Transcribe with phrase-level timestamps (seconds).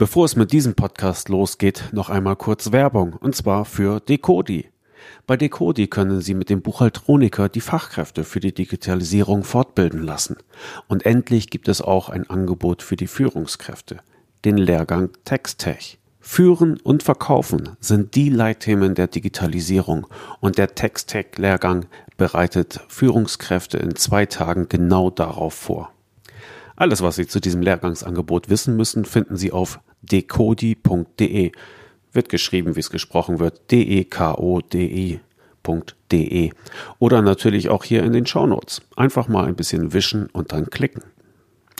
[0.00, 4.70] Bevor es mit diesem Podcast losgeht, noch einmal kurz Werbung, und zwar für Decodi.
[5.26, 10.38] Bei Decodi können Sie mit dem Buchhaltroniker die Fachkräfte für die Digitalisierung fortbilden lassen.
[10.88, 13.98] Und endlich gibt es auch ein Angebot für die Führungskräfte,
[14.46, 15.98] den Lehrgang TextTech.
[16.18, 20.06] Führen und Verkaufen sind die Leitthemen der Digitalisierung
[20.40, 21.84] und der TextTech-Lehrgang
[22.16, 25.92] bereitet Führungskräfte in zwei Tagen genau darauf vor.
[26.74, 31.52] Alles, was Sie zu diesem Lehrgangsangebot wissen müssen, finden Sie auf decodi.de.
[32.12, 35.20] Wird geschrieben, wie es gesprochen wird, D-E-K-O-D-I.de.
[36.98, 38.82] Oder natürlich auch hier in den Shownotes.
[38.96, 41.04] Einfach mal ein bisschen wischen und dann klicken.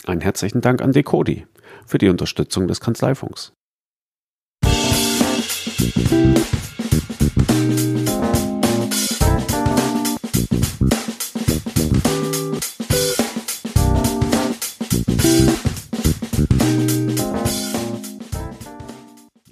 [0.06, 1.46] Einen herzlichen Dank an Decodi
[1.86, 3.52] für die Unterstützung des Kanzleifunks.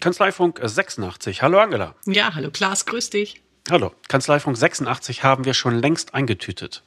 [0.00, 1.42] Kanzleifunk 86.
[1.42, 1.94] Hallo Angela.
[2.06, 3.42] Ja, hallo Klaas, grüß dich.
[3.70, 3.92] Hallo.
[4.08, 6.82] Kanzleifunk 86 haben wir schon längst eingetütet.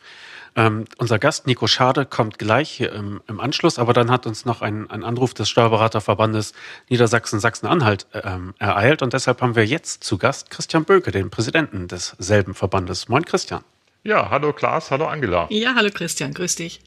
[0.55, 4.43] Ähm, unser Gast Nico Schade kommt gleich hier im, im, Anschluss, aber dann hat uns
[4.45, 6.53] noch ein, ein Anruf des Steuerberaterverbandes
[6.89, 12.53] Niedersachsen-Sachsen-Anhalt ähm, ereilt und deshalb haben wir jetzt zu Gast Christian Böke, den Präsidenten desselben
[12.53, 13.07] Verbandes.
[13.07, 13.63] Moin Christian.
[14.03, 15.47] Ja, hallo Klaas, hallo Angela.
[15.49, 16.81] Ja, hallo Christian, grüß dich.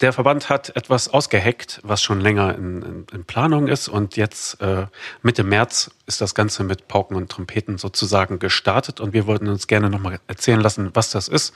[0.00, 3.88] Der Verband hat etwas ausgeheckt, was schon länger in, in, in Planung ist.
[3.88, 4.86] Und jetzt äh,
[5.22, 9.00] Mitte März ist das Ganze mit Pauken und Trompeten sozusagen gestartet.
[9.00, 11.54] Und wir wollten uns gerne nochmal erzählen lassen, was das ist,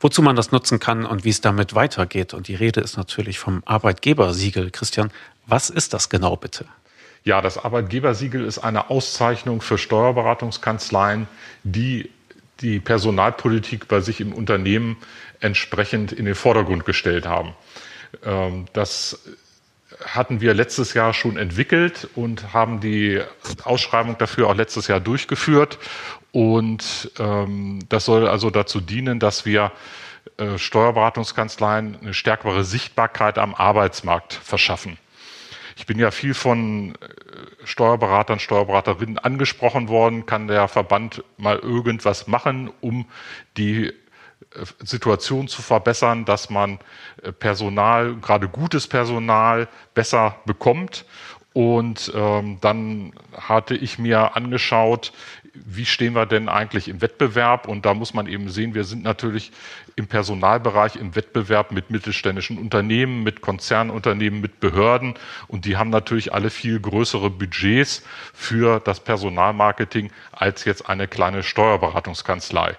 [0.00, 2.32] wozu man das nutzen kann und wie es damit weitergeht.
[2.32, 4.70] Und die Rede ist natürlich vom Arbeitgebersiegel.
[4.70, 5.10] Christian,
[5.46, 6.64] was ist das genau bitte?
[7.24, 11.26] Ja, das Arbeitgebersiegel ist eine Auszeichnung für Steuerberatungskanzleien,
[11.64, 12.10] die
[12.60, 14.96] die Personalpolitik bei sich im Unternehmen
[15.44, 17.54] entsprechend in den Vordergrund gestellt haben.
[18.24, 19.20] Ähm, das
[20.04, 23.20] hatten wir letztes Jahr schon entwickelt und haben die
[23.62, 25.78] Ausschreibung dafür auch letztes Jahr durchgeführt.
[26.32, 29.70] Und ähm, das soll also dazu dienen, dass wir
[30.36, 34.98] äh, Steuerberatungskanzleien eine stärkere Sichtbarkeit am Arbeitsmarkt verschaffen.
[35.76, 40.26] Ich bin ja viel von äh, Steuerberatern, Steuerberaterinnen angesprochen worden.
[40.26, 43.06] Kann der Verband mal irgendwas machen, um
[43.56, 43.92] die
[44.78, 46.78] Situation zu verbessern, dass man
[47.22, 51.04] äh, Personal, gerade gutes Personal, besser bekommt.
[51.52, 55.12] Und ähm, dann hatte ich mir angeschaut,
[55.54, 57.68] wie stehen wir denn eigentlich im Wettbewerb?
[57.68, 59.52] Und da muss man eben sehen, wir sind natürlich
[59.94, 65.14] im Personalbereich im Wettbewerb mit mittelständischen Unternehmen, mit Konzernunternehmen, mit Behörden.
[65.46, 71.44] Und die haben natürlich alle viel größere Budgets für das Personalmarketing als jetzt eine kleine
[71.44, 72.76] Steuerberatungskanzlei.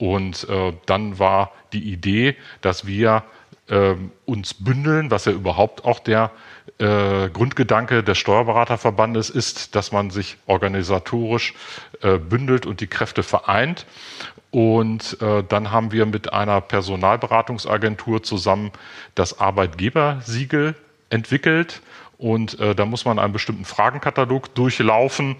[0.00, 3.22] Und äh, dann war die Idee, dass wir
[3.68, 3.94] äh,
[4.24, 6.30] uns bündeln, was ja überhaupt auch der
[6.78, 11.52] äh, Grundgedanke des Steuerberaterverbandes ist, dass man sich organisatorisch
[12.00, 13.84] äh, bündelt und die Kräfte vereint.
[14.50, 18.72] Und äh, dann haben wir mit einer Personalberatungsagentur zusammen
[19.14, 20.74] das Arbeitgebersiegel
[21.10, 21.82] entwickelt.
[22.16, 25.36] Und äh, da muss man einen bestimmten Fragenkatalog durchlaufen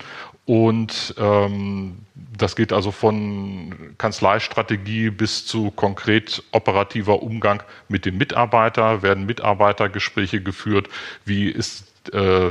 [0.51, 1.99] und ähm,
[2.37, 10.43] das geht also von Kanzleistrategie bis zu konkret operativer Umgang mit dem Mitarbeiter, werden Mitarbeitergespräche
[10.43, 10.89] geführt,
[11.25, 12.51] wie ist äh,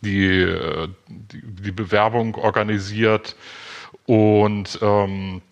[0.00, 3.36] die, äh, die, die, Bewerbung organisiert?
[4.06, 5.42] Und ähm,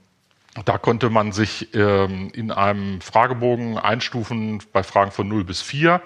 [0.64, 6.00] da konnte man sich ähm, in einem Fragebogen einstufen bei Fragen von 0 bis 4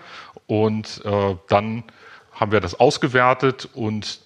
[0.49, 1.85] und äh, dann
[2.33, 4.26] haben wir das ausgewertet und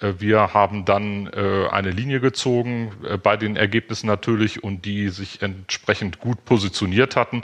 [0.00, 5.42] wir haben dann äh, eine Linie gezogen äh, bei den Ergebnissen natürlich und die sich
[5.42, 7.42] entsprechend gut positioniert hatten.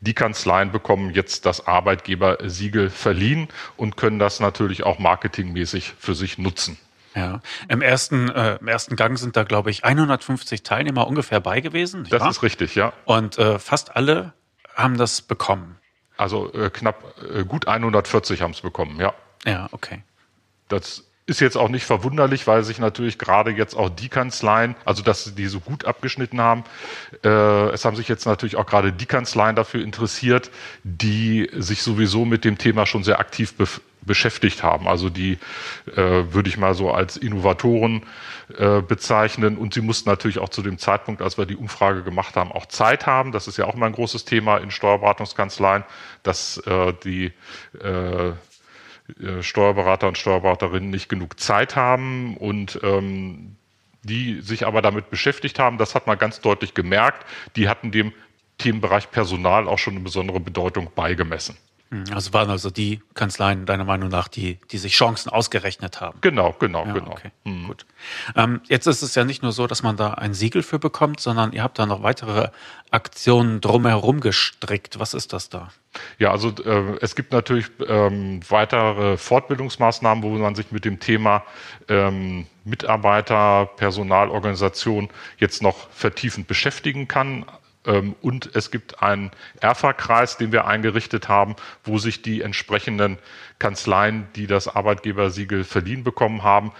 [0.00, 6.36] Die Kanzleien bekommen jetzt das Arbeitgebersiegel verliehen und können das natürlich auch marketingmäßig für sich
[6.36, 6.76] nutzen.
[7.14, 11.60] Ja, im ersten, äh, im ersten Gang sind da, glaube ich, 150 Teilnehmer ungefähr bei
[11.60, 12.06] gewesen.
[12.10, 12.28] Das ja?
[12.28, 12.92] ist richtig, ja.
[13.04, 14.32] Und äh, fast alle
[14.74, 15.78] haben das bekommen.
[16.16, 19.14] Also äh, knapp äh, gut 140 haben es bekommen, ja.
[19.44, 20.02] Ja, okay.
[20.68, 25.02] Das ist jetzt auch nicht verwunderlich, weil sich natürlich gerade jetzt auch die Kanzleien, also
[25.02, 26.64] dass die so gut abgeschnitten haben,
[27.24, 30.50] äh, es haben sich jetzt natürlich auch gerade die Kanzleien dafür interessiert,
[30.82, 33.66] die sich sowieso mit dem Thema schon sehr aktiv be
[34.06, 34.86] beschäftigt haben.
[34.86, 35.38] Also die
[35.96, 38.02] äh, würde ich mal so als Innovatoren
[38.58, 39.56] äh, bezeichnen.
[39.56, 42.66] Und sie mussten natürlich auch zu dem Zeitpunkt, als wir die Umfrage gemacht haben, auch
[42.66, 43.32] Zeit haben.
[43.32, 45.84] Das ist ja auch mal ein großes Thema in Steuerberatungskanzleien,
[46.22, 47.32] dass äh, die
[47.80, 48.32] äh,
[49.40, 53.56] Steuerberater und Steuerberaterinnen nicht genug Zeit haben und ähm,
[54.02, 58.12] die sich aber damit beschäftigt haben, das hat man ganz deutlich gemerkt, die hatten dem
[58.58, 61.56] Themenbereich Personal auch schon eine besondere Bedeutung beigemessen.
[61.90, 66.18] Hm, also waren also die Kanzleien deiner Meinung nach, die, die sich Chancen ausgerechnet haben.
[66.22, 67.12] Genau, genau, ja, genau.
[67.12, 67.30] Okay.
[67.44, 67.66] Mhm.
[67.68, 67.86] Gut.
[68.36, 71.20] Ähm, jetzt ist es ja nicht nur so, dass man da ein Siegel für bekommt,
[71.20, 72.48] sondern ihr habt da noch weitere
[72.90, 74.98] Aktionen drumherum gestrickt.
[74.98, 75.70] Was ist das da?
[76.18, 81.44] Ja, also äh, es gibt natürlich ähm, weitere Fortbildungsmaßnahmen, wo man sich mit dem Thema
[81.88, 87.44] ähm, Mitarbeiter, Personalorganisation jetzt noch vertiefend beschäftigen kann.
[87.86, 93.18] Ähm, und es gibt einen ERFA-Kreis, den wir eingerichtet haben, wo sich die entsprechenden
[93.58, 96.72] Kanzleien, die das Arbeitgebersiegel verliehen bekommen haben,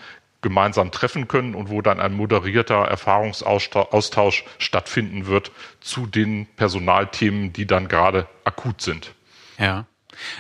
[0.45, 7.67] gemeinsam treffen können und wo dann ein moderierter Erfahrungsaustausch stattfinden wird zu den Personalthemen, die
[7.67, 9.15] dann gerade akut sind.
[9.59, 9.87] Ja.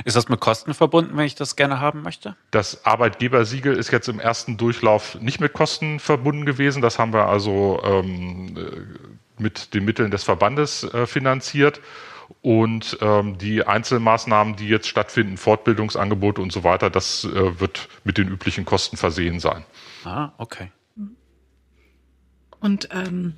[0.05, 2.37] Ist das mit Kosten verbunden, wenn ich das gerne haben möchte?
[2.52, 6.81] Das Arbeitgebersiegel ist jetzt im ersten Durchlauf nicht mit Kosten verbunden gewesen.
[6.81, 11.81] Das haben wir also ähm, mit den Mitteln des Verbandes äh, finanziert.
[12.40, 18.16] Und ähm, die Einzelmaßnahmen, die jetzt stattfinden, Fortbildungsangebote und so weiter, das äh, wird mit
[18.19, 19.64] den üblichen Kosten versehen sein.
[20.04, 20.70] Ah, okay.
[22.60, 23.34] Und ähm,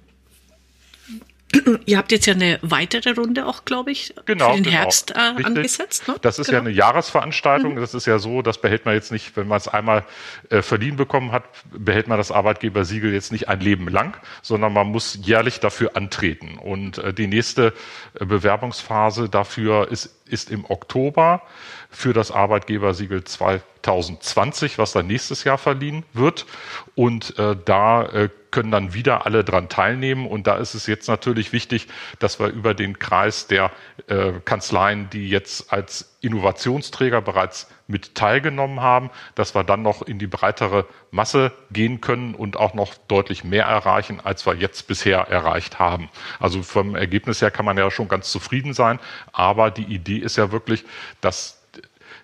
[1.87, 4.77] Ihr habt jetzt ja eine weitere Runde auch, glaube ich, genau, für den genau.
[4.77, 6.09] Herbst äh, angesetzt.
[6.09, 6.17] Ne?
[6.23, 6.59] Das ist genau.
[6.59, 7.75] ja eine Jahresveranstaltung.
[7.75, 7.81] Mhm.
[7.81, 10.05] Das ist ja so, das behält man jetzt nicht, wenn man es einmal
[10.51, 14.89] äh, verliehen bekommen hat, behält man das Arbeitgebersiegel jetzt nicht ein Leben lang, sondern man
[14.89, 16.59] muss jährlich dafür antreten.
[16.59, 17.73] Und äh, die nächste
[18.19, 21.43] äh, Bewerbungsphase dafür ist, ist im Oktober
[21.91, 26.47] für das Arbeitgebersiegel 2020, was dann nächstes Jahr verliehen wird.
[26.95, 30.27] Und äh, da äh, können dann wieder alle dran teilnehmen.
[30.27, 31.89] Und da ist es jetzt natürlich wichtig,
[32.21, 33.71] dass wir über den Kreis der
[34.07, 40.19] äh, Kanzleien, die jetzt als Innovationsträger bereits mit teilgenommen haben, dass wir dann noch in
[40.19, 45.19] die breitere Masse gehen können und auch noch deutlich mehr erreichen, als wir jetzt bisher
[45.19, 46.09] erreicht haben.
[46.41, 48.99] Also vom Ergebnis her kann man ja schon ganz zufrieden sein.
[49.33, 50.87] Aber die Idee ist ja wirklich,
[51.21, 51.63] dass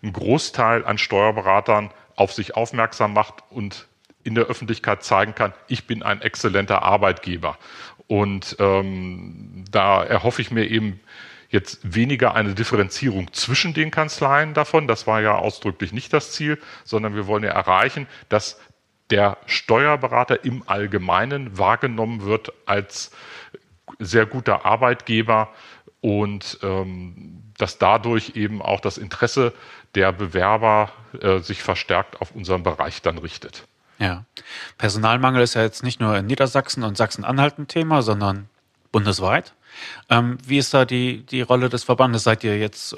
[0.02, 3.87] ein Großteil an Steuerberatern auf sich aufmerksam macht und
[4.24, 7.58] in der Öffentlichkeit zeigen kann, ich bin ein exzellenter Arbeitgeber.
[8.06, 11.00] Und ähm, da erhoffe ich mir eben
[11.48, 14.88] jetzt weniger eine Differenzierung zwischen den Kanzleien davon.
[14.88, 18.58] Das war ja ausdrücklich nicht das Ziel, sondern wir wollen ja erreichen, dass
[19.10, 23.10] der Steuerberater im Allgemeinen wahrgenommen wird als
[23.98, 25.50] sehr guter Arbeitgeber
[26.00, 29.52] und ähm, dass dadurch eben auch das Interesse
[29.94, 30.90] der Bewerber
[31.20, 33.66] äh, sich verstärkt auf unseren Bereich dann richtet.
[34.02, 34.25] Ja.
[34.78, 38.49] Personalmangel ist ja jetzt nicht nur in Niedersachsen und Sachsen-Anhalt ein Thema, sondern
[38.90, 39.54] bundesweit.
[40.10, 42.25] Ähm, wie ist da die, die Rolle des Verbandes?
[42.25, 42.96] Seid ihr jetzt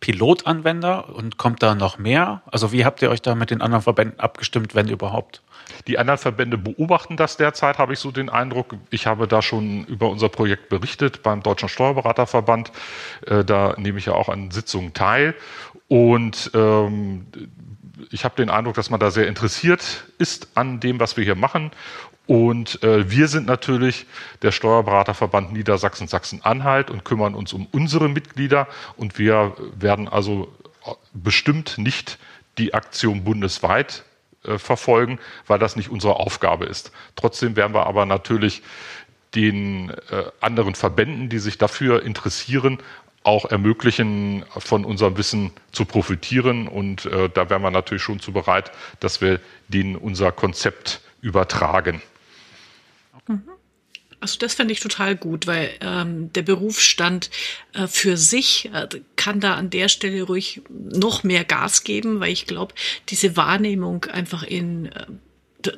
[0.00, 2.42] Pilotanwender und kommt da noch mehr?
[2.44, 5.40] Also wie habt ihr euch da mit den anderen Verbänden abgestimmt, wenn überhaupt?
[5.86, 8.76] Die anderen Verbände beobachten das derzeit, habe ich so den Eindruck.
[8.90, 12.70] Ich habe da schon über unser Projekt berichtet beim Deutschen Steuerberaterverband.
[13.26, 15.34] Äh, da nehme ich ja auch an Sitzungen teil.
[15.88, 17.26] Und ähm,
[18.10, 21.34] ich habe den Eindruck, dass man da sehr interessiert ist an dem, was wir hier
[21.34, 21.70] machen.
[22.26, 24.06] Und äh, wir sind natürlich
[24.42, 28.68] der Steuerberaterverband Niedersachsen-Sachsen-Anhalt und kümmern uns um unsere Mitglieder.
[28.96, 30.52] Und wir werden also
[31.14, 32.18] bestimmt nicht
[32.58, 34.04] die Aktion bundesweit
[34.44, 36.92] äh, verfolgen, weil das nicht unsere Aufgabe ist.
[37.16, 38.62] Trotzdem werden wir aber natürlich
[39.34, 42.78] den äh, anderen Verbänden, die sich dafür interessieren,
[43.22, 46.68] auch ermöglichen, von unserem Wissen zu profitieren.
[46.68, 48.70] Und äh, da wären wir natürlich schon zu bereit,
[49.00, 52.00] dass wir denen unser Konzept übertragen.
[54.20, 57.30] Also das fände ich total gut, weil ähm, der Berufsstand
[57.72, 62.32] äh, für sich äh, kann da an der Stelle ruhig noch mehr Gas geben, weil
[62.32, 62.74] ich glaube,
[63.10, 65.06] diese Wahrnehmung einfach in äh,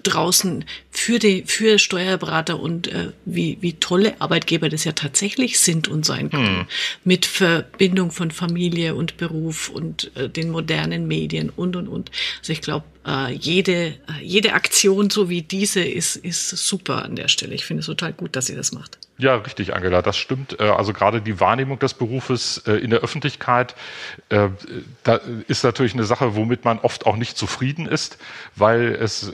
[0.02, 5.88] draußen für die für Steuerberater und äh, wie wie tolle Arbeitgeber das ja tatsächlich sind
[5.88, 6.66] und sein können hm.
[7.04, 12.52] mit Verbindung von Familie und Beruf und äh, den modernen Medien und und und also
[12.52, 17.28] ich glaube äh, jede äh, jede Aktion so wie diese ist ist super an der
[17.28, 20.58] Stelle ich finde es total gut dass sie das macht ja, richtig, Angela, das stimmt.
[20.58, 23.74] Äh, also gerade die Wahrnehmung des Berufes äh, in der Öffentlichkeit,
[24.28, 28.18] da ist natürlich eine Sache, womit man oft auch nicht zufrieden ist,
[28.56, 29.32] weil es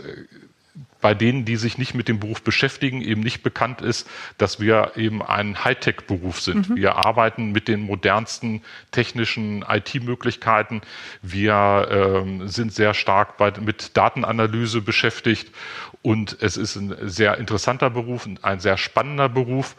[1.00, 4.92] bei denen, die sich nicht mit dem Beruf beschäftigen, eben nicht bekannt ist, dass wir
[4.96, 6.70] eben ein Hightech-Beruf sind.
[6.70, 6.76] Mhm.
[6.76, 10.80] Wir arbeiten mit den modernsten technischen IT-Möglichkeiten.
[11.22, 15.50] Wir ähm, sind sehr stark bei, mit Datenanalyse beschäftigt
[16.02, 19.76] und es ist ein sehr interessanter Beruf, ein sehr spannender Beruf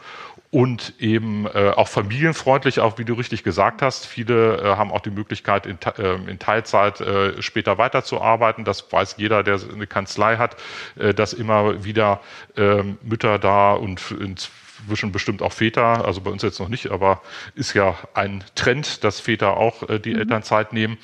[0.50, 4.06] und eben äh, auch familienfreundlich, auch wie du richtig gesagt hast.
[4.06, 8.64] Viele äh, haben auch die Möglichkeit, in, äh, in Teilzeit äh, später weiterzuarbeiten.
[8.64, 10.56] Das weiß jeder, der eine Kanzlei hat,
[10.98, 12.20] äh, dass immer wieder
[12.56, 17.20] äh, Mütter da und inzwischen bestimmt auch Väter, also bei uns jetzt noch nicht, aber
[17.54, 20.20] ist ja ein Trend, dass Väter auch äh, die mhm.
[20.20, 20.96] Elternzeit nehmen.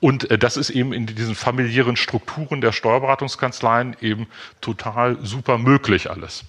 [0.00, 4.28] Und äh, das ist eben in diesen familiären Strukturen der Steuerberatungskanzleien eben
[4.62, 6.46] total super möglich alles.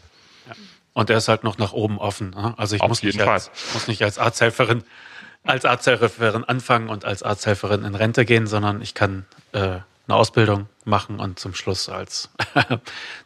[0.99, 2.31] Und er ist halt noch nach oben offen.
[2.31, 2.53] Ne?
[2.57, 4.83] Also ich muss nicht, als, muss nicht als Arzthelferin
[5.45, 9.77] als Arzthelferin anfangen und als Arzthelferin in Rente gehen, sondern ich kann äh,
[10.09, 12.29] eine Ausbildung machen und zum Schluss als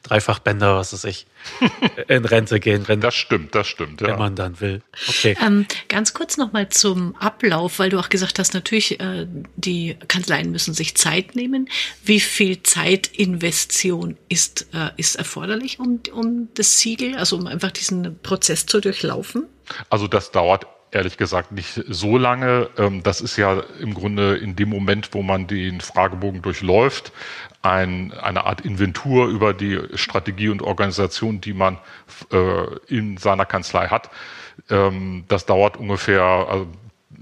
[0.03, 1.25] Dreifachbänder, was weiß ich,
[2.09, 2.87] in Rente gehen.
[2.87, 4.01] Wenn, das stimmt, das stimmt.
[4.01, 4.07] Ja.
[4.09, 4.81] Wenn man dann will.
[5.07, 5.37] Okay.
[5.41, 10.51] Ähm, ganz kurz nochmal zum Ablauf, weil du auch gesagt hast, natürlich, äh, die Kanzleien
[10.51, 11.69] müssen sich Zeit nehmen.
[12.03, 18.19] Wie viel Zeitinvestition ist, äh, ist erforderlich, um, um das Siegel, also um einfach diesen
[18.19, 19.47] Prozess zu durchlaufen?
[19.89, 22.69] Also das dauert ehrlich gesagt nicht so lange.
[22.77, 27.11] Ähm, das ist ja im Grunde in dem Moment, wo man den Fragebogen durchläuft,
[27.61, 31.77] ein, eine Art Inventur über die Strategie und Organisation, die man
[32.31, 34.09] äh, in seiner Kanzlei hat.
[34.69, 36.67] Ähm, das dauert ungefähr, also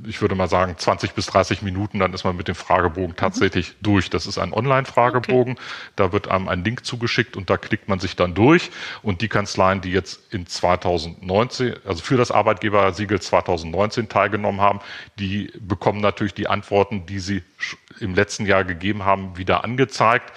[0.08, 3.72] ich würde mal sagen, 20 bis 30 Minuten, dann ist man mit dem Fragebogen tatsächlich
[3.72, 3.84] mhm.
[3.84, 4.10] durch.
[4.10, 5.54] Das ist ein Online-Fragebogen.
[5.54, 5.62] Okay.
[5.96, 8.72] Da wird einem ein Link zugeschickt und da klickt man sich dann durch.
[9.02, 14.80] Und die Kanzleien, die jetzt in 2019, also für das Arbeitgebersiegel 2019 teilgenommen haben,
[15.20, 17.44] die bekommen natürlich die Antworten, die sie
[18.00, 20.32] im letzten Jahr gegeben haben, wieder angezeigt.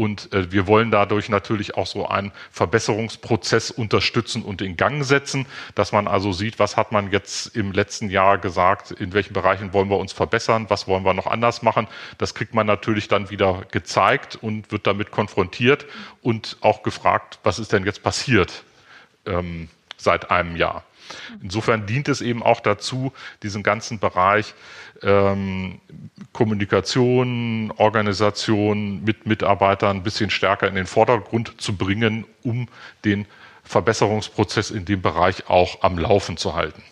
[0.00, 5.44] Und äh, wir wollen dadurch natürlich auch so einen Verbesserungsprozess unterstützen und in Gang setzen,
[5.74, 9.74] dass man also sieht, was hat man jetzt im letzten Jahr gesagt, in welchen Bereichen
[9.74, 11.86] wollen wir uns verbessern, was wollen wir noch anders machen.
[12.16, 15.84] Das kriegt man natürlich dann wieder gezeigt und wird damit konfrontiert
[16.22, 18.64] und auch gefragt, was ist denn jetzt passiert
[19.26, 20.82] ähm, seit einem Jahr.
[21.42, 24.54] Insofern dient es eben auch dazu, diesen ganzen Bereich
[25.02, 25.80] ähm,
[26.32, 32.68] Kommunikation, Organisation mit Mitarbeitern ein bisschen stärker in den Vordergrund zu bringen, um
[33.04, 33.26] den
[33.64, 36.82] Verbesserungsprozess in dem Bereich auch am Laufen zu halten.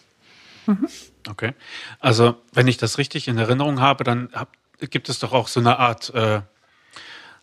[0.67, 0.89] Mhm.
[1.29, 1.55] Okay.
[2.01, 5.61] Also, wenn ich das richtig in Erinnerung habe, dann hab, gibt es doch auch so
[5.61, 6.41] eine Art, äh,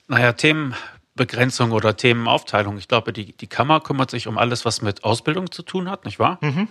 [0.07, 2.77] naja, Themenbegrenzung oder Themenaufteilung.
[2.77, 6.05] Ich glaube, die, die Kammer kümmert sich um alles, was mit Ausbildung zu tun hat,
[6.05, 6.37] nicht wahr?
[6.41, 6.67] Mhm.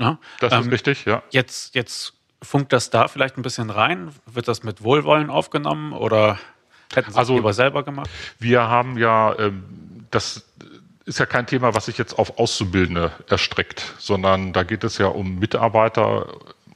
[0.00, 0.18] Ja?
[0.40, 1.22] Das ähm, ist richtig, ja.
[1.30, 4.10] Jetzt, jetzt funkt das da vielleicht ein bisschen rein?
[4.26, 6.38] Wird das mit Wohlwollen aufgenommen oder
[6.94, 8.10] hätten Sie also, es lieber selber gemacht?
[8.38, 9.64] Wir haben ja, ähm,
[10.10, 10.44] das
[11.04, 15.06] ist ja kein Thema, was sich jetzt auf Auszubildende erstreckt, sondern da geht es ja
[15.06, 16.26] um Mitarbeiter,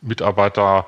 [0.01, 0.87] Mitarbeiter,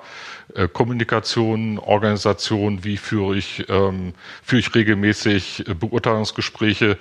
[0.73, 6.97] Kommunikation, Organisation, wie führe ich, ähm, führe ich regelmäßig Beurteilungsgespräche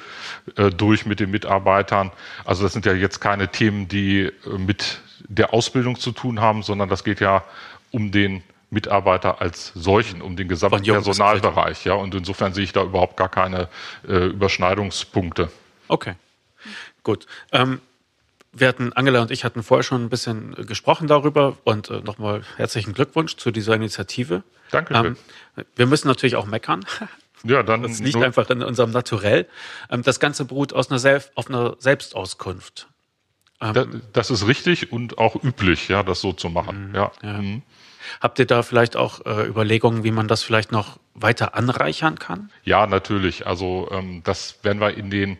[0.56, 2.12] äh, durch mit den Mitarbeitern.
[2.46, 5.01] Also das sind ja jetzt keine Themen, die äh, mit
[5.34, 7.44] der Ausbildung zu tun haben, sondern das geht ja
[7.92, 11.86] um den Mitarbeiter als solchen, um den gesamten Personalbereich.
[11.86, 13.70] Ja, und insofern sehe ich da überhaupt gar keine
[14.08, 15.50] äh, Überschneidungspunkte.
[15.88, 16.16] Okay,
[17.04, 17.28] gut.
[17.52, 17.80] Ähm,
[18.52, 22.44] wir hatten, Angela und ich hatten vorher schon ein bisschen gesprochen darüber und äh, nochmal
[22.58, 24.44] herzlichen Glückwunsch zu dieser Initiative.
[24.72, 24.94] Danke.
[24.94, 25.18] Ähm,
[25.75, 26.86] wir müssen natürlich auch meckern.
[27.46, 27.84] Ja, dann.
[27.84, 29.50] Das liegt einfach in unserem Naturell.
[29.90, 32.88] Ähm, das Ganze beruht aus einer Selb auf einer Selbstauskunft.
[33.62, 36.89] Ähm, das ist richtig und auch üblich, ja, das so zu machen.
[36.89, 37.12] Mhm, ja.
[37.22, 37.33] ja.
[37.33, 37.62] Mhm.
[38.19, 42.51] Habt ihr da vielleicht auch äh, Überlegungen, wie man das vielleicht noch weiter anreichern kann?
[42.63, 43.48] Ja, natürlich.
[43.48, 45.38] Also ähm, das werden wir in den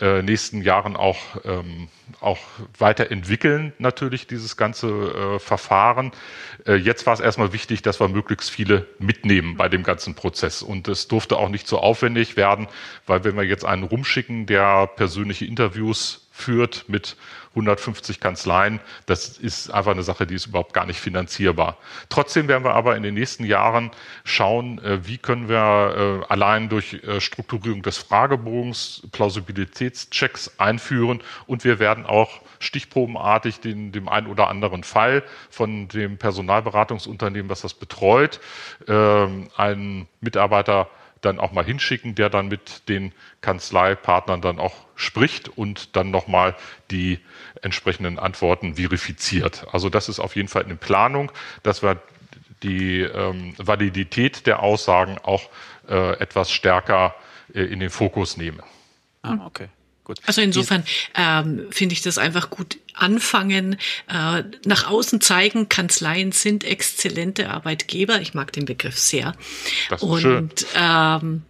[0.00, 1.88] äh, nächsten Jahren auch, ähm,
[2.20, 2.38] auch
[2.78, 6.12] weiterentwickeln, natürlich, dieses ganze äh, Verfahren.
[6.66, 10.62] Äh, jetzt war es erstmal wichtig, dass wir möglichst viele mitnehmen bei dem ganzen Prozess.
[10.62, 12.68] Und es durfte auch nicht so aufwendig werden,
[13.06, 17.16] weil wenn wir jetzt einen rumschicken, der persönliche Interviews führt mit
[17.54, 18.80] 150 Kanzleien.
[19.06, 21.78] Das ist einfach eine Sache, die ist überhaupt gar nicht finanzierbar.
[22.08, 23.90] Trotzdem werden wir aber in den nächsten Jahren
[24.24, 31.64] schauen, äh, wie können wir äh, allein durch äh, Strukturierung des Fragebogens Plausibilitätschecks einführen und
[31.64, 37.74] wir werden auch stichprobenartig den, dem einen oder anderen Fall von dem Personalberatungsunternehmen, was das
[37.74, 38.40] betreut,
[38.88, 40.88] ähm, einen Mitarbeiter
[41.24, 46.54] dann auch mal hinschicken, der dann mit den Kanzleipartnern dann auch spricht und dann nochmal
[46.90, 47.18] die
[47.62, 49.66] entsprechenden Antworten verifiziert.
[49.72, 52.00] Also das ist auf jeden Fall eine Planung, dass wir
[52.62, 55.50] die ähm, Validität der Aussagen auch
[55.88, 57.14] äh, etwas stärker
[57.54, 58.62] äh, in den Fokus nehmen.
[59.22, 59.68] Ah, okay.
[60.04, 60.18] Gut.
[60.26, 60.84] Also insofern
[61.14, 68.20] ähm, finde ich das einfach gut anfangen, äh, nach außen zeigen, Kanzleien sind exzellente Arbeitgeber.
[68.20, 69.34] Ich mag den Begriff sehr.
[69.88, 70.50] Das ist Und schön.
[70.76, 71.42] Ähm,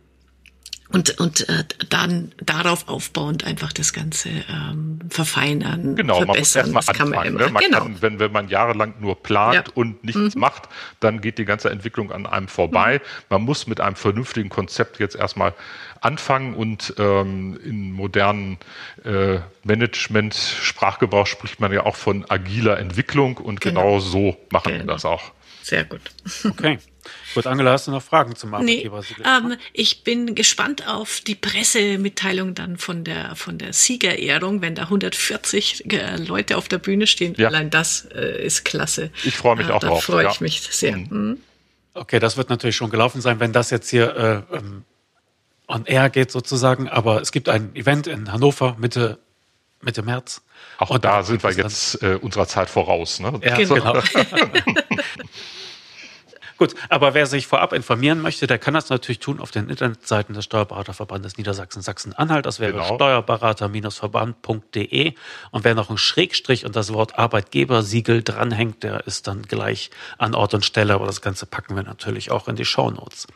[0.90, 6.72] und, und äh, dann darauf aufbauend einfach das Ganze ähm, verfeinern, genau, verbessern.
[6.72, 7.34] Man muss erst mal anfangen.
[7.34, 7.52] Man, ne?
[7.52, 7.78] man genau.
[7.78, 9.74] kann, wenn, wenn man jahrelang nur plant ja.
[9.74, 10.40] und nichts mhm.
[10.40, 10.68] macht,
[11.00, 12.98] dann geht die ganze Entwicklung an einem vorbei.
[12.98, 13.24] Mhm.
[13.30, 15.54] Man muss mit einem vernünftigen Konzept jetzt erstmal
[16.00, 18.58] anfangen und ähm, in modernen
[19.04, 24.84] äh, Management-Sprachgebrauch spricht man ja auch von agiler Entwicklung und genau, genau so machen genau.
[24.84, 25.32] wir das auch.
[25.62, 26.02] Sehr gut.
[26.44, 26.78] Okay.
[27.34, 29.00] Gut, Angela, hast du noch Fragen zum Arbeitgeber?
[29.00, 34.74] Nee, ähm, ich bin gespannt auf die Pressemitteilung dann von der, von der Siegerehrung, wenn
[34.74, 37.34] da 140 äh, Leute auf der Bühne stehen.
[37.36, 37.48] Ja.
[37.48, 39.10] Allein das äh, ist klasse.
[39.24, 40.06] Ich freue mich äh, auch da drauf.
[40.06, 40.42] Da freue ich ja.
[40.42, 40.96] mich sehr.
[40.96, 41.08] Mhm.
[41.10, 41.38] mhm.
[41.96, 44.84] Okay, das wird natürlich schon gelaufen sein, wenn das jetzt hier äh, ähm,
[45.68, 46.88] on air geht sozusagen.
[46.88, 49.18] Aber es gibt ein Event in Hannover Mitte,
[49.80, 50.42] Mitte März.
[50.78, 53.20] Auch und da sind wir jetzt äh, unserer Zeit voraus.
[53.20, 53.40] Ne?
[53.44, 54.02] Ja, genau.
[56.56, 60.34] Gut, aber wer sich vorab informieren möchte, der kann das natürlich tun auf den Internetseiten
[60.34, 62.46] des Steuerberaterverbandes Niedersachsen Sachsen-Anhalt.
[62.46, 62.94] Das wäre genau.
[62.94, 65.14] steuerberater-verband.de.
[65.50, 70.34] Und wer noch einen Schrägstrich und das Wort Arbeitgebersiegel dranhängt, der ist dann gleich an
[70.34, 70.94] Ort und Stelle.
[70.94, 73.26] Aber das Ganze packen wir natürlich auch in die Shownotes.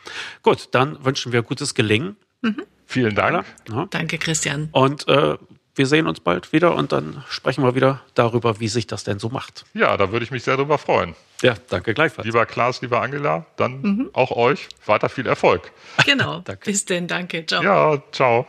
[0.41, 2.15] Gut, dann wünschen wir gutes Gelingen.
[2.41, 2.63] Mhm.
[2.85, 3.45] Vielen Dank.
[3.69, 3.87] Ja.
[3.91, 4.69] Danke, Christian.
[4.71, 5.37] Und äh,
[5.79, 9.17] wir sehen uns bald wieder und dann sprechen wir wieder darüber, wie sich das denn
[9.17, 9.63] so macht.
[9.73, 11.15] Ja, da würde ich mich sehr darüber freuen.
[11.41, 12.25] Ja, danke gleichfalls.
[12.25, 14.09] Lieber Klaas, lieber Angela, dann mhm.
[14.11, 15.71] auch euch weiter viel Erfolg.
[16.05, 16.43] Genau.
[16.65, 17.45] Bis denn, danke.
[17.45, 17.63] Ciao.
[17.63, 18.45] Ja, ciao.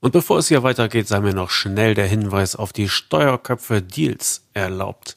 [0.00, 4.42] Und bevor es hier weitergeht, sei mir noch schnell der Hinweis auf die Steuerköpfe Deals
[4.52, 5.16] erlaubt.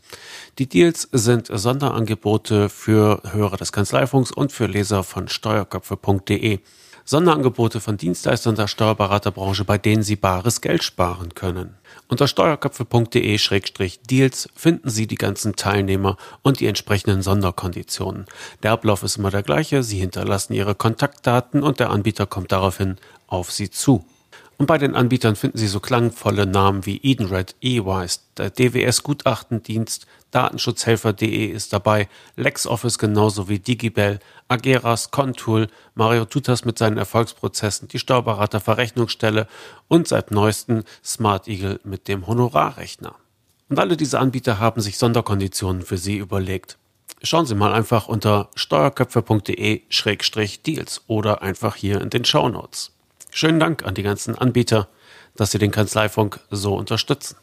[0.60, 6.60] Die Deals sind Sonderangebote für Hörer des Kanzleifunks und für Leser von steuerköpfe.de.
[7.10, 11.78] Sonderangebote von Dienstleistern der Steuerberaterbranche, bei denen Sie bares Geld sparen können.
[12.10, 18.26] Unter steuerköpfe.de-deals finden Sie die ganzen Teilnehmer und die entsprechenden Sonderkonditionen.
[18.62, 19.84] Der Ablauf ist immer der gleiche.
[19.84, 22.98] Sie hinterlassen Ihre Kontaktdaten und der Anbieter kommt daraufhin
[23.28, 24.04] auf Sie zu.
[24.58, 30.08] Und bei den Anbietern finden Sie so klangvolle Namen wie Edenred, eWise, der DWS Gutachtendienst,
[30.32, 38.00] Datenschutzhelfer.de ist dabei, LexOffice genauso wie Digibel, Ageras, Contool, Mario Tutas mit seinen Erfolgsprozessen, die
[38.00, 39.48] Steuerberater Verrechnungsstelle
[39.88, 43.14] und seit neuestem Smart Eagle mit dem Honorarrechner.
[43.70, 46.80] Und alle diese Anbieter haben sich Sonderkonditionen für Sie überlegt.
[47.22, 52.97] Schauen Sie mal einfach unter steuerköpfe.de-deals oder einfach hier in den Show Notes.
[53.32, 54.88] Schönen Dank an die ganzen Anbieter,
[55.36, 57.38] dass sie den Kanzleifunk so unterstützen.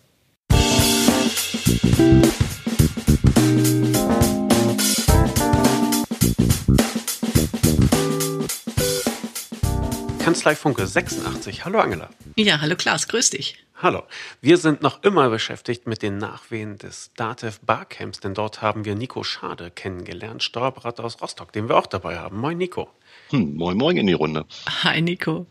[10.18, 11.64] Kanzleifunke 86.
[11.64, 12.08] Hallo Angela.
[12.36, 13.58] Ja, hallo Klaas, grüß dich.
[13.80, 14.04] Hallo.
[14.40, 18.94] Wir sind noch immer beschäftigt mit den Nachwehen des DATEV Barcamps, denn dort haben wir
[18.94, 22.40] Nico Schade kennengelernt, Steuerberater aus Rostock, den wir auch dabei haben.
[22.40, 22.88] Moin Nico.
[23.28, 24.46] Hm, moin moin in die Runde.
[24.82, 25.46] Hi Nico.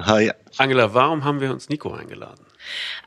[0.00, 0.32] Hi.
[0.58, 2.44] Angela, warum haben wir uns Nico eingeladen?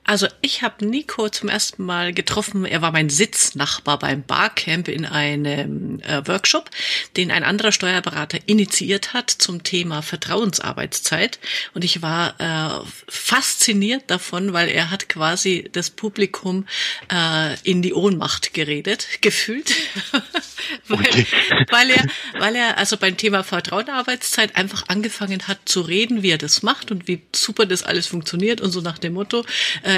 [0.09, 2.65] Also ich habe Nico zum ersten Mal getroffen.
[2.65, 6.71] Er war mein Sitznachbar beim Barcamp in einem äh, Workshop,
[7.15, 11.37] den ein anderer Steuerberater initiiert hat zum Thema Vertrauensarbeitszeit.
[11.75, 16.65] Und ich war äh, fasziniert davon, weil er hat quasi das Publikum
[17.13, 19.75] äh, in die Ohnmacht geredet, gefühlt.
[20.87, 21.27] weil, okay.
[21.69, 22.03] weil er,
[22.39, 26.89] weil er also beim Thema Vertrauensarbeitszeit einfach angefangen hat zu reden, wie er das macht
[26.89, 29.45] und wie super das alles funktioniert und so nach dem Motto,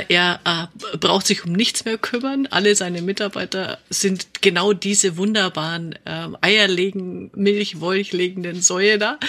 [0.07, 2.47] er äh, braucht sich um nichts mehr kümmern.
[2.47, 9.19] Alle seine Mitarbeiter sind genau diese wunderbaren äh, Eierlegen, Milchwollchlegenden Säue da.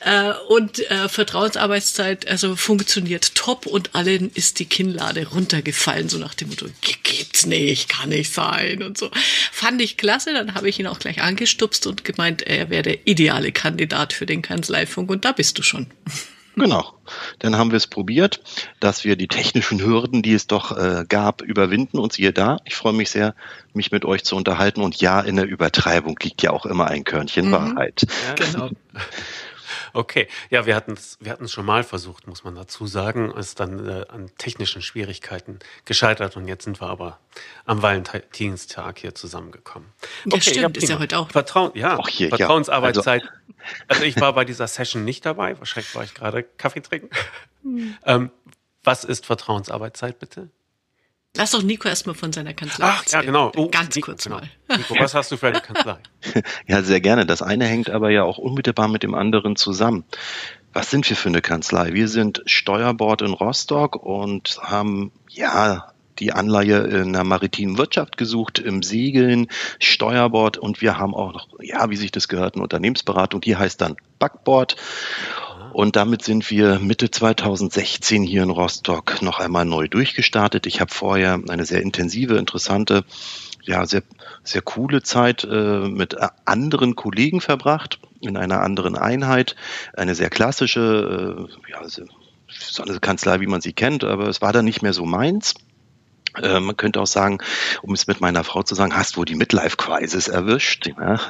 [0.00, 6.34] Äh, und äh, Vertrauensarbeitszeit also funktioniert top und allen ist die Kinnlade runtergefallen, so nach
[6.34, 9.10] dem Motto, gibt's nicht, kann nicht sein und so.
[9.52, 13.06] Fand ich klasse, dann habe ich ihn auch gleich angestupst und gemeint, er wäre der
[13.06, 15.86] ideale Kandidat für den Kanzleifunk und da bist du schon.
[16.56, 16.92] Genau.
[17.38, 18.40] Dann haben wir es probiert,
[18.80, 21.98] dass wir die technischen Hürden, die es doch äh, gab, überwinden.
[21.98, 23.34] Und siehe da, ich freue mich sehr,
[23.72, 24.82] mich mit euch zu unterhalten.
[24.82, 27.52] Und ja, in der Übertreibung liegt ja auch immer ein Körnchen mhm.
[27.52, 28.06] Wahrheit.
[28.26, 28.70] Ja, genau.
[29.92, 33.86] Okay, ja, wir hatten es wir schon mal versucht, muss man dazu sagen, ist dann
[33.86, 37.18] äh, an technischen Schwierigkeiten gescheitert und jetzt sind wir aber
[37.64, 39.88] am Valentinstag hier zusammengekommen.
[40.26, 41.30] Okay, ja, stimmt, ja, ist ja heute auch.
[41.30, 43.22] Vertrauen, ja, Ach hier, Vertrauensarbeitszeit.
[43.22, 43.28] Ja.
[43.28, 47.10] Also, also, ich war bei dieser Session nicht dabei, wahrscheinlich war ich gerade Kaffee trinken.
[47.62, 47.96] Hm.
[48.04, 48.30] Ähm,
[48.82, 50.48] was ist Vertrauensarbeitszeit bitte?
[51.36, 52.86] Lass doch Nico erstmal von seiner Kanzlei.
[52.88, 53.52] Ach, ja, genau.
[53.56, 54.38] Oh, Ganz Nico, kurz genau.
[54.38, 54.50] mal.
[54.76, 55.98] Nico, was hast du für eine Kanzlei?
[56.66, 57.24] ja, sehr gerne.
[57.24, 60.04] Das eine hängt aber ja auch unmittelbar mit dem anderen zusammen.
[60.72, 61.92] Was sind wir für eine Kanzlei?
[61.94, 68.58] Wir sind Steuerbord in Rostock und haben, ja, die Anleihe in der maritimen Wirtschaft gesucht,
[68.58, 73.40] im Segeln, Steuerbord und wir haben auch noch, ja, wie sich das gehört, eine Unternehmensberatung,
[73.40, 74.76] die heißt dann Backbord.
[75.72, 80.66] Und damit sind wir Mitte 2016 hier in Rostock noch einmal neu durchgestartet.
[80.66, 83.04] Ich habe vorher eine sehr intensive, interessante,
[83.62, 84.02] ja, sehr,
[84.42, 89.54] sehr coole Zeit äh, mit anderen Kollegen verbracht, in einer anderen Einheit.
[89.94, 94.52] Eine sehr klassische, äh, ja, so eine Kanzlei, wie man sie kennt, aber es war
[94.52, 95.54] dann nicht mehr so meins.
[96.36, 97.38] Äh, man könnte auch sagen,
[97.82, 100.86] um es mit meiner Frau zu sagen, hast du die Midlife-Crisis erwischt?
[100.86, 101.20] Ja,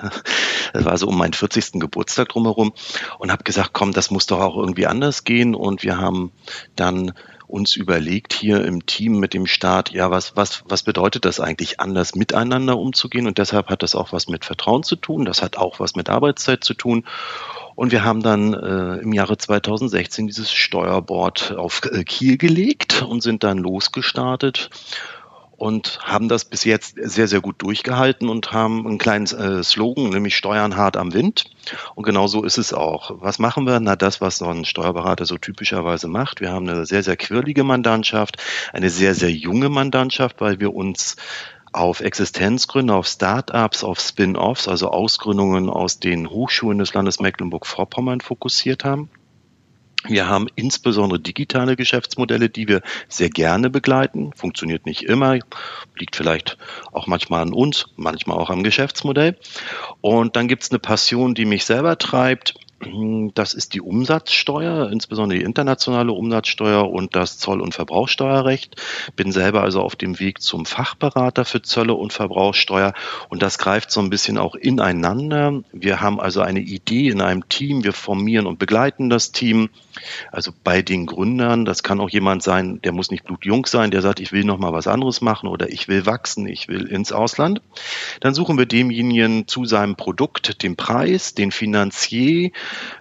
[0.72, 1.80] das war so um meinen 40.
[1.80, 2.72] Geburtstag drumherum
[3.18, 5.54] und habe gesagt, komm, das muss doch auch irgendwie anders gehen.
[5.54, 6.32] Und wir haben
[6.76, 7.12] dann
[7.50, 11.80] uns überlegt hier im Team mit dem Staat, ja, was, was, was bedeutet das eigentlich,
[11.80, 13.26] anders miteinander umzugehen?
[13.26, 16.08] Und deshalb hat das auch was mit Vertrauen zu tun, das hat auch was mit
[16.08, 17.04] Arbeitszeit zu tun.
[17.80, 23.22] Und wir haben dann äh, im Jahre 2016 dieses Steuerboard auf äh, Kiel gelegt und
[23.22, 24.68] sind dann losgestartet
[25.56, 30.10] und haben das bis jetzt sehr, sehr gut durchgehalten und haben einen kleinen äh, Slogan,
[30.10, 31.44] nämlich Steuern hart am Wind.
[31.94, 33.12] Und genau so ist es auch.
[33.22, 33.80] Was machen wir?
[33.80, 36.42] Na, das, was so ein Steuerberater so typischerweise macht.
[36.42, 38.36] Wir haben eine sehr, sehr quirlige Mandantschaft,
[38.74, 41.16] eine sehr, sehr junge Mandantschaft, weil wir uns
[41.72, 48.85] auf Existenzgründe, auf Start-ups, auf Spin-offs, also Ausgründungen aus den Hochschulen des Landes Mecklenburg-Vorpommern fokussiert
[48.85, 49.09] haben.
[50.09, 54.33] Wir haben insbesondere digitale Geschäftsmodelle, die wir sehr gerne begleiten.
[54.35, 55.38] Funktioniert nicht immer,
[55.98, 56.56] liegt vielleicht
[56.92, 59.37] auch manchmal an uns, manchmal auch am Geschäftsmodell.
[60.00, 62.54] Und dann gibt es eine Passion, die mich selber treibt.
[63.34, 68.76] Das ist die Umsatzsteuer, insbesondere die internationale Umsatzsteuer und das Zoll- und Verbrauchsteuerrecht.
[69.16, 72.92] Bin selber also auf dem Weg zum Fachberater für Zölle und Verbrauchsteuer
[73.28, 75.62] und das greift so ein bisschen auch ineinander.
[75.72, 79.70] Wir haben also eine Idee in einem Team, wir formieren und begleiten das Team.
[80.33, 84.03] Also bei den Gründern, das kann auch jemand sein, der muss nicht blutjung sein, der
[84.03, 87.12] sagt, ich will noch mal was anderes machen oder ich will wachsen, ich will ins
[87.12, 87.61] Ausland.
[88.20, 92.50] Dann suchen wir demjenigen zu seinem Produkt den Preis, den Finanzier,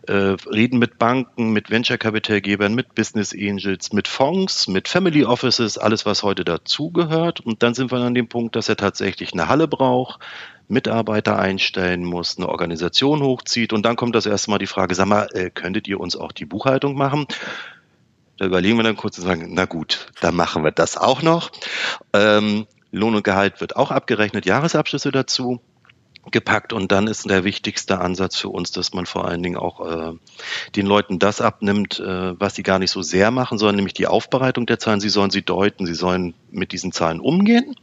[0.07, 6.05] äh, reden mit Banken, mit Venture-Kapitalgebern, mit Business Angels, mit Fonds, mit Family Offices, alles,
[6.05, 7.39] was heute dazugehört.
[7.39, 10.19] Und dann sind wir an dem Punkt, dass er tatsächlich eine Halle braucht,
[10.69, 13.73] Mitarbeiter einstellen muss, eine Organisation hochzieht.
[13.73, 16.31] Und dann kommt das erste Mal die Frage, sag mal, äh, könntet ihr uns auch
[16.31, 17.25] die Buchhaltung machen?
[18.37, 21.51] Da überlegen wir dann kurz und sagen, na gut, dann machen wir das auch noch.
[22.13, 25.59] Ähm, Lohn und Gehalt wird auch abgerechnet, Jahresabschlüsse dazu
[26.31, 29.85] gepackt und dann ist der wichtigste Ansatz für uns, dass man vor allen Dingen auch
[29.85, 30.13] äh,
[30.75, 34.07] den Leuten das abnimmt, äh, was sie gar nicht so sehr machen sollen, nämlich die
[34.07, 34.99] Aufbereitung der Zahlen.
[34.99, 37.75] Sie sollen sie deuten, sie sollen mit diesen Zahlen umgehen.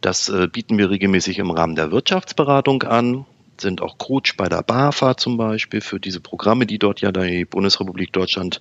[0.00, 3.26] Das äh, bieten wir regelmäßig im Rahmen der Wirtschaftsberatung an
[3.60, 7.44] sind auch Coach bei der BAFA zum Beispiel für diese Programme, die dort ja die
[7.44, 8.60] Bundesrepublik Deutschland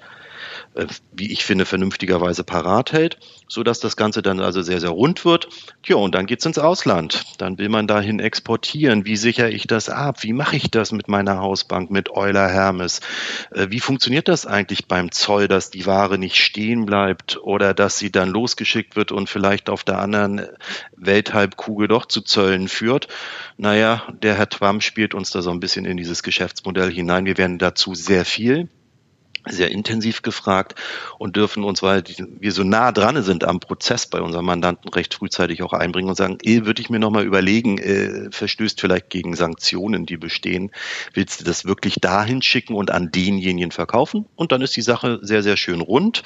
[1.12, 5.26] wie ich finde, vernünftigerweise parat hält, so dass das Ganze dann also sehr, sehr rund
[5.26, 5.50] wird.
[5.84, 7.24] Tja, und dann geht's ins Ausland.
[7.38, 9.06] Dann will man dahin exportieren.
[9.06, 10.24] Wie sichere ich das ab?
[10.24, 13.02] Wie mache ich das mit meiner Hausbank, mit Euler Hermes?
[13.52, 17.98] Äh, wie funktioniert das eigentlich beim Zoll, dass die Ware nicht stehen bleibt oder dass
[17.98, 20.48] sie dann losgeschickt wird und vielleicht auf der anderen
[20.96, 23.08] Welthalbkugel doch zu Zöllen führt?
[23.58, 27.26] Naja, der Herr Twam spielt uns da so ein bisschen in dieses Geschäftsmodell hinein.
[27.26, 28.70] Wir werden dazu sehr viel
[29.48, 30.76] sehr intensiv gefragt
[31.18, 32.04] und dürfen uns, weil
[32.40, 36.16] wir so nah dran sind am Prozess bei unserem Mandanten recht frühzeitig auch einbringen und
[36.16, 40.72] sagen, eh, würde ich mir nochmal überlegen, äh, verstößt vielleicht gegen Sanktionen, die bestehen,
[41.14, 44.26] willst du das wirklich dahin schicken und an denjenigen verkaufen?
[44.36, 46.24] Und dann ist die Sache sehr, sehr schön rund.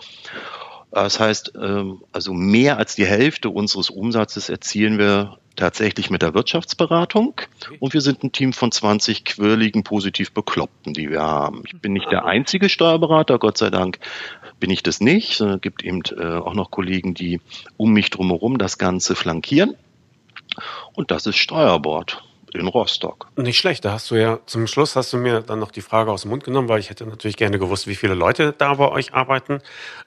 [0.94, 6.36] Das heißt, ähm, also mehr als die Hälfte unseres Umsatzes erzielen wir tatsächlich mit der
[6.36, 7.34] Wirtschaftsberatung
[7.80, 11.64] und wir sind ein Team von 20 quirligen, positiv Bekloppten, die wir haben.
[11.66, 14.00] Ich bin nicht der einzige Steuerberater, Gott sei Dank
[14.60, 17.42] bin ich das nicht, sondern es gibt eben äh, auch noch Kollegen, die
[17.78, 19.76] um mich drumherum das Ganze flankieren
[20.94, 23.30] und das ist Steuerbord in Rostock.
[23.36, 26.12] Nicht schlecht, da hast du ja zum Schluss hast du mir dann noch die Frage
[26.12, 28.90] aus dem Mund genommen, weil ich hätte natürlich gerne gewusst, wie viele Leute da bei
[28.90, 29.60] euch arbeiten.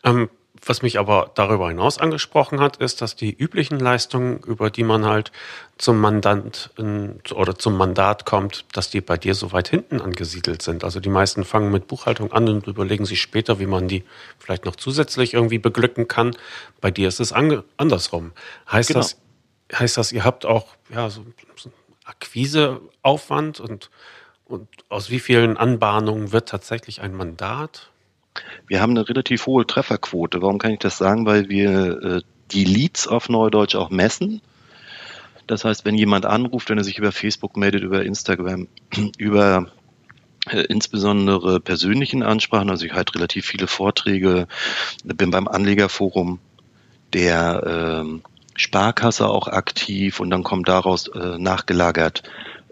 [0.04, 0.28] Ähm,
[0.64, 5.04] was mich aber darüber hinaus angesprochen hat, ist, dass die üblichen Leistungen, über die man
[5.04, 5.32] halt
[5.78, 10.84] zum Mandant oder zum Mandat kommt, dass die bei dir so weit hinten angesiedelt sind.
[10.84, 14.04] Also die meisten fangen mit Buchhaltung an und überlegen sich später, wie man die
[14.38, 16.36] vielleicht noch zusätzlich irgendwie beglücken kann.
[16.80, 18.32] Bei dir ist es andersrum.
[18.70, 19.00] Heißt genau.
[19.00, 19.16] das,
[19.72, 21.70] heißt das, ihr habt auch ja, so, so
[22.04, 23.90] Akquiseaufwand und,
[24.46, 27.90] und aus wie vielen Anbahnungen wird tatsächlich ein Mandat?
[28.66, 30.42] Wir haben eine relativ hohe Trefferquote.
[30.42, 31.26] Warum kann ich das sagen?
[31.26, 32.20] Weil wir äh,
[32.50, 34.40] die Leads auf Neudeutsch auch messen.
[35.46, 38.68] Das heißt, wenn jemand anruft, wenn er sich über Facebook meldet, über Instagram,
[39.18, 39.70] über
[40.50, 44.48] äh, insbesondere persönlichen Ansprachen, also ich halte relativ viele Vorträge,
[45.04, 46.40] bin beim Anlegerforum
[47.12, 48.22] der ähm,
[48.56, 52.22] Sparkasse auch aktiv und dann kommt daraus äh, nachgelagert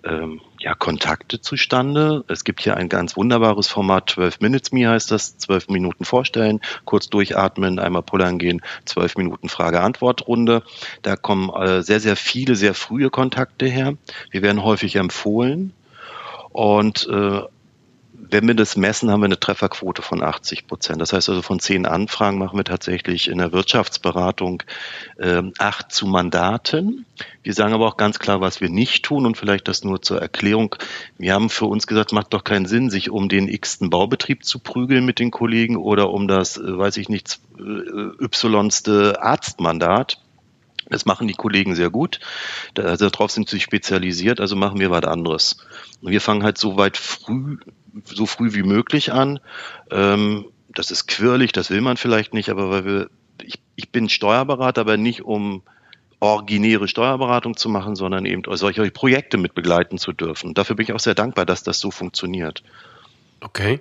[0.02, 2.24] ähm, ja, Kontakte zustande.
[2.26, 6.60] Es gibt hier ein ganz wunderbares Format, 12 Minutes Me heißt das, 12 Minuten vorstellen,
[6.86, 10.62] kurz durchatmen, einmal pullern gehen, 12 Minuten Frage-Antwort-Runde.
[11.02, 13.98] Da kommen äh, sehr, sehr viele, sehr frühe Kontakte her.
[14.30, 15.74] Wir werden häufig empfohlen.
[16.48, 17.42] Und äh,
[18.34, 21.00] wenn wir das messen, haben wir eine Trefferquote von 80 Prozent.
[21.00, 24.64] Das heißt also, von zehn Anfragen machen wir tatsächlich in der Wirtschaftsberatung
[25.18, 27.06] äh, acht zu Mandaten.
[27.44, 30.20] Wir sagen aber auch ganz klar, was wir nicht tun und vielleicht das nur zur
[30.20, 30.74] Erklärung.
[31.16, 34.58] Wir haben für uns gesagt, macht doch keinen Sinn, sich um den x-ten Baubetrieb zu
[34.58, 40.18] prügeln mit den Kollegen oder um das, äh, weiß ich nicht, äh, y-ste Arztmandat.
[40.90, 42.18] Das machen die Kollegen sehr gut.
[42.76, 45.64] Also darauf sind sie spezialisiert, also machen wir was anderes.
[46.02, 47.58] Und wir fangen halt so weit früh
[48.04, 49.40] so früh wie möglich an.
[49.90, 53.10] Ähm, das ist quirlig, das will man vielleicht nicht, aber weil wir,
[53.42, 55.62] ich, ich bin Steuerberater, aber nicht um
[56.20, 60.54] originäre Steuerberatung zu machen, sondern eben solche Projekte mit begleiten zu dürfen.
[60.54, 62.62] Dafür bin ich auch sehr dankbar, dass das so funktioniert.
[63.40, 63.80] Okay.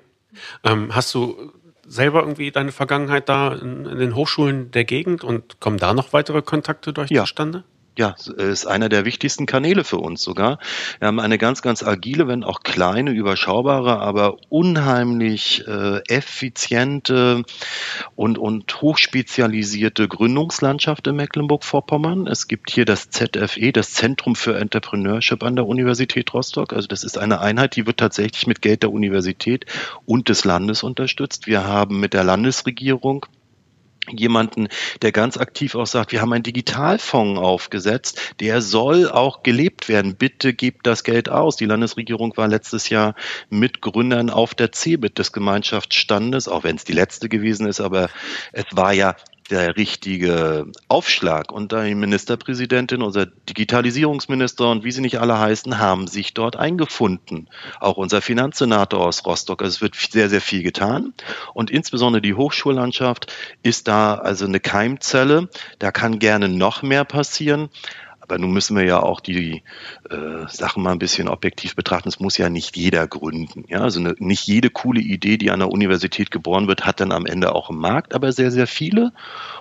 [0.63, 1.53] Ähm, hast du
[1.87, 6.13] selber irgendwie deine Vergangenheit da in, in, den Hochschulen der Gegend und kommen da noch
[6.13, 7.21] weitere Kontakte durch ja.
[7.23, 7.63] zustande?
[7.97, 10.57] Ja, ist einer der wichtigsten Kanäle für uns sogar.
[10.99, 17.43] Wir haben eine ganz, ganz agile, wenn auch kleine, überschaubare, aber unheimlich äh, effiziente
[18.15, 22.25] und, und hochspezialisierte Gründungslandschaft in Mecklenburg-Vorpommern.
[22.25, 26.73] Es gibt hier das ZFE, das Zentrum für Entrepreneurship an der Universität Rostock.
[26.73, 29.65] Also das ist eine Einheit, die wird tatsächlich mit Geld der Universität
[30.05, 31.45] und des Landes unterstützt.
[31.45, 33.27] Wir haben mit der Landesregierung
[34.09, 34.67] jemanden,
[35.01, 40.15] der ganz aktiv auch sagt, wir haben einen Digitalfonds aufgesetzt, der soll auch gelebt werden.
[40.15, 41.55] Bitte gebt das Geld aus.
[41.55, 43.15] Die Landesregierung war letztes Jahr
[43.49, 48.09] mit Gründern auf der CeBIT des Gemeinschaftsstandes, auch wenn es die letzte gewesen ist, aber
[48.51, 49.15] es war ja
[49.49, 51.51] der richtige Aufschlag.
[51.51, 57.49] Und die Ministerpräsidentin, unser Digitalisierungsminister und wie sie nicht alle heißen, haben sich dort eingefunden.
[57.79, 59.61] Auch unser Finanzsenator aus Rostock.
[59.61, 61.13] Also es wird sehr, sehr viel getan.
[61.53, 63.31] Und insbesondere die Hochschullandschaft
[63.63, 65.49] ist da also eine Keimzelle.
[65.79, 67.69] Da kann gerne noch mehr passieren.
[68.33, 69.61] Aber nun müssen wir ja auch die
[70.09, 72.09] äh, Sachen mal ein bisschen objektiv betrachten.
[72.09, 73.65] Es muss ja nicht jeder gründen.
[73.67, 73.81] Ja?
[73.81, 77.27] Also eine, nicht jede coole Idee, die an der Universität geboren wird, hat dann am
[77.27, 79.13] Ende auch im Markt, aber sehr, sehr viele.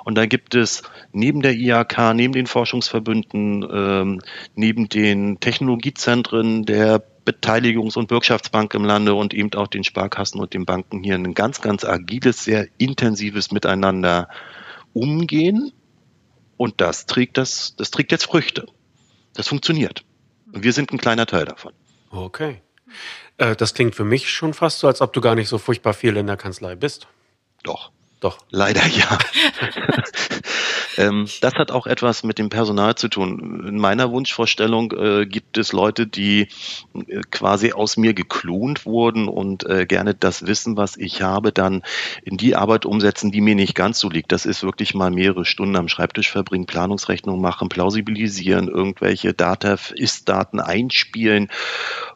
[0.04, 4.22] Und da gibt es neben der IAK, neben den Forschungsverbünden, ähm,
[4.54, 10.54] neben den Technologiezentren der Beteiligungs- und Bürgschaftsbank im Lande und eben auch den Sparkassen und
[10.54, 14.30] den Banken hier ein ganz, ganz agiles, sehr intensives Miteinander
[14.94, 15.72] umgehen
[16.62, 18.66] und das trägt das, das trägt jetzt Früchte.
[19.34, 20.04] Das funktioniert.
[20.52, 21.72] Und wir sind ein kleiner Teil davon.
[22.10, 22.62] Okay.
[23.36, 25.92] Äh, das klingt für mich schon fast so, als ob du gar nicht so furchtbar
[25.92, 27.08] viel in der Kanzlei bist.
[27.64, 27.90] Doch.
[28.20, 28.38] Doch.
[28.50, 29.18] Leider ja.
[30.96, 33.64] ähm, das hat auch etwas mit dem Personal zu tun.
[33.66, 36.48] In meiner Wunschvorstellung äh, gibt es Leute, die
[36.94, 41.82] äh, quasi aus mir geklont wurden und äh, gerne das Wissen, was ich habe, dann
[42.24, 44.32] in die Arbeit umsetzen, die mir nicht ganz so liegt.
[44.32, 50.60] Das ist wirklich mal mehrere Stunden am Schreibtisch verbringen, Planungsrechnung machen, plausibilisieren, irgendwelche Data, Ist-Daten
[50.60, 51.48] einspielen.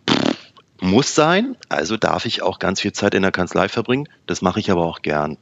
[0.09, 0.37] Pff,
[0.81, 4.09] muss sein, also darf ich auch ganz viel Zeit in der Kanzlei verbringen.
[4.27, 5.39] Das mache ich aber auch gern.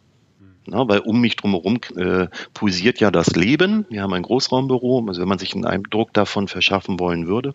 [0.66, 3.84] Na, weil um mich drumherum äh, pulsiert ja das Leben.
[3.90, 7.54] Wir haben ein Großraumbüro, also wenn man sich einen Eindruck davon verschaffen wollen würde,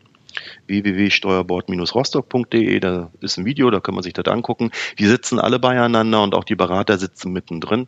[0.67, 4.69] www.steuerbord-rostock.de, da ist ein Video, da kann man sich das angucken.
[4.95, 7.88] Wir sitzen alle beieinander und auch die Berater sitzen mittendrin.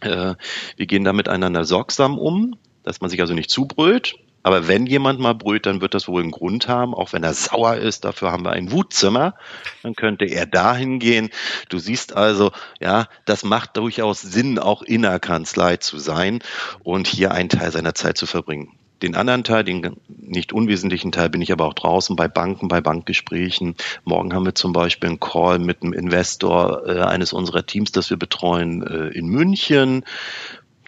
[0.00, 0.36] Äh,
[0.76, 5.20] wir gehen da miteinander sorgsam um, dass man sich also nicht zubrüllt, aber wenn jemand
[5.20, 8.04] mal brüllt, dann wird das wohl einen Grund haben, auch wenn er sauer ist.
[8.04, 9.34] Dafür haben wir ein Wutzimmer.
[9.82, 11.30] Dann könnte er dahin gehen.
[11.68, 16.40] Du siehst also, ja, das macht durchaus Sinn, auch in der Kanzlei zu sein
[16.82, 18.72] und hier einen Teil seiner Zeit zu verbringen.
[19.02, 22.82] Den anderen Teil, den nicht unwesentlichen Teil, bin ich aber auch draußen bei Banken, bei
[22.82, 23.74] Bankgesprächen.
[24.04, 28.10] Morgen haben wir zum Beispiel einen Call mit einem Investor äh, eines unserer Teams, das
[28.10, 30.04] wir betreuen äh, in München.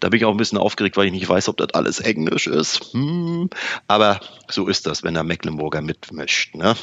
[0.03, 2.49] Da bin ich auch ein bisschen aufgeregt, weil ich nicht weiß, ob das alles Englisch
[2.49, 2.93] ist.
[2.93, 3.49] Hm.
[3.87, 6.57] Aber so ist das, wenn der Mecklenburger mitmischt.
[6.57, 6.75] Ne?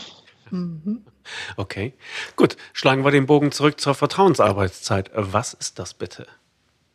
[0.51, 1.01] Mhm.
[1.57, 1.93] Okay,
[2.37, 2.55] gut.
[2.71, 5.11] Schlagen wir den Bogen zurück zur Vertrauensarbeitszeit.
[5.13, 6.27] Was ist das bitte?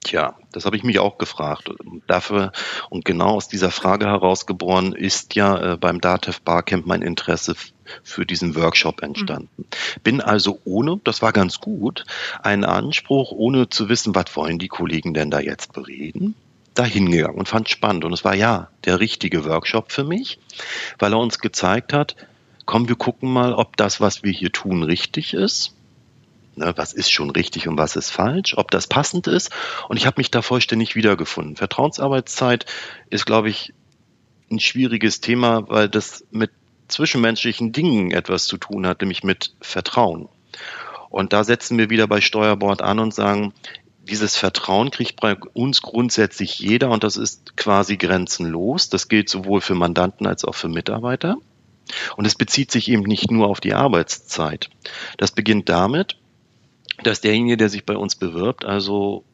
[0.04, 1.70] Tja, das habe ich mich auch gefragt.
[2.06, 2.52] Dafür
[2.90, 7.56] und genau aus dieser Frage herausgeboren ist ja äh, beim DATEV Barcamp mein Interesse
[8.02, 9.48] für diesen Workshop entstanden.
[9.56, 9.64] Mhm.
[10.02, 12.04] Bin also ohne, das war ganz gut,
[12.42, 16.34] einen Anspruch, ohne zu wissen, was wollen die Kollegen denn da jetzt bereden,
[16.74, 18.04] dahingegangen und fand spannend.
[18.04, 20.38] Und es war ja der richtige Workshop für mich,
[20.98, 22.14] weil er uns gezeigt hat,
[22.66, 25.74] komm, wir gucken mal, ob das, was wir hier tun, richtig ist
[26.56, 29.50] Ne, was ist schon richtig und was ist falsch, ob das passend ist.
[29.88, 31.56] Und ich habe mich da vollständig wiedergefunden.
[31.56, 32.66] Vertrauensarbeitszeit
[33.10, 33.74] ist, glaube ich,
[34.50, 36.50] ein schwieriges Thema, weil das mit
[36.88, 40.28] zwischenmenschlichen Dingen etwas zu tun hat, nämlich mit Vertrauen.
[41.10, 43.52] Und da setzen wir wieder bei Steuerbord an und sagen,
[44.04, 48.90] dieses Vertrauen kriegt bei uns grundsätzlich jeder und das ist quasi grenzenlos.
[48.90, 51.36] Das gilt sowohl für Mandanten als auch für Mitarbeiter.
[52.16, 54.70] Und es bezieht sich eben nicht nur auf die Arbeitszeit.
[55.16, 56.16] Das beginnt damit,
[57.02, 59.24] dass derjenige, der sich bei uns bewirbt, also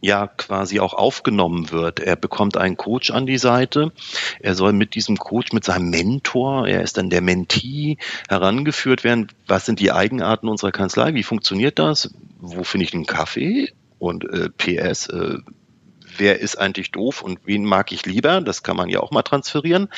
[0.00, 2.00] ja quasi auch aufgenommen wird.
[2.00, 3.92] Er bekommt einen Coach an die Seite.
[4.40, 9.28] Er soll mit diesem Coach, mit seinem Mentor, er ist dann der Mentee, herangeführt werden.
[9.46, 11.14] Was sind die Eigenarten unserer Kanzlei?
[11.14, 12.14] Wie funktioniert das?
[12.40, 13.72] Wo finde ich einen Kaffee?
[13.98, 15.38] Und äh, PS, äh,
[16.18, 18.40] wer ist eigentlich doof und wen mag ich lieber?
[18.40, 19.88] Das kann man ja auch mal transferieren.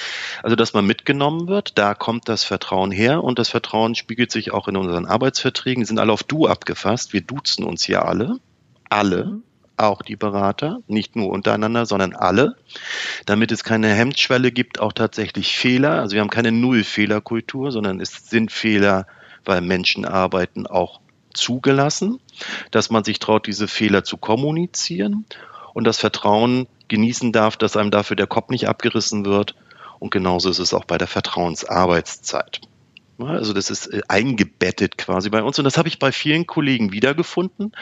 [0.42, 4.52] Also, dass man mitgenommen wird, da kommt das Vertrauen her und das Vertrauen spiegelt sich
[4.52, 5.83] auch in unseren Arbeitsverträgen.
[5.83, 7.12] Die sind alle auf Du abgefasst.
[7.12, 8.38] Wir duzen uns ja alle.
[8.88, 9.26] Alle.
[9.26, 9.42] Mhm.
[9.76, 12.56] Auch die Berater, nicht nur untereinander, sondern alle,
[13.24, 16.00] damit es keine Hemmschwelle gibt, auch tatsächlich Fehler.
[16.00, 19.06] Also wir haben keine Null-Fehlerkultur, sondern es sind Fehler,
[19.46, 21.00] weil Menschen arbeiten, auch
[21.33, 22.20] zugelassen,
[22.70, 25.24] dass man sich traut, diese Fehler zu kommunizieren
[25.74, 29.54] und das Vertrauen genießen darf, dass einem dafür der Kopf nicht abgerissen wird.
[29.98, 32.61] Und genauso ist es auch bei der Vertrauensarbeitszeit.
[33.18, 36.90] Also das ist äh, eingebettet quasi bei uns und das habe ich bei vielen Kollegen
[36.90, 37.72] wiedergefunden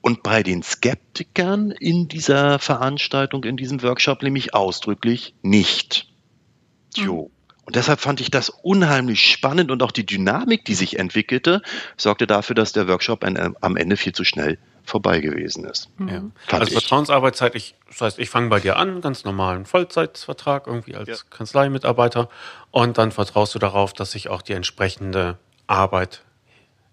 [0.00, 6.08] und bei den Skeptikern in dieser Veranstaltung, in diesem Workshop nämlich ausdrücklich nicht.
[6.94, 7.24] Jo.
[7.24, 7.30] Mhm.
[7.66, 11.62] Und deshalb fand ich das unheimlich spannend und auch die Dynamik, die sich entwickelte,
[11.96, 15.90] sorgte dafür, dass der Workshop am Ende viel zu schnell vorbei gewesen ist.
[15.98, 16.08] Mhm.
[16.08, 16.58] Ja.
[16.58, 16.72] Also ich.
[16.80, 21.16] Vertrauensarbeitszeit, ich, das heißt, ich fange bei dir an, ganz normalen Vollzeitvertrag irgendwie als ja.
[21.28, 22.28] Kanzleimitarbeiter
[22.70, 26.22] und dann vertraust du darauf, dass ich auch die entsprechende Arbeit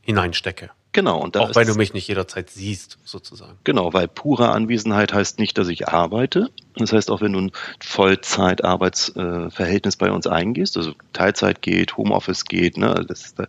[0.01, 0.71] hineinstecke.
[0.93, 1.19] Genau.
[1.19, 3.57] Und auch weil du mich nicht jederzeit siehst, sozusagen.
[3.63, 6.51] Genau, weil pure Anwesenheit heißt nicht, dass ich arbeite.
[6.75, 12.77] Das heißt, auch wenn du ein Vollzeit-Arbeitsverhältnis bei uns eingehst, also Teilzeit geht, Homeoffice geht,
[12.77, 13.47] ne, das, das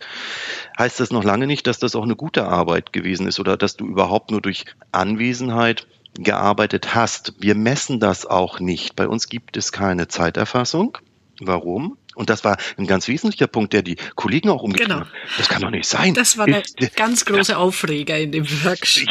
[0.78, 3.76] heißt das noch lange nicht, dass das auch eine gute Arbeit gewesen ist oder dass
[3.76, 7.35] du überhaupt nur durch Anwesenheit gearbeitet hast.
[7.38, 8.96] Wir messen das auch nicht.
[8.96, 10.96] Bei uns gibt es keine Zeiterfassung.
[11.40, 11.98] Warum?
[12.14, 15.07] Und das war ein ganz wesentlicher Punkt, der die Kollegen auch umgetrieben genau.
[15.07, 15.38] hat.
[15.38, 16.14] Das kann doch nicht sein.
[16.14, 16.62] Das war der
[16.96, 19.09] ganz große Aufreger in dem Workshop.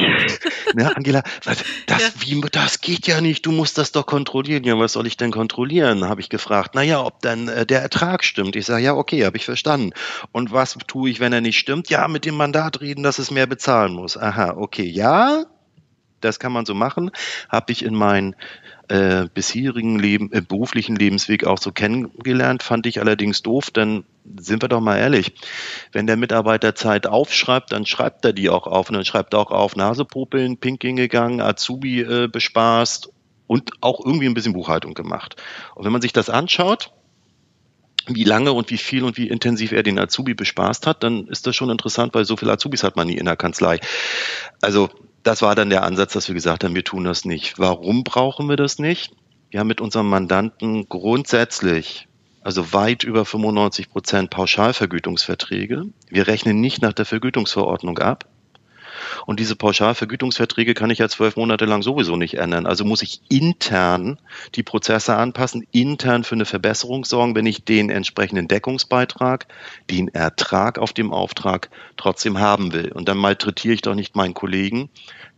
[0.77, 1.97] Ja, Angela, das, ja.
[2.19, 4.63] Wie, das geht ja nicht, du musst das doch kontrollieren.
[4.63, 6.75] Ja, was soll ich denn kontrollieren, habe ich gefragt.
[6.75, 8.55] Naja, ob dann äh, der Ertrag stimmt.
[8.55, 9.91] Ich sage, ja, okay, habe ich verstanden.
[10.31, 11.89] Und was tue ich, wenn er nicht stimmt?
[11.89, 14.17] Ja, mit dem Mandat reden, dass es mehr bezahlen muss.
[14.17, 15.45] Aha, okay, ja,
[16.21, 17.11] das kann man so machen.
[17.49, 18.35] Habe ich in meinen
[18.93, 24.03] äh, bisherigen Leben, äh, beruflichen Lebensweg auch so kennengelernt, fand ich allerdings doof, denn
[24.37, 25.33] sind wir doch mal ehrlich,
[25.93, 29.39] wenn der Mitarbeiter Zeit aufschreibt, dann schreibt er die auch auf und dann schreibt er
[29.39, 33.09] auch auf Nasepopeln, Pinking gegangen, Azubi äh, bespaßt
[33.47, 35.41] und auch irgendwie ein bisschen Buchhaltung gemacht.
[35.73, 36.91] Und wenn man sich das anschaut,
[38.05, 41.47] wie lange und wie viel und wie intensiv er den Azubi bespaßt hat, dann ist
[41.47, 43.79] das schon interessant, weil so viele Azubis hat man nie in der Kanzlei.
[44.61, 44.91] Also
[45.23, 47.57] das war dann der Ansatz, dass wir gesagt haben, wir tun das nicht.
[47.57, 49.13] Warum brauchen wir das nicht?
[49.49, 52.07] Wir haben mit unserem Mandanten grundsätzlich,
[52.41, 55.85] also weit über 95 Prozent Pauschalvergütungsverträge.
[56.09, 58.27] Wir rechnen nicht nach der Vergütungsverordnung ab.
[59.25, 62.65] Und diese Pauschalvergütungsverträge kann ich ja zwölf Monate lang sowieso nicht ändern.
[62.65, 64.19] Also muss ich intern
[64.55, 69.47] die Prozesse anpassen, intern für eine Verbesserung sorgen, wenn ich den entsprechenden Deckungsbeitrag,
[69.89, 72.91] den Ertrag auf dem Auftrag trotzdem haben will.
[72.91, 74.89] Und dann malträtiere ich doch nicht meinen Kollegen,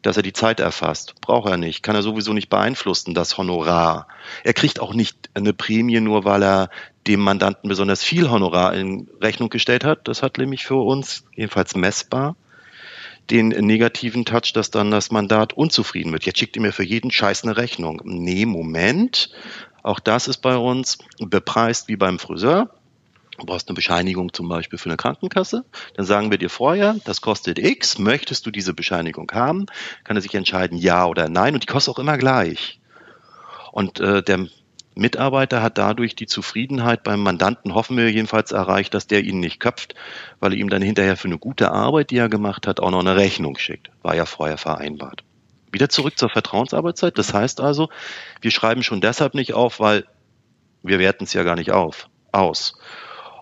[0.01, 1.15] dass er die Zeit erfasst.
[1.21, 1.83] Braucht er nicht.
[1.83, 4.07] Kann er sowieso nicht beeinflussen, das Honorar.
[4.43, 6.69] Er kriegt auch nicht eine Prämie, nur weil er
[7.07, 10.07] dem Mandanten besonders viel Honorar in Rechnung gestellt hat.
[10.07, 12.35] Das hat nämlich für uns jedenfalls messbar
[13.29, 16.25] den negativen Touch, dass dann das Mandat unzufrieden wird.
[16.25, 18.01] Jetzt schickt ihr mir für jeden Scheiß eine Rechnung.
[18.03, 19.29] Nee, Moment.
[19.83, 22.69] Auch das ist bei uns bepreist wie beim Friseur.
[23.37, 25.65] Du brauchst eine Bescheinigung zum Beispiel für eine Krankenkasse.
[25.95, 27.99] Dann sagen wir dir vorher, das kostet X.
[27.99, 29.65] Möchtest du diese Bescheinigung haben?
[30.03, 31.53] Kann er sich entscheiden, ja oder nein.
[31.53, 32.79] Und die kostet auch immer gleich.
[33.71, 34.47] Und äh, der
[34.95, 39.59] Mitarbeiter hat dadurch die Zufriedenheit beim Mandanten, hoffen wir jedenfalls, erreicht, dass der ihn nicht
[39.59, 39.93] köpft,
[40.39, 43.01] weil er ihm dann hinterher für eine gute Arbeit, die er gemacht hat, auch noch
[43.01, 43.91] eine Rechnung schickt.
[44.01, 45.23] War ja vorher vereinbart.
[45.69, 47.17] Wieder zurück zur Vertrauensarbeitszeit.
[47.17, 47.89] Das heißt also,
[48.39, 50.05] wir schreiben schon deshalb nicht auf, weil
[50.81, 52.79] wir werten es ja gar nicht auf, aus.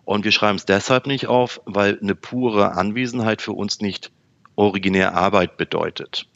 [0.06, 4.12] Und wir schreiben es deshalb nicht auf, weil eine pure Anwesenheit für uns nicht
[4.56, 6.28] originär Arbeit bedeutet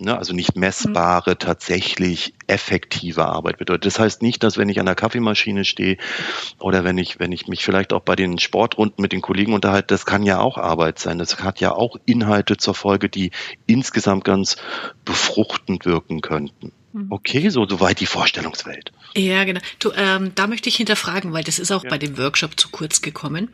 [0.00, 3.86] ne, also nicht messbare, tatsächlich effektive Arbeit bedeutet.
[3.86, 5.96] Das heißt nicht, dass wenn ich an der Kaffeemaschine stehe
[6.58, 9.88] oder wenn ich, wenn ich mich vielleicht auch bei den Sportrunden mit den Kollegen unterhalte,
[9.88, 11.18] das kann ja auch Arbeit sein.
[11.18, 13.30] Das hat ja auch Inhalte zur Folge, die
[13.66, 14.56] insgesamt ganz
[15.04, 16.72] befruchtend wirken könnten.
[16.92, 17.06] Mhm.
[17.10, 18.92] Okay, so soweit die Vorstellungswelt.
[19.16, 19.60] Ja, genau.
[19.78, 21.90] Du, ähm, da möchte ich hinterfragen, weil das ist auch ja.
[21.90, 23.50] bei dem Workshop zu kurz gekommen.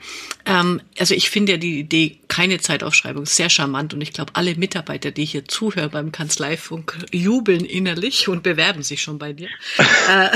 [0.46, 4.54] Ähm, also ich finde ja die Idee keine Zeitaufschreibung sehr charmant und ich glaube, alle
[4.54, 9.48] Mitarbeiter, die hier zuhören beim Kanzleifunk, jubeln innerlich und bewerben sich schon bei dir.
[9.78, 10.28] äh,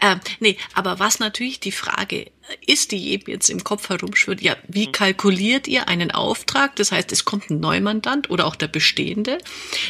[0.00, 2.30] ähm, nee, aber was natürlich die Frage
[2.66, 4.92] ist, die jedem jetzt im Kopf herumschwirrt, ja, wie mhm.
[4.92, 6.76] kalkuliert ihr einen Auftrag?
[6.76, 9.38] Das heißt, es kommt ein Neumandant oder auch der bestehende.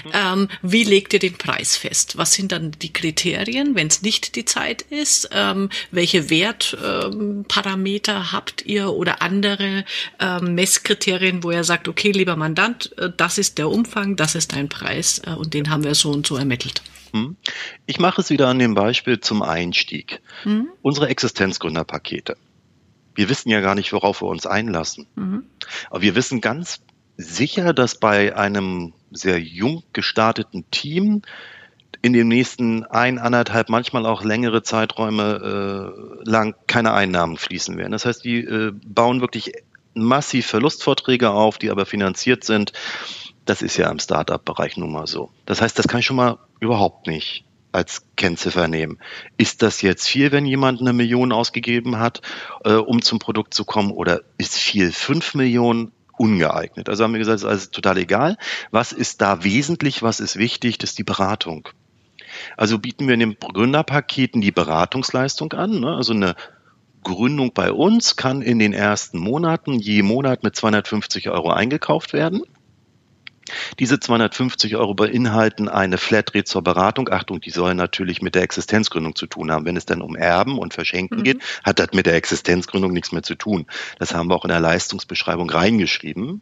[0.05, 0.11] Mhm.
[0.13, 2.17] Ähm, wie legt ihr den Preis fest?
[2.17, 5.31] Was sind dann die Kriterien, wenn es nicht die Zeit ist?
[5.33, 9.85] Ähm, welche Wertparameter ähm, habt ihr oder andere
[10.21, 14.53] ähm, Messkriterien, wo ihr sagt, okay, lieber Mandant, äh, das ist der Umfang, das ist
[14.53, 16.83] dein Preis äh, und den haben wir so und so ermittelt?
[17.15, 17.37] Hm?
[17.87, 20.21] Ich mache es wieder an dem Beispiel zum Einstieg.
[20.45, 20.69] Mhm.
[20.83, 22.37] Unsere Existenzgründerpakete.
[23.15, 25.07] Wir wissen ja gar nicht, worauf wir uns einlassen.
[25.15, 25.45] Mhm.
[25.91, 26.81] Aber wir wissen ganz
[27.17, 31.23] sicher, dass bei einem sehr jung gestarteten Team
[32.03, 37.93] in den nächsten ein, anderthalb, manchmal auch längere Zeiträume äh, lang keine Einnahmen fließen werden.
[37.93, 39.53] Das heißt, die äh, bauen wirklich
[39.95, 42.73] massiv Verlustvorträge auf, die aber finanziert sind.
[43.45, 45.31] Das ist ja im Startup-Bereich nun mal so.
[45.47, 48.99] Das heißt, das kann ich schon mal überhaupt nicht als Kennziffer nehmen.
[49.37, 52.23] Ist das jetzt viel, wenn jemand eine Million ausgegeben hat,
[52.65, 56.89] äh, um zum Produkt zu kommen, oder ist viel fünf Millionen ungeeignet?
[56.89, 58.37] Also haben wir gesagt, es ist alles total egal.
[58.71, 60.79] Was ist da wesentlich, was ist wichtig?
[60.79, 61.69] Das ist die Beratung.
[62.57, 65.97] Also bieten wir in den Gründerpaketen die Beratungsleistung an, ne?
[65.97, 66.37] also eine
[67.03, 72.43] Gründung bei uns kann in den ersten Monaten je Monat mit 250 Euro eingekauft werden.
[73.79, 77.09] Diese 250 Euro beinhalten eine Flatrate zur Beratung.
[77.11, 79.67] Achtung, die sollen natürlich mit der Existenzgründung zu tun haben.
[79.67, 81.25] Wenn es dann um Erben und Verschenken mhm.
[81.25, 83.67] geht, hat das mit der Existenzgründung nichts mehr zu tun.
[83.99, 86.41] Das haben wir auch in der Leistungsbeschreibung reingeschrieben.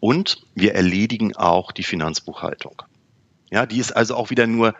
[0.00, 2.82] Und wir erledigen auch die Finanzbuchhaltung.
[3.50, 4.74] Ja, die ist also auch wieder nur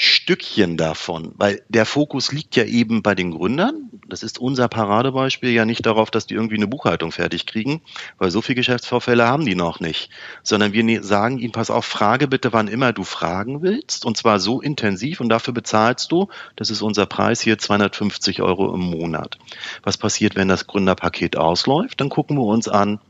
[0.00, 3.90] Stückchen davon, weil der Fokus liegt ja eben bei den Gründern.
[4.06, 7.82] Das ist unser Paradebeispiel ja nicht darauf, dass die irgendwie eine Buchhaltung fertig kriegen,
[8.16, 10.10] weil so viele Geschäftsvorfälle haben die noch nicht,
[10.44, 14.16] sondern wir ne-, sagen ihnen, pass auf, frage bitte, wann immer du fragen willst und
[14.16, 18.82] zwar so intensiv und dafür bezahlst du, das ist unser Preis hier, 250 Euro im
[18.82, 19.36] Monat.
[19.82, 22.00] Was passiert, wenn das Gründerpaket ausläuft?
[22.00, 23.00] Dann gucken wir uns an,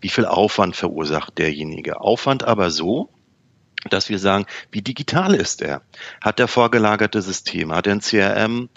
[0.00, 2.00] wie viel Aufwand verursacht derjenige.
[2.00, 3.10] Aufwand aber so,
[3.90, 5.82] dass wir sagen, wie digital ist er?
[6.20, 7.74] Hat er vorgelagerte Systeme?
[7.74, 8.68] Hat er ein CRM?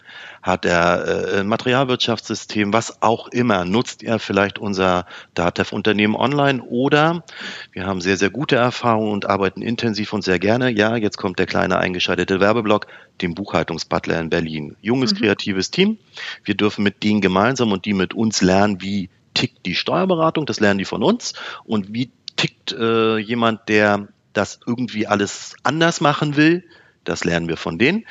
[0.41, 2.74] Hat er äh, ein Materialwirtschaftssystem?
[2.74, 3.66] Was auch immer.
[3.66, 6.62] Nutzt er vielleicht unser DATEV-Unternehmen online?
[6.64, 7.24] Oder
[7.72, 10.72] wir haben sehr, sehr gute Erfahrungen und arbeiten intensiv und sehr gerne.
[10.72, 12.88] Ja, jetzt kommt der kleine eingeschaltete Werbeblock,
[13.22, 14.76] dem Buchhaltungsbutler in Berlin.
[14.82, 15.18] Junges, mhm.
[15.18, 15.97] kreatives Team.
[16.43, 20.45] Wir dürfen mit denen gemeinsam und die mit uns lernen, wie tickt die Steuerberatung.
[20.47, 21.34] Das lernen die von uns.
[21.64, 26.63] Und wie tickt äh, jemand, der das irgendwie alles anders machen will.
[27.03, 28.05] Das lernen wir von denen.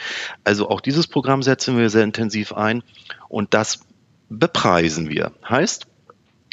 [0.45, 2.83] Also auch dieses Programm setzen wir sehr intensiv ein
[3.29, 3.81] und das
[4.29, 5.33] bepreisen wir.
[5.49, 5.87] Heißt,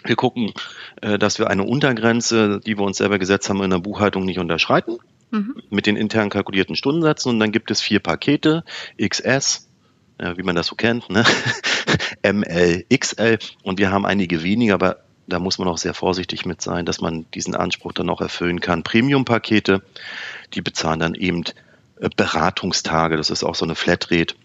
[0.04, 0.54] wir gucken,
[1.02, 4.40] äh, dass wir eine Untergrenze, die wir uns selber gesetzt haben, in der Buchhaltung nicht
[4.40, 4.98] unterschreiten.
[5.30, 5.62] Mhm.
[5.70, 7.30] Mit den intern kalkulierten Stundensätzen.
[7.32, 8.64] Und dann gibt es vier Pakete,
[9.02, 9.68] XS,
[10.36, 11.24] wie man das so kennt, ne?
[12.24, 13.40] ML, XL.
[13.64, 14.98] Und wir haben einige weniger, aber
[15.32, 18.60] da muss man auch sehr vorsichtig mit sein, dass man diesen Anspruch dann auch erfüllen
[18.60, 18.84] kann.
[18.84, 19.82] Premium-Pakete,
[20.54, 21.44] die bezahlen dann eben
[22.00, 24.36] äh, Beratungstage, das ist auch so eine Flatrate.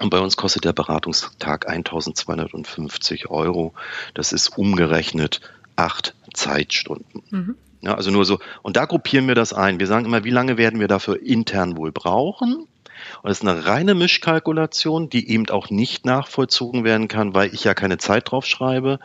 [0.00, 3.74] Und bei uns kostet der Beratungstag 1250 Euro.
[4.14, 5.42] Das ist umgerechnet
[5.76, 7.22] acht Zeitstunden.
[7.30, 7.56] Mhm.
[7.82, 8.38] Ja, also nur so.
[8.62, 9.78] Und da gruppieren wir das ein.
[9.78, 12.66] Wir sagen immer, wie lange werden wir dafür intern wohl brauchen?
[13.22, 17.64] Und das ist eine reine Mischkalkulation, die eben auch nicht nachvollzogen werden kann, weil ich
[17.64, 18.98] ja keine Zeit drauf schreibe.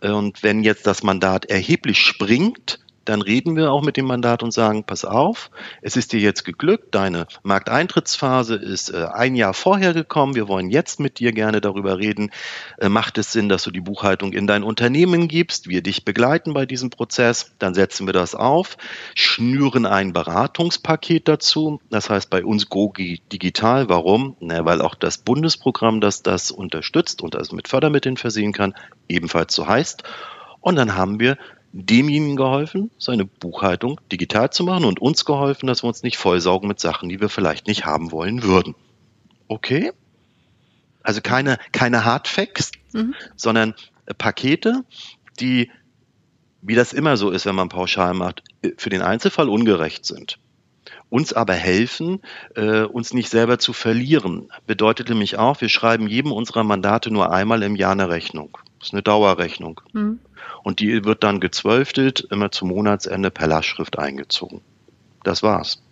[0.00, 4.52] Und wenn jetzt das Mandat erheblich springt, dann reden wir auch mit dem Mandat und
[4.52, 5.50] sagen, pass auf,
[5.80, 10.70] es ist dir jetzt geglückt, deine Markteintrittsphase ist äh, ein Jahr vorher gekommen, wir wollen
[10.70, 12.30] jetzt mit dir gerne darüber reden,
[12.78, 16.54] äh, macht es Sinn, dass du die Buchhaltung in dein Unternehmen gibst, wir dich begleiten
[16.54, 18.76] bei diesem Prozess, dann setzen wir das auf,
[19.14, 24.36] schnüren ein Beratungspaket dazu, das heißt bei uns GoGi Digital, warum?
[24.40, 28.74] Na, weil auch das Bundesprogramm, das das unterstützt und das mit Fördermitteln versehen kann,
[29.08, 30.04] ebenfalls so heißt.
[30.60, 31.36] Und dann haben wir
[31.72, 36.68] demjenigen geholfen, seine Buchhaltung digital zu machen und uns geholfen, dass wir uns nicht vollsaugen
[36.68, 38.74] mit Sachen, die wir vielleicht nicht haben wollen würden.
[39.48, 39.92] Okay?
[41.02, 43.14] Also keine, keine Hardfacts, mhm.
[43.36, 43.74] sondern
[44.18, 44.84] Pakete,
[45.40, 45.70] die,
[46.60, 48.42] wie das immer so ist, wenn man pauschal macht,
[48.76, 50.38] für den Einzelfall ungerecht sind.
[51.08, 52.20] Uns aber helfen,
[52.54, 54.50] äh, uns nicht selber zu verlieren.
[54.66, 58.58] Bedeutet nämlich auch, wir schreiben jedem unserer Mandate nur einmal im Jahr eine Rechnung.
[58.78, 59.80] Das ist eine Dauerrechnung.
[59.92, 60.20] Mhm.
[60.62, 64.60] Und die wird dann gezwölftelt, immer zum Monatsende per Lastschrift eingezogen.
[65.24, 65.82] Das war's.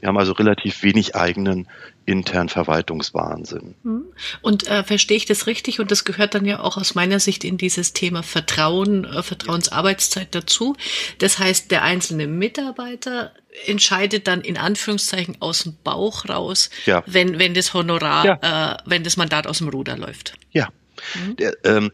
[0.00, 1.68] Wir haben also relativ wenig eigenen
[2.06, 3.74] internen Verwaltungswahnsinn.
[3.82, 4.04] Hm.
[4.40, 5.78] Und äh, verstehe ich das richtig?
[5.78, 10.34] Und das gehört dann ja auch aus meiner Sicht in dieses Thema Vertrauen, äh, Vertrauensarbeitszeit
[10.34, 10.74] dazu.
[11.18, 13.32] Das heißt, der einzelne Mitarbeiter
[13.66, 17.02] entscheidet dann in Anführungszeichen aus dem Bauch raus, ja.
[17.06, 18.72] wenn, wenn das Honorar, ja.
[18.72, 20.34] äh, wenn das Mandat aus dem Ruder läuft.
[20.52, 20.68] Ja.
[21.14, 21.36] Mhm.
[21.36, 21.90] Der, ähm,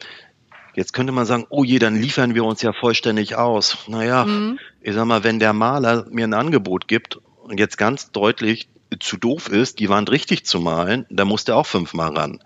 [0.76, 3.78] Jetzt könnte man sagen, oh je, dann liefern wir uns ja vollständig aus.
[3.88, 4.58] Naja, mhm.
[4.82, 8.68] ich sag mal, wenn der Maler mir ein Angebot gibt und jetzt ganz deutlich
[9.00, 12.40] zu doof ist, die Wand richtig zu malen, dann muss der auch fünfmal ran.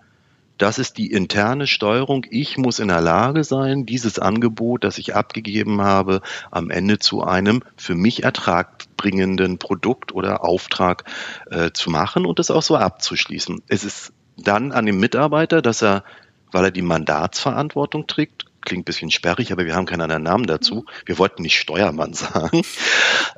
[0.57, 2.25] Das ist die interne Steuerung.
[2.29, 6.21] Ich muss in der Lage sein, dieses Angebot, das ich abgegeben habe,
[6.51, 11.03] am Ende zu einem für mich ertragbringenden Produkt oder Auftrag
[11.49, 13.61] äh, zu machen und es auch so abzuschließen.
[13.67, 16.03] Es ist dann an dem Mitarbeiter, dass er
[16.51, 18.45] weil er die Mandatsverantwortung trägt.
[18.61, 20.75] Klingt ein bisschen sperrig, aber wir haben keinen anderen Namen dazu.
[20.75, 20.85] Mhm.
[21.05, 22.61] Wir wollten nicht Steuermann sagen,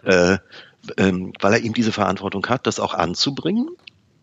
[0.03, 0.37] äh,
[0.97, 3.69] ähm, weil er eben diese Verantwortung hat, das auch anzubringen.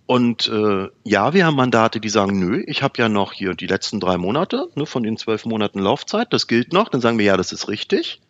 [0.06, 3.68] Und äh, ja, wir haben Mandate, die sagen, nö, ich habe ja noch hier die
[3.68, 6.88] letzten drei Monate ne, von den zwölf Monaten Laufzeit, das gilt noch.
[6.88, 8.20] Dann sagen wir, ja, das ist richtig.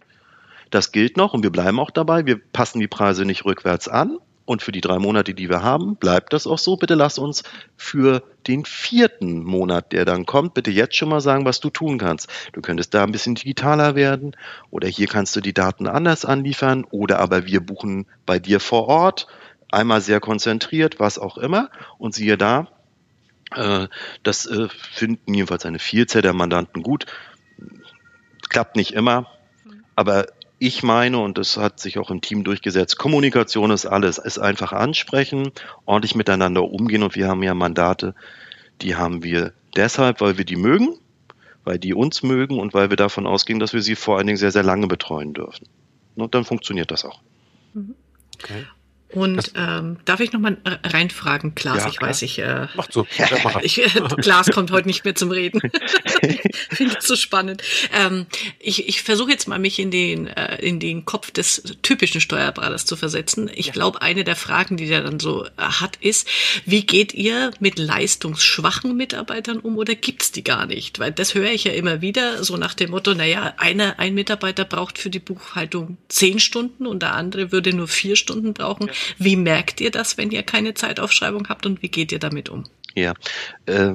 [0.68, 2.26] Das gilt noch und wir bleiben auch dabei.
[2.26, 4.18] Wir passen die Preise nicht rückwärts an.
[4.50, 6.76] Und für die drei Monate, die wir haben, bleibt das auch so.
[6.76, 7.44] Bitte lass uns
[7.76, 11.98] für den vierten Monat, der dann kommt, bitte jetzt schon mal sagen, was du tun
[11.98, 12.28] kannst.
[12.52, 14.34] Du könntest da ein bisschen digitaler werden
[14.70, 18.88] oder hier kannst du die Daten anders anliefern oder aber wir buchen bei dir vor
[18.88, 19.28] Ort,
[19.70, 21.70] einmal sehr konzentriert, was auch immer.
[21.98, 22.66] Und siehe da,
[23.54, 23.86] äh,
[24.24, 27.06] das äh, finden jedenfalls eine Vielzahl der Mandanten gut.
[28.48, 29.28] Klappt nicht immer,
[29.94, 30.26] aber
[30.62, 34.72] ich meine, und das hat sich auch im Team durchgesetzt, Kommunikation ist alles, ist einfach
[34.72, 35.52] ansprechen,
[35.86, 38.14] ordentlich miteinander umgehen und wir haben ja Mandate,
[38.82, 40.98] die haben wir deshalb, weil wir die mögen,
[41.64, 44.36] weil die uns mögen und weil wir davon ausgehen, dass wir sie vor allen Dingen
[44.36, 45.66] sehr, sehr lange betreuen dürfen.
[46.14, 47.22] Und dann funktioniert das auch.
[47.72, 47.94] Mhm.
[48.34, 48.66] Okay.
[49.12, 51.82] Und ähm, darf ich nochmal reinfragen, Klaas?
[51.82, 53.06] Ja, ich weiß, ich, äh, Macht so.
[53.16, 53.26] Ja,
[53.62, 55.60] ich, äh, Klaas kommt heute nicht mehr zum Reden.
[56.70, 57.62] Finde ich so spannend.
[57.92, 58.26] Ähm,
[58.60, 62.86] ich ich versuche jetzt mal mich in den äh, in den Kopf des typischen Steuerberaters
[62.86, 63.50] zu versetzen.
[63.52, 63.72] Ich ja.
[63.72, 66.28] glaube, eine der Fragen, die der dann so äh, hat, ist:
[66.64, 71.00] Wie geht ihr mit leistungsschwachen Mitarbeitern um oder gibt's die gar nicht?
[71.00, 74.64] Weil das höre ich ja immer wieder so nach dem Motto: Naja, einer ein Mitarbeiter
[74.64, 78.86] braucht für die Buchhaltung zehn Stunden und der andere würde nur vier Stunden brauchen.
[78.86, 78.92] Ja.
[79.18, 82.64] Wie merkt ihr das, wenn ihr keine Zeitaufschreibung habt und wie geht ihr damit um?
[82.94, 83.14] Ja,
[83.66, 83.94] äh,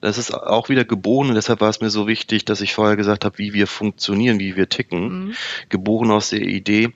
[0.00, 2.96] das ist auch wieder geboren und deshalb war es mir so wichtig, dass ich vorher
[2.96, 5.26] gesagt habe, wie wir funktionieren, wie wir ticken.
[5.26, 5.34] Mhm.
[5.68, 6.92] Geboren aus der Idee,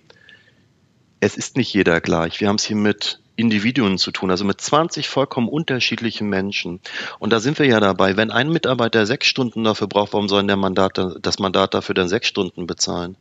[1.20, 2.40] es ist nicht jeder gleich.
[2.40, 6.80] Wir haben es hier mit Individuen zu tun, also mit 20 vollkommen unterschiedlichen Menschen.
[7.18, 8.16] Und da sind wir ja dabei.
[8.16, 12.09] Wenn ein Mitarbeiter sechs Stunden dafür braucht, warum soll der Mandat, das Mandat dafür dann
[12.09, 13.16] sechs Stunden bezahlen?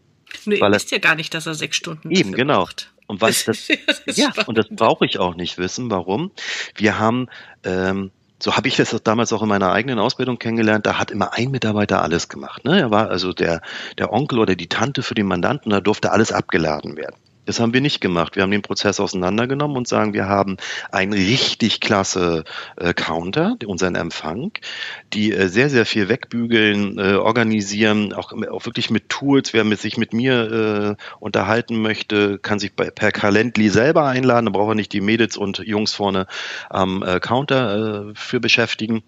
[0.46, 2.60] Nee, ihr wisst ja gar nicht, dass er sechs Stunden Eben, genau.
[2.60, 2.92] Braucht.
[3.08, 3.68] Und was das,
[4.06, 5.90] das ja, und das brauche ich auch nicht wissen.
[5.92, 6.32] Warum?
[6.76, 7.28] Wir haben,
[7.64, 8.12] ähm,
[8.42, 11.52] so habe ich das damals auch in meiner eigenen Ausbildung kennengelernt, da hat immer ein
[11.52, 12.66] Mitarbeiter alles gemacht.
[12.66, 12.80] Ne?
[12.80, 13.62] Er war also der,
[13.98, 17.16] der Onkel oder die Tante für den Mandanten, da durfte alles abgeladen werden.
[17.46, 18.36] Das haben wir nicht gemacht.
[18.36, 20.58] Wir haben den Prozess auseinandergenommen und sagen, wir haben
[20.92, 22.44] einen richtig klasse
[22.76, 24.52] äh, Counter, unseren Empfang,
[25.14, 29.54] die äh, sehr, sehr viel wegbügeln, äh, organisieren, auch, auch wirklich mit Tools.
[29.54, 34.48] Wer mit, sich mit mir äh, unterhalten möchte, kann sich bei, per Calendly selber einladen.
[34.48, 36.26] Da braucht er nicht die Mädels und Jungs vorne
[36.70, 39.04] am äh, Counter äh, für beschäftigen.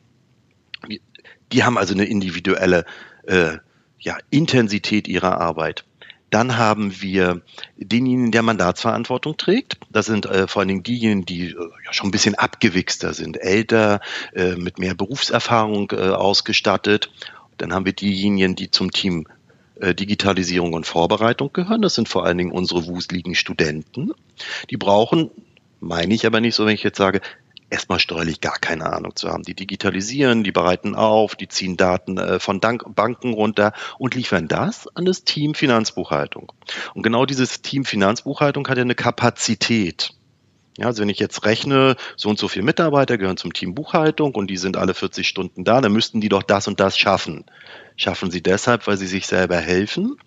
[1.51, 2.85] Die haben also eine individuelle
[3.23, 3.57] äh,
[3.99, 5.86] ja, Intensität ihrer Arbeit.
[6.29, 7.41] Dann haben wir
[7.77, 9.77] denjenigen, der Mandatsverantwortung trägt.
[9.89, 11.55] Das sind äh, vor allen Dingen diejenigen, die äh,
[11.85, 14.01] ja, schon ein bisschen abgewichster sind, älter,
[14.33, 17.11] äh, mit mehr Berufserfahrung äh, ausgestattet.
[17.57, 19.27] Dann haben wir diejenigen, die zum Team
[19.79, 21.81] äh, Digitalisierung und Vorbereitung gehören.
[21.81, 24.11] Das sind vor allen Dingen unsere wuseligen Studenten.
[24.69, 25.31] Die brauchen,
[25.79, 27.21] meine ich aber nicht so, wenn ich jetzt sage,
[27.69, 29.43] erstmal steuerlich gar keine Ahnung zu haben.
[29.43, 34.87] Die digitalisieren, die bereiten auf, die ziehen Daten äh, von Banken runter und liefern das
[34.95, 36.51] an das Team Finanzbuchhaltung.
[36.93, 40.13] Und genau dieses Team Finanzbuchhaltung hat ja eine Kapazität.
[40.77, 44.35] Ja, also wenn ich jetzt rechne, so und so viele Mitarbeiter gehören zum Team Buchhaltung
[44.35, 47.45] und die sind alle 40 Stunden da, dann müssten die doch das und das schaffen.
[47.95, 50.17] Schaffen sie deshalb, weil sie sich selber helfen?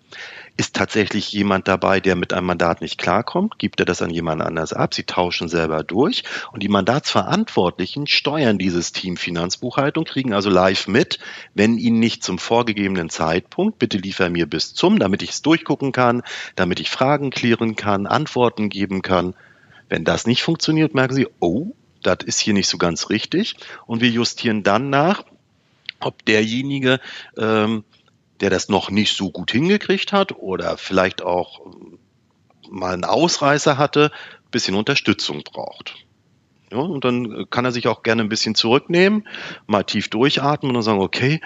[0.57, 3.57] Ist tatsächlich jemand dabei, der mit einem Mandat nicht klarkommt?
[3.57, 4.93] Gibt er das an jemand anders ab?
[4.93, 11.19] Sie tauschen selber durch und die Mandatsverantwortlichen steuern dieses Team Finanzbuchhaltung, kriegen also live mit,
[11.53, 15.93] wenn ihnen nicht zum vorgegebenen Zeitpunkt, bitte liefer mir bis zum, damit ich es durchgucken
[15.93, 16.21] kann,
[16.55, 19.33] damit ich Fragen klären kann, Antworten geben kann.
[19.87, 21.73] Wenn das nicht funktioniert, merken Sie, oh,
[22.03, 23.55] das ist hier nicht so ganz richtig.
[23.85, 25.23] Und wir justieren dann nach,
[25.99, 26.99] ob derjenige
[27.37, 27.83] ähm,
[28.41, 31.99] der das noch nicht so gut hingekriegt hat oder vielleicht auch ähm,
[32.69, 34.11] mal einen Ausreißer hatte,
[34.51, 35.95] bisschen Unterstützung braucht.
[36.71, 39.27] Ja, und dann kann er sich auch gerne ein bisschen zurücknehmen,
[39.67, 41.41] mal tief durchatmen und sagen, okay,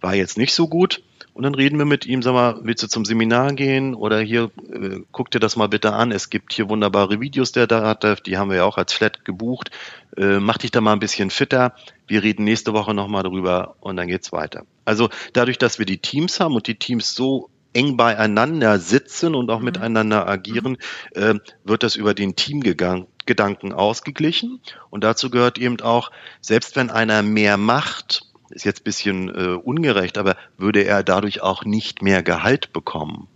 [0.00, 1.02] war jetzt nicht so gut.
[1.36, 4.50] Und dann reden wir mit ihm, sag mal, willst du zum Seminar gehen oder hier,
[4.72, 6.10] äh, guck dir das mal bitte an.
[6.10, 9.26] Es gibt hier wunderbare Videos, der da hat, die haben wir ja auch als Flat
[9.26, 9.70] gebucht.
[10.16, 11.74] Äh, mach dich da mal ein bisschen fitter.
[12.06, 14.64] Wir reden nächste Woche nochmal drüber und dann geht's weiter.
[14.86, 19.50] Also dadurch, dass wir die Teams haben und die Teams so eng beieinander sitzen und
[19.50, 19.66] auch mhm.
[19.66, 20.78] miteinander agieren,
[21.12, 21.34] äh,
[21.64, 24.62] wird das über den Teamgedanken ausgeglichen.
[24.88, 29.56] Und dazu gehört eben auch, selbst wenn einer mehr macht, ist jetzt ein bisschen äh,
[29.56, 33.28] ungerecht, aber würde er dadurch auch nicht mehr Gehalt bekommen.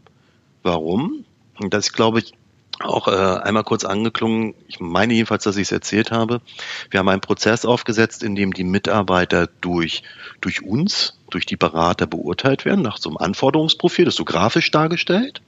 [0.62, 1.24] Warum?
[1.58, 2.32] Und das glaube ich,
[2.80, 4.54] auch äh, einmal kurz angeklungen.
[4.66, 6.40] Ich meine jedenfalls, dass ich es erzählt habe.
[6.90, 10.02] Wir haben einen Prozess aufgesetzt, in dem die Mitarbeiter durch,
[10.40, 14.70] durch uns, durch die Berater beurteilt werden, nach so einem Anforderungsprofil, das ist so grafisch
[14.70, 15.42] dargestellt.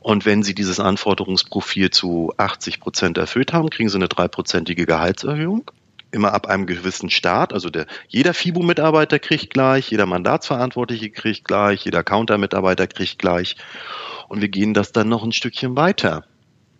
[0.00, 5.70] Und wenn sie dieses Anforderungsprofil zu 80 Prozent erfüllt haben, kriegen sie eine dreiprozentige Gehaltserhöhung
[6.12, 7.52] immer ab einem gewissen Start.
[7.52, 13.56] Also der, jeder FIBU-Mitarbeiter kriegt gleich, jeder Mandatsverantwortliche kriegt gleich, jeder Counter-Mitarbeiter kriegt gleich.
[14.28, 16.24] Und wir gehen das dann noch ein Stückchen weiter.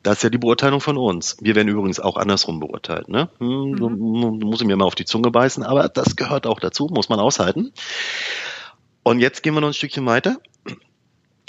[0.02, 1.36] Das ist ja die Beurteilung von uns.
[1.40, 3.08] Wir werden übrigens auch andersrum beurteilt.
[3.08, 3.28] Ne?
[3.38, 4.38] Hm, mhm.
[4.40, 7.20] Muss ich mir mal auf die Zunge beißen, aber das gehört auch dazu, muss man
[7.20, 7.72] aushalten.
[9.02, 10.38] Und jetzt gehen wir noch ein Stückchen weiter.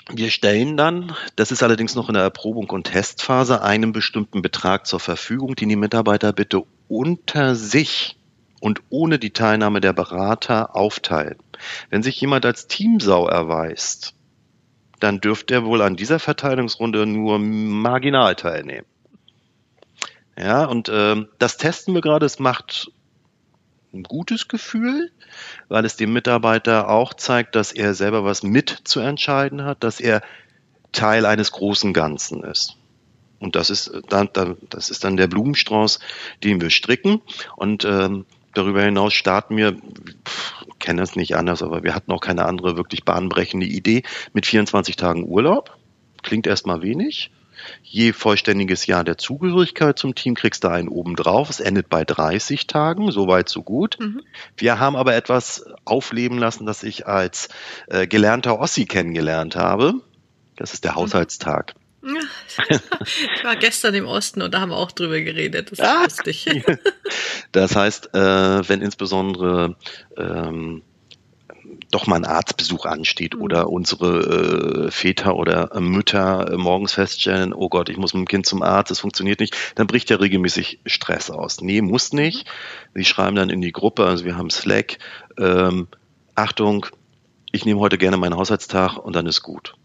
[0.10, 4.86] Wir stellen dann, das ist allerdings noch in der Erprobung und Testphase, einen bestimmten Betrag
[4.86, 8.18] zur Verfügung, den die Mitarbeiter bitte unter sich
[8.60, 11.38] und ohne die Teilnahme der Berater aufteilen.
[11.90, 14.14] Wenn sich jemand als Teamsau erweist,
[15.00, 18.86] dann dürfte er wohl an dieser Verteilungsrunde nur marginal teilnehmen.
[20.38, 22.26] Ja, und äh, das testen wir gerade.
[22.26, 22.92] Es macht
[23.94, 25.12] ein gutes Gefühl,
[25.70, 30.02] weil es dem Mitarbeiter auch zeigt, dass er selber was mit zu entscheiden hat, dass
[30.02, 30.22] er
[30.92, 32.76] Teil eines großen Ganzen ist.
[33.42, 34.30] Und das ist dann,
[34.70, 36.00] das ist dann der Blumenstrauß,
[36.44, 37.22] den wir stricken.
[37.58, 39.76] Und ähm, darüber hinaus starten wir,
[40.80, 44.96] kenne es nicht anders, aber wir hatten auch keine andere wirklich bahnbrechende Idee mit 24
[44.96, 45.78] Tagen Urlaub.
[46.22, 47.32] Klingt erstmal wenig.
[47.84, 51.50] Je vollständiges Jahr der Zugehörigkeit zum Team kriegst du einen obendrauf.
[51.50, 53.98] Es endet bei 30 Tagen, soweit so gut.
[54.00, 54.22] Mhm.
[54.58, 57.50] Wir haben aber etwas aufleben lassen, das ich als
[57.88, 59.94] äh, gelernter Ossi kennengelernt habe.
[60.56, 60.98] Das ist der mhm.
[60.98, 61.76] Haushaltstag.
[63.36, 65.72] Ich war gestern im Osten und da haben wir auch drüber geredet.
[65.72, 66.46] Das ist ah, lustig.
[67.52, 69.76] Das heißt, äh, wenn insbesondere
[70.18, 70.84] ähm,
[71.92, 73.42] doch mal ein Arztbesuch ansteht mhm.
[73.42, 78.46] oder unsere äh, Väter oder Mütter morgens feststellen, oh Gott, ich muss mit dem Kind
[78.46, 81.62] zum Arzt, es funktioniert nicht, dann bricht ja regelmäßig Stress aus.
[81.62, 82.46] Nee, muss nicht.
[82.46, 83.00] Mhm.
[83.00, 84.98] Sie schreiben dann in die Gruppe, also wir haben Slack,
[85.38, 85.88] ähm,
[86.36, 86.86] Achtung,
[87.52, 89.76] ich nehme heute gerne meinen Haushaltstag und dann ist gut.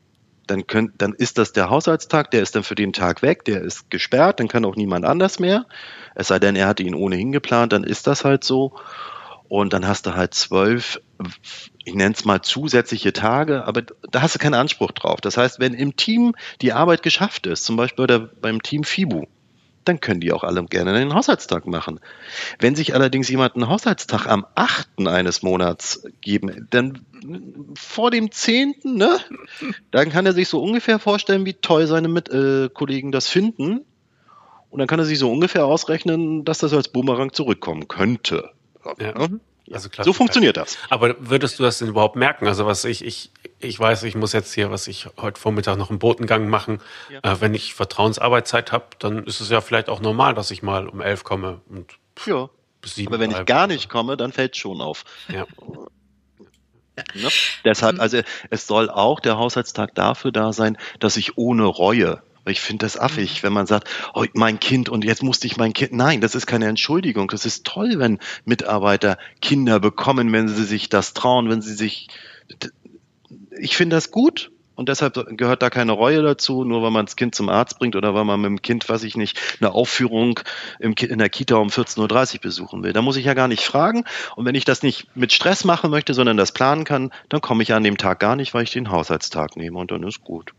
[0.47, 3.63] Dann, könnt, dann ist das der Haushaltstag, der ist dann für den Tag weg, der
[3.63, 5.67] ist gesperrt, dann kann auch niemand anders mehr.
[6.15, 8.75] Es sei denn, er hatte ihn ohnehin geplant, dann ist das halt so.
[9.49, 11.01] Und dann hast du halt zwölf,
[11.85, 15.21] ich nenne es mal zusätzliche Tage, aber da hast du keinen Anspruch drauf.
[15.21, 19.27] Das heißt, wenn im Team die Arbeit geschafft ist, zum Beispiel beim Team FIBU,
[19.89, 22.01] dann können die auch alle gerne einen Haushaltstag machen.
[22.59, 25.07] Wenn sich allerdings jemand einen Haushaltstag am 8.
[25.07, 27.01] eines Monats geben, dann
[27.79, 29.19] vor dem 10., ne,
[29.91, 33.81] dann kann er sich so ungefähr vorstellen, wie toll seine Mit äh, Kollegen das finden.
[34.71, 38.51] Und dann kann er sich so ungefähr ausrechnen, dass das als Boomerang zurückkommen könnte.
[38.99, 39.17] Ja.
[39.29, 39.41] Ne?
[39.73, 40.05] Also klar.
[40.05, 40.79] So funktioniert das.
[40.91, 42.47] Aber würdest du das denn überhaupt merken?
[42.47, 43.31] Also was ich, ich,
[43.61, 46.81] ich weiß, ich muss jetzt hier, was ich heute Vormittag noch einen Botengang machen.
[47.11, 47.33] Ja.
[47.33, 50.89] Äh, wenn ich Vertrauensarbeitszeit habe, dann ist es ja vielleicht auch normal, dass ich mal
[50.89, 51.95] um elf komme und
[52.27, 52.49] ja.
[52.81, 53.09] bis sieben.
[53.09, 55.05] Aber wenn ich gar nicht komme, dann fällt es schon auf.
[55.29, 55.47] Ja.
[57.15, 57.29] Ne?
[57.63, 62.61] Deshalb, also es soll auch der Haushaltstag dafür da sein, dass ich ohne Reue ich
[62.61, 63.47] finde das affig, mhm.
[63.47, 65.93] wenn man sagt, oh, mein Kind und jetzt musste ich mein Kind.
[65.93, 67.29] Nein, das ist keine Entschuldigung.
[67.29, 72.09] Das ist toll, wenn Mitarbeiter Kinder bekommen, wenn sie sich das trauen, wenn sie sich.
[73.59, 74.51] Ich finde das gut.
[74.77, 77.97] Und deshalb gehört da keine Reue dazu, nur weil man das Kind zum Arzt bringt
[77.97, 80.39] oder weil man mit dem Kind, weiß ich nicht, eine Aufführung
[80.79, 82.93] im, in der Kita um 14.30 Uhr besuchen will.
[82.93, 84.05] Da muss ich ja gar nicht fragen.
[84.37, 87.63] Und wenn ich das nicht mit Stress machen möchte, sondern das planen kann, dann komme
[87.63, 90.53] ich an dem Tag gar nicht, weil ich den Haushaltstag nehme und dann ist gut.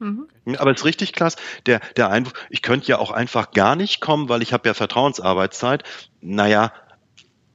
[0.00, 0.26] Mhm.
[0.58, 1.38] Aber es ist richtig klasse.
[1.66, 4.74] Der, der Einwurf, ich könnte ja auch einfach gar nicht kommen, weil ich habe ja
[4.74, 5.84] Vertrauensarbeitszeit.
[6.20, 6.72] Naja,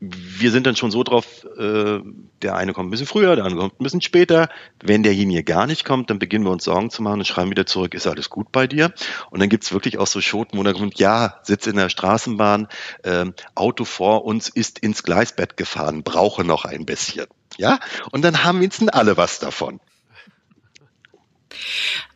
[0.02, 2.00] wir sind dann schon so drauf, äh,
[2.42, 4.50] der eine kommt ein bisschen früher, der andere kommt ein bisschen später.
[4.82, 7.66] Wenn derjenige gar nicht kommt, dann beginnen wir uns Sorgen zu machen und schreiben wieder
[7.66, 8.94] zurück, ist alles gut bei dir?
[9.30, 12.70] Und dann gibt's wirklich auch so Schoten, wo der kommt, ja, sitze in der Straßenbahn,
[13.04, 13.26] äh,
[13.56, 17.26] Auto vor uns ist ins Gleisbett gefahren, brauche noch ein bisschen.
[17.58, 17.80] Ja,
[18.12, 19.82] und dann haben wir jetzt alle was davon.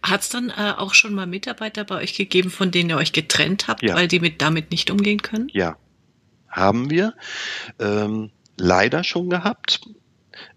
[0.01, 3.11] Hat es dann äh, auch schon mal Mitarbeiter bei euch gegeben, von denen ihr euch
[3.11, 3.95] getrennt habt, Ja.
[3.95, 5.49] weil die mit damit nicht umgehen können?
[5.51, 5.75] Ja,
[6.53, 7.13] haben wir
[7.79, 9.81] ähm, leider schon gehabt.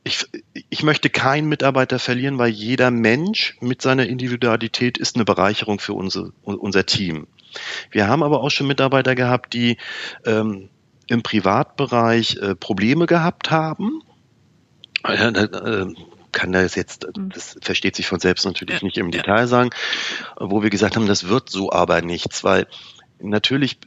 [0.05, 0.27] Ich,
[0.71, 5.95] ich möchte keinen Mitarbeiter verlieren, weil jeder Mensch mit seiner Individualität ist eine Bereicherung für
[5.95, 7.27] unsere, unser Team.
[7.91, 9.79] Wir haben aber auch schon Mitarbeiter gehabt, die
[10.25, 10.69] ähm,
[11.09, 14.03] im Privatbereich äh, Probleme gehabt haben.
[15.05, 15.95] Äh, äh,
[16.33, 19.23] kann das jetzt, das versteht sich von selbst natürlich Ja, nicht im ja.
[19.23, 19.71] Detail sagen,
[20.39, 22.67] wo wir gesagt haben, das wird so aber nichts, weil
[23.19, 23.79] natürlich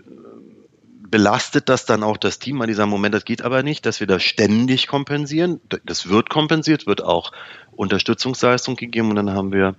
[1.09, 4.07] belastet das dann auch das Team an dieser Moment, das geht aber nicht, dass wir
[4.07, 5.59] das ständig kompensieren.
[5.85, 7.31] Das wird kompensiert, wird auch
[7.71, 9.75] Unterstützungsleistung gegeben und dann haben wir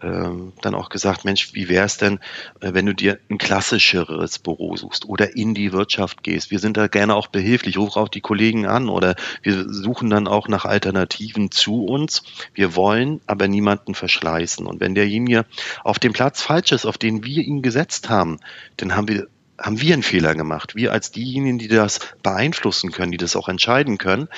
[0.00, 2.20] ähm, dann auch gesagt, Mensch, wie wäre es denn,
[2.60, 6.52] äh, wenn du dir ein klassischeres Büro suchst oder in die Wirtschaft gehst?
[6.52, 10.28] Wir sind da gerne auch behilflich, ruf auch die Kollegen an oder wir suchen dann
[10.28, 12.22] auch nach Alternativen zu uns.
[12.54, 15.44] Wir wollen aber niemanden verschleißen und wenn derjenige
[15.82, 18.38] auf dem Platz falsch ist, auf den wir ihn gesetzt haben,
[18.76, 19.26] dann haben wir
[19.58, 20.74] haben wir einen Fehler gemacht.
[20.74, 24.28] Wir als diejenigen, die das beeinflussen können, die das auch entscheiden können,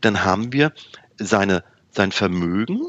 [0.00, 0.72] dann haben wir
[1.18, 2.80] seine, sein Vermögen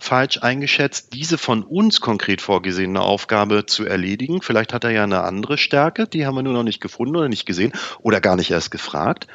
[0.00, 4.42] falsch eingeschätzt, diese von uns konkret vorgesehene Aufgabe zu erledigen.
[4.42, 7.28] Vielleicht hat er ja eine andere Stärke, die haben wir nur noch nicht gefunden oder
[7.28, 9.26] nicht gesehen oder gar nicht erst gefragt.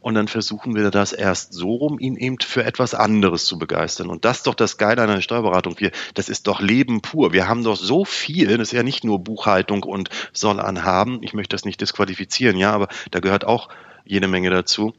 [0.00, 4.10] Und dann versuchen wir das erst so rum, ihn eben für etwas anderes zu begeistern.
[4.10, 5.74] Und das ist doch das Geile an einer Steuerberatung.
[5.78, 7.32] Wir, das ist doch Leben pur.
[7.32, 8.56] Wir haben doch so viel.
[8.56, 11.18] Das ist ja nicht nur Buchhaltung und soll anhaben.
[11.22, 13.68] Ich möchte das nicht disqualifizieren, ja, aber da gehört auch
[14.04, 14.94] jede Menge dazu.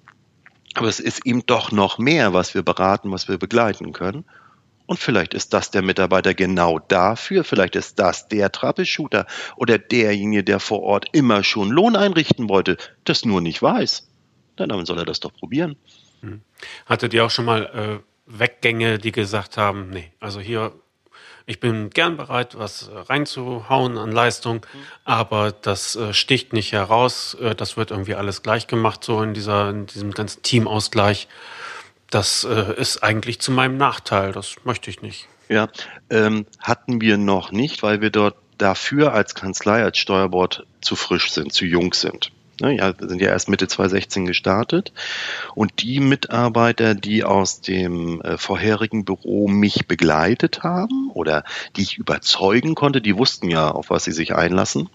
[0.75, 4.25] Aber es ist eben doch noch mehr, was wir beraten, was wir begleiten können.
[4.85, 7.43] Und vielleicht ist das der Mitarbeiter genau dafür.
[7.43, 12.77] Vielleicht ist das der Troubleshooter oder derjenige, der vor Ort immer schon Lohn einrichten wollte,
[13.03, 14.08] das nur nicht weiß.
[14.59, 15.75] Na, dann soll er das doch probieren.
[16.85, 20.73] Hattet ihr auch schon mal äh, Weggänge, die gesagt haben, nee, also hier,
[21.45, 24.65] ich bin gern bereit, was äh, reinzuhauen an Leistung,
[25.05, 29.33] aber das äh, sticht nicht heraus, äh, das wird irgendwie alles gleich gemacht, so in,
[29.33, 31.27] dieser, in diesem ganzen Teamausgleich.
[32.09, 35.27] Das äh, ist eigentlich zu meinem Nachteil, das möchte ich nicht.
[35.47, 35.69] Ja,
[36.09, 41.31] ähm, hatten wir noch nicht, weil wir dort dafür als Kanzlei, als Steuerbord zu frisch
[41.31, 42.31] sind, zu jung sind.
[42.61, 44.91] Ne, ja, sind ja erst Mitte 2016 gestartet.
[45.55, 51.43] Und die Mitarbeiter, die aus dem äh, vorherigen Büro mich begleitet haben oder
[51.75, 54.89] die ich überzeugen konnte, die wussten ja, auf was sie sich einlassen.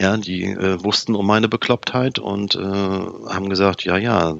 [0.00, 4.36] Ja, die äh, wussten um meine Beklopptheit und äh, haben gesagt, ja, ja,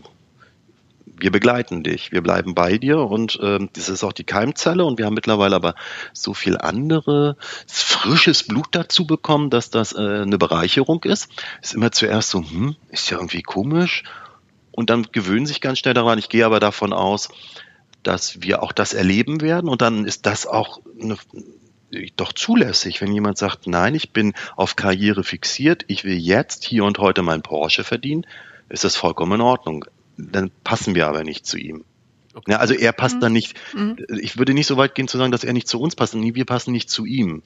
[1.19, 4.99] wir begleiten dich, wir bleiben bei dir und ähm, das ist auch die Keimzelle und
[4.99, 5.75] wir haben mittlerweile aber
[6.13, 7.37] so viel andere
[7.67, 11.31] frisches Blut dazu bekommen, dass das äh, eine Bereicherung ist.
[11.63, 14.05] Ist immer zuerst so, hm, ist ja irgendwie komisch
[14.73, 16.19] und dann gewöhnen sich ganz schnell daran.
[16.19, 17.31] Ich gehe aber davon aus,
[18.03, 21.17] dass wir auch das erleben werden und dann ist das auch eine,
[22.17, 26.85] doch zulässig, wenn jemand sagt, nein, ich bin auf Karriere fixiert, ich will jetzt hier
[26.85, 28.27] und heute mein Porsche verdienen,
[28.69, 29.87] ist das vollkommen in Ordnung
[30.17, 31.85] dann passen wir aber nicht zu ihm.
[32.35, 32.53] Okay.
[32.53, 33.21] Ja, also er passt Mhm.
[33.21, 33.97] dann nicht, Mhm.
[34.21, 36.35] ich würde nicht so weit gehen zu sagen, dass er nicht zu uns passt, nee,
[36.35, 37.43] wir passen nicht zu ihm.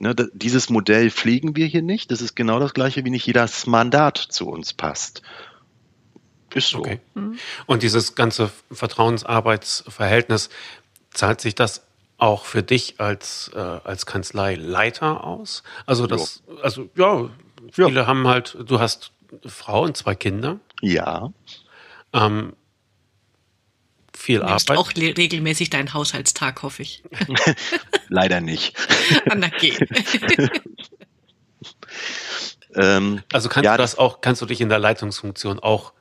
[0.00, 2.10] Ne, da, dieses Modell pflegen wir hier nicht.
[2.10, 5.22] Das ist genau das gleiche, wie nicht jedes Mandat zu uns passt.
[6.52, 6.78] Ist so.
[6.78, 6.98] Okay.
[7.14, 7.38] Mhm.
[7.66, 10.50] Und dieses ganze Vertrauensarbeitsverhältnis,
[11.12, 11.86] zahlt sich das
[12.18, 15.62] auch für dich als, äh, als Kanzleileiter aus?
[15.86, 17.22] Also das, also ja,
[17.76, 17.86] Ja.
[17.86, 19.12] viele haben halt, du hast
[19.46, 21.32] Frau und zwei Kinder, Ja,
[22.14, 22.56] ähm,
[24.16, 24.78] viel Du Arbeit.
[24.78, 27.02] auch regelmäßig deinen Haushaltstag, hoffe ich.
[28.08, 28.76] leider nicht.
[29.34, 29.76] Na, geh.
[32.74, 35.92] Ähm, Also kannst Ja, du das auch, kannst du dich in der Leitungsfunktion auch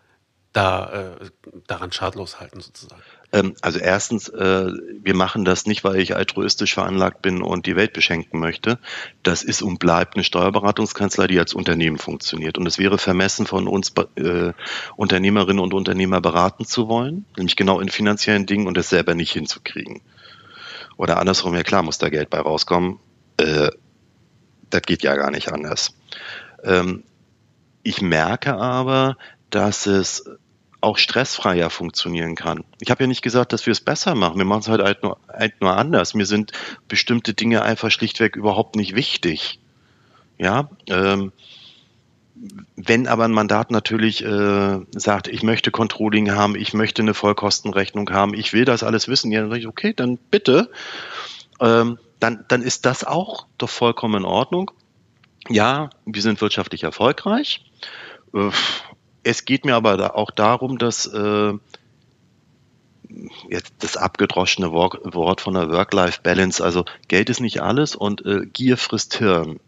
[0.53, 1.29] da äh,
[1.67, 3.03] daran schadlos halten sozusagen?
[3.33, 4.71] Ähm, also erstens, äh,
[5.01, 8.77] wir machen das nicht, weil ich altruistisch veranlagt bin und die Welt beschenken möchte.
[9.23, 12.57] Das ist und bleibt eine Steuerberatungskanzlei, die als Unternehmen funktioniert.
[12.57, 14.53] Und es wäre vermessen von uns, äh,
[14.95, 19.33] Unternehmerinnen und Unternehmer beraten zu wollen, nämlich genau in finanziellen Dingen und es selber nicht
[19.33, 20.01] hinzukriegen.
[20.95, 22.99] Oder andersrum, ja klar, muss da Geld bei rauskommen.
[23.37, 23.69] Äh,
[24.69, 25.95] das geht ja gar nicht anders.
[26.63, 27.03] Ähm,
[27.81, 29.17] ich merke aber,
[29.49, 30.23] dass es
[30.83, 32.65] auch stressfreier funktionieren kann.
[32.81, 34.37] Ich habe ja nicht gesagt, dass wir es besser machen.
[34.37, 36.13] Wir machen es halt, halt, nur, halt nur anders.
[36.13, 36.51] Mir sind
[36.87, 39.59] bestimmte Dinge einfach schlichtweg überhaupt nicht wichtig.
[40.37, 41.31] Ja, ähm,
[42.75, 48.09] wenn aber ein Mandat natürlich äh, sagt, ich möchte Controlling haben, ich möchte eine Vollkostenrechnung
[48.09, 50.69] haben, ich will das alles wissen, ja, dann sage ich, okay, dann bitte.
[51.61, 54.71] Ähm, dann, dann ist das auch doch vollkommen in Ordnung.
[55.47, 57.63] Ja, wir sind wirtschaftlich erfolgreich.
[58.33, 58.49] Äh,
[59.23, 61.53] es geht mir aber da auch darum, dass äh,
[63.49, 66.63] jetzt das abgedroschene Wort von der Work-Life-Balance.
[66.63, 69.59] Also Geld ist nicht alles und äh, Gier frisst Hirn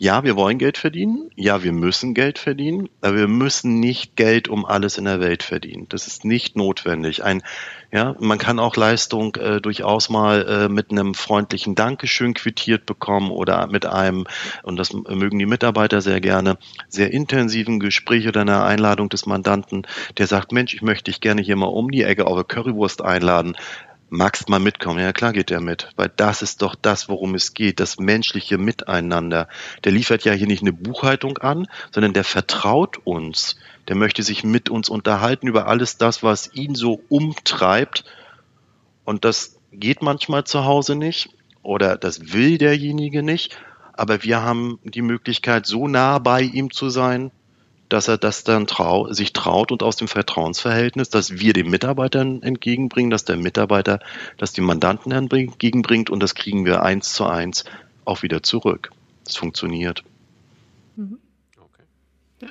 [0.00, 4.46] ja, wir wollen Geld verdienen, ja, wir müssen Geld verdienen, aber wir müssen nicht Geld
[4.46, 5.86] um alles in der Welt verdienen.
[5.88, 7.24] Das ist nicht notwendig.
[7.24, 7.42] Ein,
[7.90, 13.32] ja, man kann auch Leistung äh, durchaus mal äh, mit einem freundlichen Dankeschön quittiert bekommen
[13.32, 14.28] oder mit einem,
[14.62, 19.84] und das mögen die Mitarbeiter sehr gerne, sehr intensiven Gespräch oder einer Einladung des Mandanten,
[20.16, 23.02] der sagt, Mensch, ich möchte dich gerne hier mal um die Ecke auf eine Currywurst
[23.02, 23.56] einladen
[24.10, 24.98] magst mal mitkommen?
[25.00, 28.58] Ja, klar geht er mit, weil das ist doch das, worum es geht, das menschliche
[28.58, 29.48] Miteinander.
[29.84, 33.56] Der liefert ja hier nicht eine Buchhaltung an, sondern der vertraut uns.
[33.88, 38.04] Der möchte sich mit uns unterhalten über alles das, was ihn so umtreibt.
[39.04, 41.30] Und das geht manchmal zu Hause nicht
[41.62, 43.58] oder das will derjenige nicht.
[43.92, 47.32] Aber wir haben die Möglichkeit, so nah bei ihm zu sein,
[47.88, 52.42] dass er das dann trau sich traut und aus dem Vertrauensverhältnis, dass wir den Mitarbeitern
[52.42, 54.00] entgegenbringen, dass der Mitarbeiter
[54.36, 57.64] das dem Mandanten entgegenbringt und das kriegen wir eins zu eins
[58.04, 58.90] auch wieder zurück.
[59.24, 60.04] Das funktioniert.
[60.96, 61.18] Mhm.
[62.40, 62.48] Ja.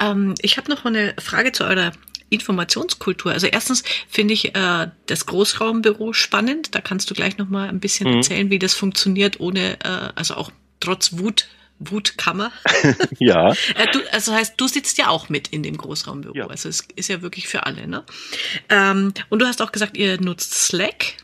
[0.00, 1.92] Ähm, ich habe noch eine Frage zu eurer
[2.30, 3.32] Informationskultur.
[3.32, 6.74] Also erstens finde ich äh, das Großraumbüro spannend.
[6.74, 8.16] Da kannst du gleich noch mal ein bisschen mhm.
[8.16, 11.48] erzählen, wie das funktioniert, ohne äh, also auch trotz Wut
[11.90, 12.52] Wutkammer.
[13.18, 13.52] ja.
[13.52, 16.36] Äh, du, also heißt, du sitzt ja auch mit in dem Großraumbüro.
[16.36, 16.46] Ja.
[16.46, 18.04] Also es ist ja wirklich für alle, ne?
[18.68, 21.16] Ähm, und du hast auch gesagt, ihr nutzt Slack.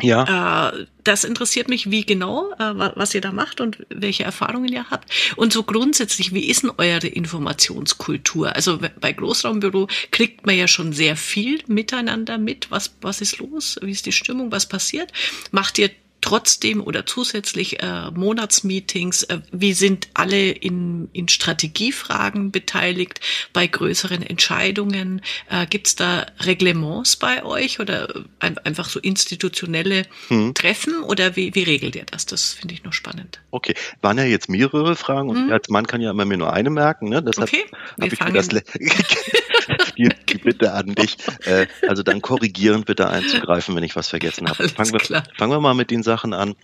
[0.00, 0.70] Ja.
[0.70, 4.90] Äh, das interessiert mich, wie genau, äh, was ihr da macht und welche Erfahrungen ihr
[4.90, 5.10] habt.
[5.36, 8.54] Und so grundsätzlich, wie ist denn eure Informationskultur?
[8.54, 12.70] Also bei Großraumbüro kriegt man ja schon sehr viel miteinander mit.
[12.70, 13.78] Was, was ist los?
[13.82, 14.52] Wie ist die Stimmung?
[14.52, 15.12] Was passiert?
[15.50, 15.90] Macht ihr
[16.28, 19.22] trotzdem oder zusätzlich äh, Monatsmeetings?
[19.24, 23.20] Äh, wie sind alle in, in Strategiefragen beteiligt
[23.54, 25.22] bei größeren Entscheidungen?
[25.48, 30.52] Äh, Gibt es da Reglements bei euch oder ein, einfach so institutionelle hm.
[30.52, 32.26] Treffen oder wie, wie regelt ihr das?
[32.26, 33.40] Das finde ich noch spannend.
[33.50, 35.52] Okay, waren ja jetzt mehrere Fragen und hm.
[35.52, 37.08] als Mann kann ja immer mir nur eine merken.
[37.08, 37.22] Ne?
[37.22, 37.64] Deshalb okay,
[37.96, 38.34] wir fangen.
[38.34, 38.48] Das
[39.96, 41.16] die, die Bitte an dich.
[41.44, 44.68] Äh, also dann korrigierend bitte einzugreifen, wenn ich was vergessen habe.
[44.68, 46.54] Fangen wir, fangen wir mal mit den Sachen an,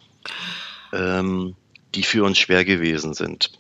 [0.92, 1.54] ähm,
[1.94, 3.52] die für uns schwer gewesen sind.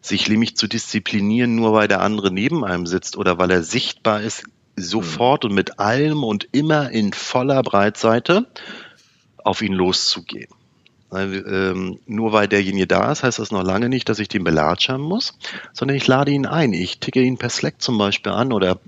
[0.00, 4.20] Sich nämlich zu disziplinieren, nur weil der andere neben einem sitzt oder weil er sichtbar
[4.20, 4.44] ist,
[4.76, 8.46] sofort und mit allem und immer in voller Breitseite
[9.38, 10.52] auf ihn loszugehen.
[11.14, 15.00] Ähm, nur weil derjenige da ist, heißt das noch lange nicht, dass ich den belatschern
[15.00, 15.38] muss,
[15.72, 16.72] sondern ich lade ihn ein.
[16.72, 18.78] Ich ticke ihn per Slack zum Beispiel an oder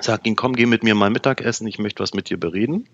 [0.00, 2.86] Sag ihm, komm, geh mit mir mal Mittagessen, ich möchte was mit dir bereden.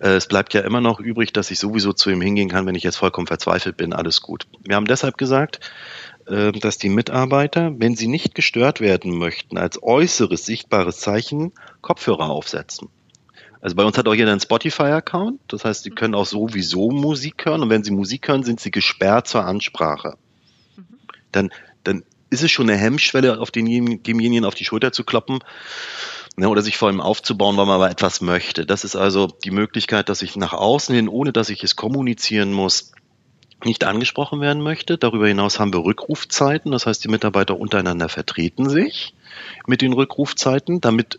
[0.00, 2.74] Äh, es bleibt ja immer noch übrig, dass ich sowieso zu ihm hingehen kann, wenn
[2.74, 4.46] ich jetzt vollkommen verzweifelt bin, alles gut.
[4.62, 5.60] Wir haben deshalb gesagt,
[6.26, 12.28] äh, dass die Mitarbeiter, wenn sie nicht gestört werden möchten, als äußeres sichtbares Zeichen Kopfhörer
[12.28, 12.88] aufsetzen.
[13.64, 17.46] Also bei uns hat auch jeder einen Spotify-Account, das heißt, sie können auch sowieso Musik
[17.46, 20.18] hören und wenn sie Musik hören, sind sie gesperrt zur Ansprache.
[20.76, 20.84] Mhm.
[21.32, 21.50] Dann,
[21.82, 25.38] dann ist es schon eine Hemmschwelle, auf den, demjenigen auf die Schulter zu kloppen
[26.36, 28.66] ne, oder sich vor ihm aufzubauen, weil man aber etwas möchte.
[28.66, 32.52] Das ist also die Möglichkeit, dass ich nach außen hin, ohne dass ich es kommunizieren
[32.52, 32.92] muss,
[33.64, 34.98] nicht angesprochen werden möchte.
[34.98, 39.14] Darüber hinaus haben wir Rückrufzeiten, das heißt, die Mitarbeiter untereinander vertreten sich
[39.66, 41.18] mit den Rückrufzeiten, damit,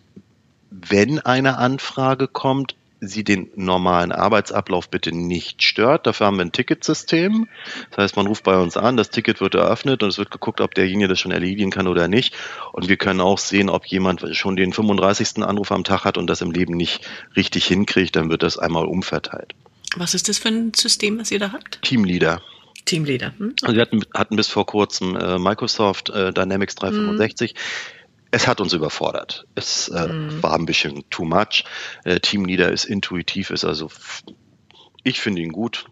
[0.89, 6.07] wenn eine Anfrage kommt, sie den normalen Arbeitsablauf bitte nicht stört.
[6.07, 7.47] Dafür haben wir ein Ticketsystem.
[7.91, 10.61] Das heißt, man ruft bei uns an, das Ticket wird eröffnet und es wird geguckt,
[10.61, 12.33] ob derjenige das schon erledigen kann oder nicht.
[12.71, 15.43] Und wir können auch sehen, ob jemand schon den 35.
[15.43, 18.85] Anruf am Tag hat und das im Leben nicht richtig hinkriegt, dann wird das einmal
[18.85, 19.53] umverteilt.
[19.97, 21.81] Was ist das für ein System, was ihr da habt?
[21.81, 22.41] Teamleader.
[22.85, 23.33] Teamleader.
[23.37, 23.55] Hm?
[23.61, 27.51] Also wir hatten, hatten bis vor kurzem äh, Microsoft äh, Dynamics 365.
[27.51, 27.57] Hm
[28.35, 29.47] es hat uns überfordert.
[29.55, 30.43] Es äh, mhm.
[30.43, 31.63] war ein bisschen too much.
[32.03, 33.89] Äh, Teamleader ist intuitiv, ist also,
[35.03, 35.85] ich finde ihn gut.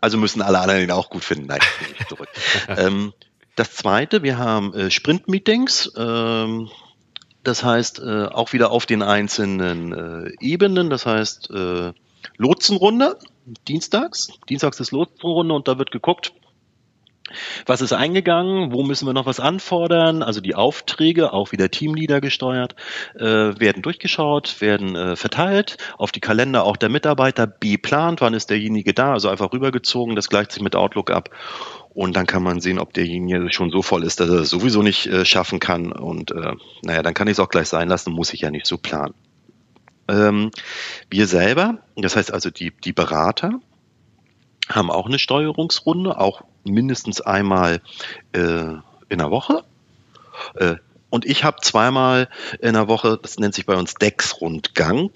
[0.00, 1.46] Also müssen alle anderen ihn auch gut finden.
[1.46, 1.58] Nein,
[1.98, 2.28] ich zurück.
[2.68, 3.12] ähm,
[3.56, 5.90] das zweite, wir haben äh, Sprint-Meetings.
[5.96, 6.70] Ähm,
[7.42, 10.88] das heißt, äh, auch wieder auf den einzelnen äh, Ebenen.
[10.88, 11.92] Das heißt, äh,
[12.36, 13.18] Lotsenrunde,
[13.66, 14.28] dienstags.
[14.48, 16.32] Dienstags ist Lotsenrunde und da wird geguckt,
[17.66, 18.72] was ist eingegangen?
[18.72, 20.22] Wo müssen wir noch was anfordern?
[20.22, 22.76] Also die Aufträge, auch wieder Teamleader gesteuert,
[23.16, 28.50] äh, werden durchgeschaut, werden äh, verteilt, auf die Kalender auch der Mitarbeiter beplant, wann ist
[28.50, 31.30] derjenige da, also einfach rübergezogen, das gleicht sich mit Outlook ab.
[31.94, 34.82] Und dann kann man sehen, ob derjenige schon so voll ist, dass er es sowieso
[34.82, 35.92] nicht äh, schaffen kann.
[35.92, 36.52] Und äh,
[36.82, 39.14] naja, dann kann ich es auch gleich sein lassen, muss ich ja nicht so planen.
[40.08, 40.50] Ähm,
[41.10, 43.60] wir selber, das heißt also die, die Berater,
[44.68, 46.42] haben auch eine Steuerungsrunde, auch
[46.72, 47.80] mindestens einmal
[48.32, 48.74] äh,
[49.08, 49.64] in der Woche.
[50.54, 50.76] Äh,
[51.10, 52.28] und ich habe zweimal
[52.60, 55.12] in der Woche, das nennt sich bei uns Dex-Rundgang.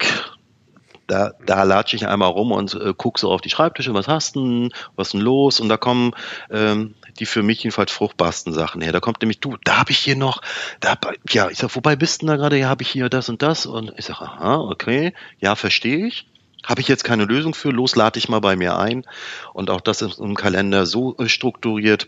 [1.11, 4.37] da, da latsche ich einmal rum und äh, gucke so auf die Schreibtische, was hast
[4.37, 5.59] du, was ist denn los?
[5.59, 6.13] Und da kommen
[6.49, 8.93] ähm, die für mich jedenfalls fruchtbarsten Sachen her.
[8.93, 10.41] Da kommt nämlich, du, da habe ich hier noch,
[10.79, 10.97] da,
[11.29, 12.57] ja, ich sag, wobei bist du da gerade?
[12.57, 13.65] Ja, habe ich hier das und das.
[13.65, 16.30] Und ich sage, aha, okay, ja, verstehe ich.
[16.65, 19.05] Habe ich jetzt keine Lösung für, los, lade ich mal bei mir ein.
[19.53, 22.07] Und auch das ist im Kalender so äh, strukturiert,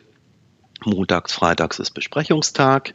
[0.85, 2.93] Montags, Freitags ist Besprechungstag,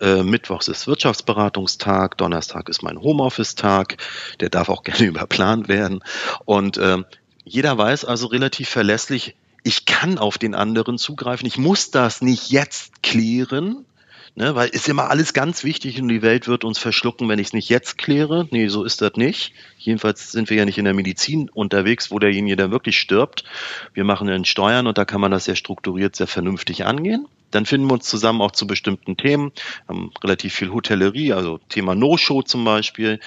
[0.00, 3.96] äh, Mittwochs ist Wirtschaftsberatungstag, Donnerstag ist mein Homeoffice-Tag,
[4.40, 6.00] der darf auch gerne überplant werden.
[6.44, 6.98] Und äh,
[7.44, 9.34] jeder weiß also relativ verlässlich,
[9.64, 13.84] ich kann auf den anderen zugreifen, ich muss das nicht jetzt klären,
[14.38, 17.48] Ne, weil ist immer alles ganz wichtig und die Welt wird uns verschlucken, wenn ich
[17.48, 18.46] es nicht jetzt kläre.
[18.52, 19.52] Nee, so ist das nicht.
[19.78, 23.42] Jedenfalls sind wir ja nicht in der Medizin unterwegs, wo derjenige dann wirklich stirbt.
[23.94, 27.26] Wir machen dann Steuern und da kann man das sehr strukturiert, sehr vernünftig angehen.
[27.50, 29.50] Dann finden wir uns zusammen auch zu bestimmten Themen,
[29.88, 33.18] haben relativ viel Hotellerie, also Thema No-Show zum Beispiel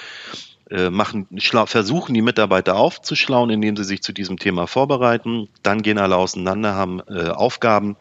[0.70, 1.26] äh, machen,
[1.66, 5.50] versuchen die Mitarbeiter aufzuschlauen, indem sie sich zu diesem Thema vorbereiten.
[5.62, 7.96] Dann gehen alle auseinander, haben äh, Aufgaben,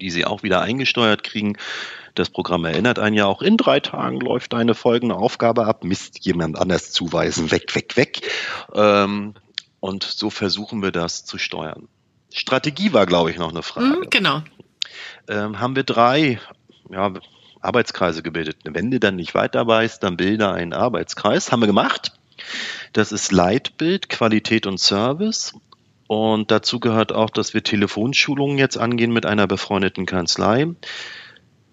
[0.00, 1.58] die sie auch wieder eingesteuert kriegen.
[2.14, 6.24] Das Programm erinnert einen ja auch, in drei Tagen läuft eine folgende Aufgabe ab, Mist
[6.24, 8.30] jemand anders zuweisen, weg, weg, weg.
[8.74, 9.34] Ähm,
[9.80, 11.88] und so versuchen wir das zu steuern.
[12.32, 13.86] Strategie war, glaube ich, noch eine Frage.
[13.86, 14.42] Mm, genau.
[15.28, 16.38] Ähm, haben wir drei
[16.90, 17.12] ja,
[17.60, 18.58] Arbeitskreise gebildet.
[18.64, 21.52] Wenn du dann nicht weiter weißt, dann bilde einen Arbeitskreis.
[21.52, 22.12] Haben wir gemacht.
[22.92, 25.54] Das ist Leitbild, Qualität und Service.
[26.06, 30.66] Und dazu gehört auch, dass wir Telefonschulungen jetzt angehen mit einer befreundeten Kanzlei.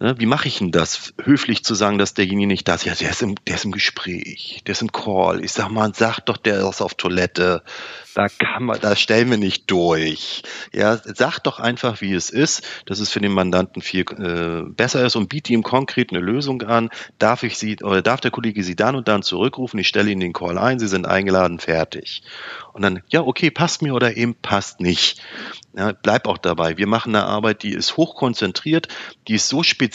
[0.02, 1.14] Ne, wie mache ich denn das?
[1.22, 2.86] Höflich zu sagen, dass derjenige nicht da ist.
[2.86, 5.44] Ja, der ist im, der ist im Gespräch, der ist im Call.
[5.44, 7.64] Ich sag mal, sag doch, der ist auf Toilette.
[8.16, 10.44] Da kann man, da stellen wir nicht durch.
[10.74, 15.06] Ja, sag doch einfach, wie es ist, dass es für den Mandanten viel äh, besser
[15.06, 16.90] ist und biete ihm konkret eine Lösung an.
[17.18, 19.80] Darf ich Sie oder darf der Kollege Sie dann und dann zurückrufen?
[19.80, 22.24] Ich stelle Ihnen den Call ein, Sie sind eingeladen, fertig.
[22.72, 25.22] Und dann, ja, okay, passt mir oder eben passt nicht.
[25.76, 26.78] Ja, bleib auch dabei.
[26.78, 28.88] Wir machen eine Arbeit, die ist hochkonzentriert,
[29.28, 29.89] die ist so speziell,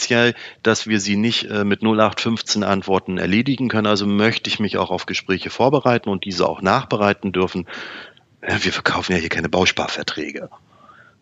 [0.63, 3.87] dass wir sie nicht äh, mit 0815 Antworten erledigen können.
[3.87, 7.67] Also möchte ich mich auch auf Gespräche vorbereiten und diese auch nachbereiten dürfen.
[8.47, 10.49] Ja, wir verkaufen ja hier keine Bausparverträge.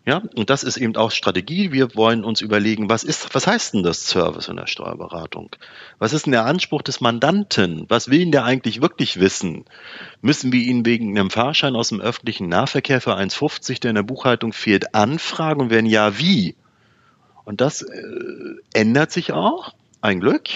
[0.06, 1.72] Ja, und das ist eben auch Strategie.
[1.72, 5.56] Wir wollen uns überlegen, was ist, was heißt denn das Service in der Steuerberatung?
[5.98, 7.86] Was ist denn der Anspruch des Mandanten?
[7.88, 9.64] Was will denn der eigentlich wirklich wissen?
[10.22, 14.04] Müssen wir ihn wegen einem Fahrschein aus dem öffentlichen Nahverkehr für 1,50, der in der
[14.04, 15.62] Buchhaltung fehlt, anfragen?
[15.62, 16.58] Und wenn ja, wie?
[17.46, 18.04] Und das äh,
[18.74, 19.74] ändert sich auch.
[20.02, 20.50] Ein Glück.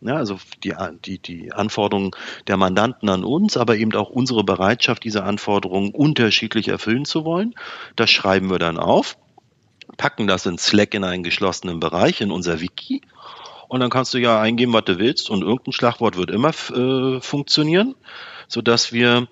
[0.00, 0.74] Ja, also die,
[1.04, 2.10] die, die Anforderungen
[2.46, 7.54] der Mandanten an uns, aber eben auch unsere Bereitschaft, diese Anforderungen unterschiedlich erfüllen zu wollen.
[7.96, 9.16] Das schreiben wir dann auf,
[9.96, 13.00] packen das in Slack in einen geschlossenen Bereich, in unser Wiki.
[13.68, 17.20] Und dann kannst du ja eingeben, was du willst und irgendein Schlagwort wird immer äh,
[17.20, 17.94] funktionieren,
[18.46, 19.26] sodass wir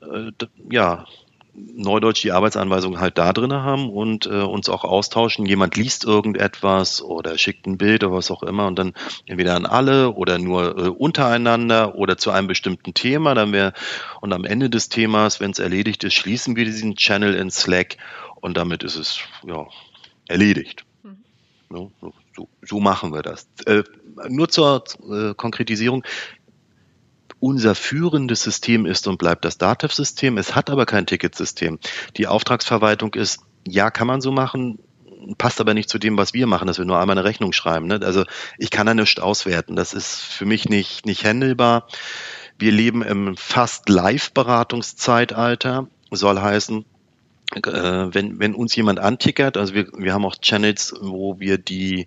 [0.00, 0.30] äh,
[0.70, 1.06] ja
[1.54, 5.46] Neudeutsch die Arbeitsanweisung halt da drin haben und äh, uns auch austauschen.
[5.46, 8.92] Jemand liest irgendetwas oder schickt ein Bild oder was auch immer und dann
[9.26, 13.34] entweder an alle oder nur äh, untereinander oder zu einem bestimmten Thema.
[13.34, 13.72] Dann wär,
[14.20, 17.98] und am Ende des Themas, wenn es erledigt ist, schließen wir diesen Channel in Slack
[18.40, 19.66] und damit ist es ja
[20.26, 20.84] erledigt.
[21.02, 21.24] Mhm.
[21.70, 23.46] Ja, so, so, machen wir das.
[23.66, 23.84] Äh,
[24.28, 26.04] nur zur äh, Konkretisierung
[27.44, 30.38] unser führendes System ist und bleibt das Datev-System.
[30.38, 31.78] Es hat aber kein Ticketsystem.
[32.16, 34.78] Die Auftragsverwaltung ist, ja, kann man so machen,
[35.36, 37.86] passt aber nicht zu dem, was wir machen, dass wir nur einmal eine Rechnung schreiben.
[37.86, 38.00] Ne?
[38.02, 38.24] Also
[38.56, 39.76] ich kann da nichts auswerten.
[39.76, 41.86] Das ist für mich nicht, nicht handelbar.
[42.58, 45.88] Wir leben im fast Live-Beratungszeitalter.
[46.12, 46.86] Soll heißen,
[47.52, 52.06] wenn, wenn uns jemand antickert, also wir, wir haben auch Channels, wo wir die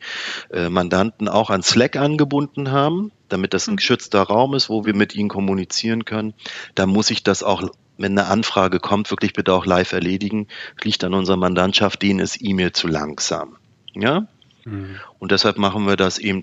[0.51, 3.77] äh, Mandanten auch an Slack angebunden haben, damit das ein mhm.
[3.77, 6.33] geschützter Raum ist, wo wir mit ihnen kommunizieren können,
[6.75, 7.63] da muss ich das auch,
[7.97, 10.47] wenn eine Anfrage kommt, wirklich bitte auch live erledigen.
[10.83, 13.57] Liegt an unserer Mandantschaft, denen ist E-Mail zu langsam.
[13.93, 14.27] Ja?
[14.65, 14.97] Mhm.
[15.19, 16.41] Und deshalb machen wir das eben,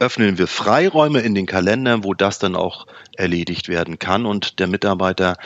[0.00, 4.66] öffnen wir Freiräume in den Kalendern, wo das dann auch erledigt werden kann und der
[4.66, 5.36] Mitarbeiter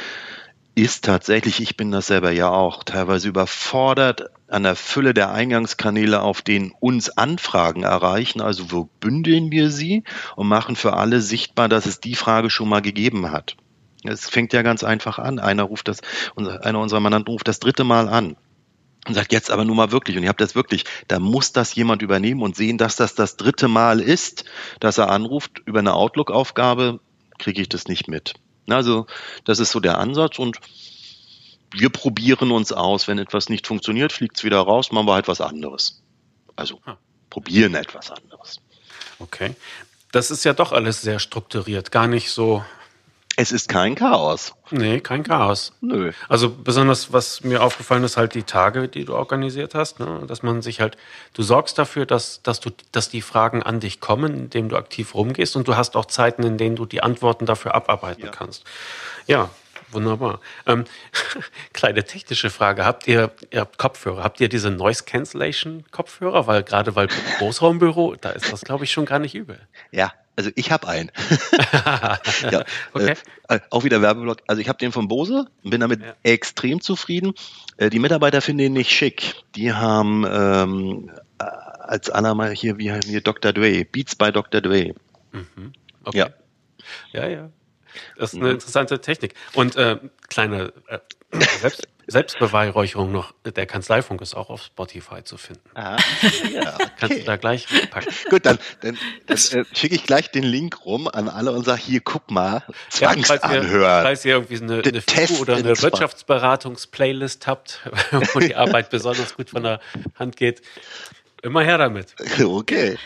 [0.77, 6.21] ist tatsächlich, ich bin das selber ja auch, teilweise überfordert an der Fülle der Eingangskanäle,
[6.21, 8.43] auf denen uns Anfragen erreichen.
[8.43, 10.05] Also wo bündeln wir sie
[10.37, 13.57] und machen für alle sichtbar, dass es die Frage schon mal gegeben hat.
[14.05, 15.39] Es fängt ja ganz einfach an.
[15.39, 16.03] Einer ruft das,
[16.37, 18.37] einer unserer Mandanten ruft das dritte Mal an
[19.09, 21.75] und sagt jetzt aber nur mal wirklich und ihr habt das wirklich, da muss das
[21.75, 24.45] jemand übernehmen und sehen, dass das das dritte Mal ist,
[24.79, 27.01] dass er anruft über eine Outlook-Aufgabe,
[27.39, 28.35] kriege ich das nicht mit.
[28.69, 29.07] Also
[29.45, 30.59] das ist so der Ansatz und
[31.73, 33.09] wir probieren uns aus.
[33.09, 36.03] Wenn etwas nicht funktioniert, fliegt es wieder raus, machen wir halt was anderes.
[36.57, 36.97] Also hm.
[37.31, 38.61] probieren etwas anderes.
[39.19, 39.55] Okay.
[40.13, 42.65] Das ist ja doch alles sehr strukturiert, gar nicht so
[43.39, 44.55] Es ist kein Chaos.
[44.71, 45.75] Nee, kein Chaos.
[45.83, 46.13] Nö.
[46.27, 50.23] Also besonders, was mir aufgefallen ist, halt die Tage, die du organisiert hast, ne?
[50.27, 50.97] dass man sich halt,
[51.35, 55.15] du sorgst dafür, dass, dass du, dass die Fragen an dich kommen, indem du aktiv
[55.15, 58.31] rumgehst und du hast auch Zeiten, in denen du die Antworten dafür abarbeiten ja.
[58.31, 58.65] kannst.
[59.27, 59.51] Ja,
[59.91, 60.41] wunderbar.
[60.67, 60.85] Ähm,
[61.73, 62.85] kleine technische Frage.
[62.85, 66.47] Habt ihr, ihr habt Kopfhörer, habt ihr diese Noise Cancellation Kopfhörer?
[66.47, 67.09] Weil gerade weil
[67.39, 69.61] Großraumbüro, da ist das, glaube ich, schon gar nicht übel.
[69.91, 71.11] Ja, also ich habe einen.
[72.51, 73.15] ja, okay.
[73.49, 74.43] Äh, auch wieder Werbeblock.
[74.47, 76.15] Also ich habe den von Bose, bin damit ja.
[76.23, 77.33] extrem zufrieden.
[77.79, 79.35] Äh, die Mitarbeiter finden den nicht schick.
[79.55, 83.53] Die haben ähm, äh, als allermal hier, wie hier Dr.
[83.53, 84.61] Dre, Beats by Dr.
[84.61, 84.95] Dre.
[85.33, 85.73] Mhm.
[86.05, 86.19] Okay.
[86.19, 86.29] Ja.
[87.13, 87.51] Ja, ja.
[88.17, 89.35] Das ist eine interessante Technik.
[89.55, 90.99] Und äh, kleine äh,
[91.61, 93.35] Selbst Selbstbeweihräucherung noch.
[93.45, 95.69] Der Kanzleifunk ist auch auf Spotify zu finden.
[95.75, 95.97] Ah,
[96.53, 96.87] ja, okay.
[97.01, 98.15] Kannst du da gleich packen.
[98.31, 101.83] Gut, dann, dann, dann äh, schicke ich gleich den Link rum an alle und sage,
[101.83, 103.83] hier, guck mal, Zwangsanhören.
[103.83, 107.81] Ja, falls, ihr, irgendwie eine, eine FIBO oder eine Wirtschaftsberatungs-Playlist habt,
[108.35, 109.81] wo die Arbeit besonders gut von der
[110.17, 110.63] Hand geht,
[111.47, 112.15] Immer her damit.
[112.45, 112.99] Okay.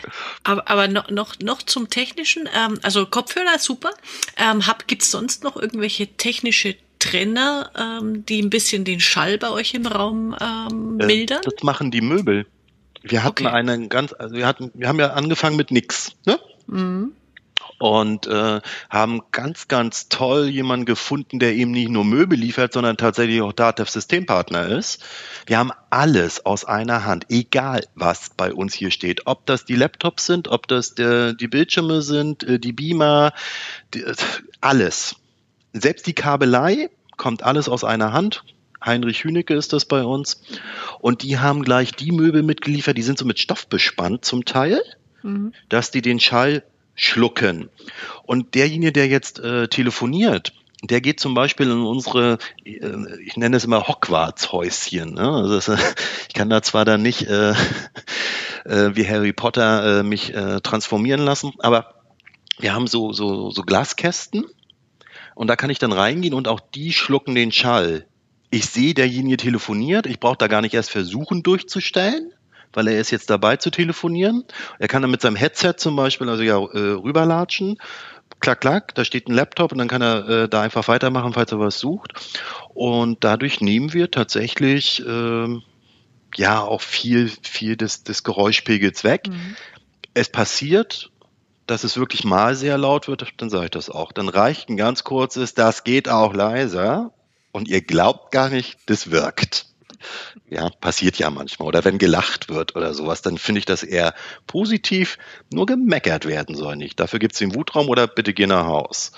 [0.43, 2.49] Aber, aber noch, noch, noch zum Technischen.
[2.53, 3.91] Ähm, also Kopfhörer, super.
[4.35, 9.51] Ähm, Gibt es sonst noch irgendwelche technische Trenner, ähm, die ein bisschen den Schall bei
[9.51, 11.41] euch im Raum ähm, äh, mildern?
[11.43, 12.47] Das machen die Möbel.
[13.03, 13.55] Wir hatten okay.
[13.55, 16.39] einen ganz, also wir hatten, wir haben ja angefangen mit nix, ne?
[16.65, 17.13] Mhm
[17.81, 22.95] und äh, haben ganz, ganz toll jemanden gefunden, der eben nicht nur Möbel liefert, sondern
[22.95, 25.03] tatsächlich auch Datev-Systempartner ist.
[25.47, 29.25] Wir haben alles aus einer Hand, egal was bei uns hier steht.
[29.25, 33.33] Ob das die Laptops sind, ob das der, die Bildschirme sind, äh, die Beamer,
[33.95, 34.05] die,
[34.61, 35.15] alles.
[35.73, 38.43] Selbst die Kabelei kommt alles aus einer Hand.
[38.83, 40.43] Heinrich Hünecke ist das bei uns.
[40.99, 44.81] Und die haben gleich die Möbel mitgeliefert, die sind so mit Stoff bespannt zum Teil,
[45.23, 45.53] mhm.
[45.69, 46.63] dass die den Schall
[46.95, 47.69] schlucken.
[48.23, 53.57] Und derjenige, der jetzt äh, telefoniert, der geht zum Beispiel in unsere, äh, ich nenne
[53.57, 55.13] es immer Hogwarts-Häuschen.
[55.13, 55.21] Ne?
[55.21, 55.67] Also das,
[56.27, 57.51] ich kann da zwar dann nicht äh,
[58.65, 61.95] äh, wie Harry Potter äh, mich äh, transformieren lassen, aber
[62.59, 64.45] wir haben so, so, so Glaskästen
[65.35, 68.05] und da kann ich dann reingehen und auch die schlucken den Schall.
[68.49, 72.33] Ich sehe, derjenige telefoniert, ich brauche da gar nicht erst versuchen durchzustellen
[72.73, 74.43] weil er ist jetzt dabei zu telefonieren.
[74.79, 77.77] Er kann dann mit seinem Headset zum Beispiel also ja äh, rüberlatschen.
[78.39, 81.51] Klack, klack, da steht ein Laptop und dann kann er äh, da einfach weitermachen, falls
[81.51, 82.13] er was sucht.
[82.73, 85.59] Und dadurch nehmen wir tatsächlich äh,
[86.35, 89.27] ja auch viel, viel des, des Geräuschpegels weg.
[89.27, 89.55] Mhm.
[90.13, 91.11] Es passiert,
[91.67, 94.11] dass es wirklich mal sehr laut wird, dann sage ich das auch.
[94.11, 97.13] Dann reicht ein ganz kurzes, das geht auch leiser
[97.51, 99.70] und ihr glaubt gar nicht, das wirkt.
[100.49, 101.67] Ja, passiert ja manchmal.
[101.67, 104.13] Oder wenn gelacht wird oder sowas, dann finde ich das eher
[104.47, 105.17] positiv.
[105.51, 106.99] Nur gemeckert werden soll nicht.
[106.99, 109.11] Dafür gibt es den Wutraum oder bitte geh nach Haus.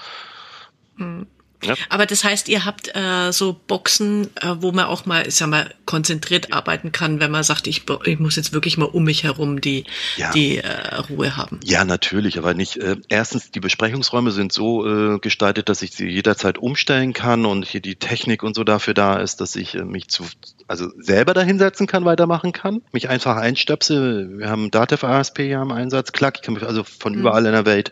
[0.95, 1.27] Mhm.
[1.63, 1.75] Ja.
[1.89, 5.47] Aber das heißt, ihr habt äh, so Boxen, äh, wo man auch mal, ich sag
[5.49, 9.23] mal, konzentriert arbeiten kann, wenn man sagt, ich, ich muss jetzt wirklich mal um mich
[9.23, 9.85] herum die,
[10.17, 10.31] ja.
[10.31, 11.59] die äh, Ruhe haben.
[11.63, 12.77] Ja, natürlich, aber nicht.
[12.77, 17.65] Äh, erstens, die Besprechungsräume sind so äh, gestaltet, dass ich sie jederzeit umstellen kann und
[17.65, 20.23] hier die Technik und so dafür da ist, dass ich äh, mich zu,
[20.67, 24.39] also selber dahinsetzen kann, weitermachen kann, mich einfach einstöpsel.
[24.39, 27.19] Wir haben Datev ASP ja im Einsatz, klack, ich kann mich also von mhm.
[27.19, 27.91] überall in der Welt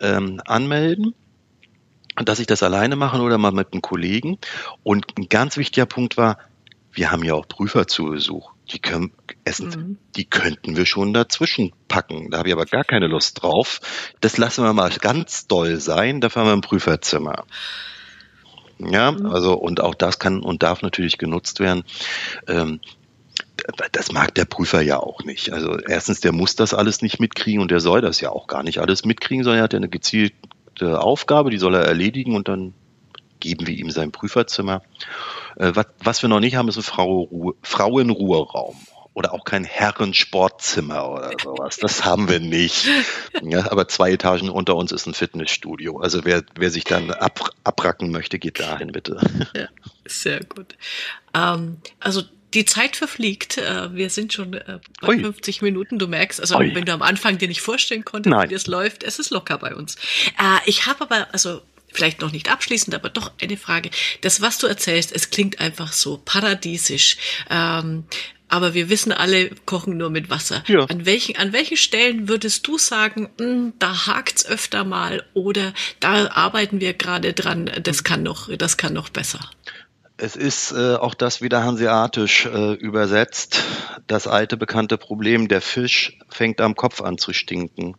[0.00, 1.14] ähm, anmelden
[2.16, 4.38] dass ich das alleine mache oder mal mit einem Kollegen.
[4.82, 6.38] Und ein ganz wichtiger Punkt war,
[6.92, 8.52] wir haben ja auch Prüfer zu Besuch.
[8.72, 9.12] Die können
[9.44, 9.98] essen, mhm.
[10.16, 12.30] die könnten wir schon dazwischen packen.
[12.30, 13.80] Da habe ich aber gar keine Lust drauf.
[14.20, 16.20] Das lassen wir mal ganz doll sein.
[16.20, 17.44] Dafür haben wir ein Prüferzimmer.
[18.78, 19.26] Ja, mhm.
[19.26, 21.84] also und auch das kann und darf natürlich genutzt werden.
[22.46, 22.80] Ähm,
[23.92, 25.52] das mag der Prüfer ja auch nicht.
[25.52, 28.62] Also erstens, der muss das alles nicht mitkriegen und der soll das ja auch gar
[28.62, 30.34] nicht alles mitkriegen, sondern er hat ja eine gezielt,
[30.74, 32.74] bestimmte Aufgabe, die soll er erledigen und dann
[33.40, 34.82] geben wir ihm sein Prüferzimmer.
[35.56, 38.76] Äh, was, was, wir noch nicht haben, ist ein Frau, Frauenruheraum
[39.12, 41.76] oder auch kein Herrensportzimmer oder sowas.
[41.76, 42.88] Das haben wir nicht.
[43.42, 45.98] Ja, aber zwei Etagen unter uns ist ein Fitnessstudio.
[45.98, 49.20] Also wer, wer sich dann ab, abracken möchte, geht dahin bitte.
[49.54, 49.68] Ja,
[50.06, 50.76] sehr gut.
[51.34, 52.22] Ähm, also
[52.54, 53.58] die Zeit verfliegt.
[53.58, 55.20] Äh, wir sind schon äh, bei Ui.
[55.20, 55.98] 50 Minuten.
[55.98, 56.74] Du merkst, also Ui.
[56.74, 58.48] wenn du am Anfang dir nicht vorstellen konntest, Nein.
[58.48, 59.96] wie das läuft, es ist locker bei uns.
[60.38, 61.62] Äh, ich habe aber, also
[61.92, 63.90] vielleicht noch nicht abschließend, aber doch eine Frage.
[64.20, 67.16] Das, was du erzählst, es klingt einfach so paradiesisch.
[67.50, 68.04] Ähm,
[68.48, 70.62] aber wir wissen alle, kochen nur mit Wasser.
[70.68, 70.84] Ja.
[70.84, 75.72] An welchen, an welchen Stellen würdest du sagen, mh, hm, da hakt's öfter mal oder
[75.98, 79.40] da arbeiten wir gerade dran, das kann noch, das kann noch besser?
[80.16, 83.64] Es ist äh, auch das wieder hanseatisch äh, übersetzt.
[84.06, 87.96] Das alte bekannte Problem, der Fisch fängt am Kopf an zu stinken.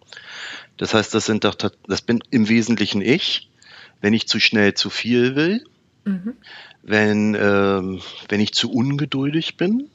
[0.78, 3.50] Das heißt, das sind doch, das bin im Wesentlichen ich.
[4.02, 5.64] wenn ich zu schnell zu viel will,
[6.04, 6.36] mhm.
[6.84, 9.90] wenn, ähm, wenn ich zu ungeduldig bin,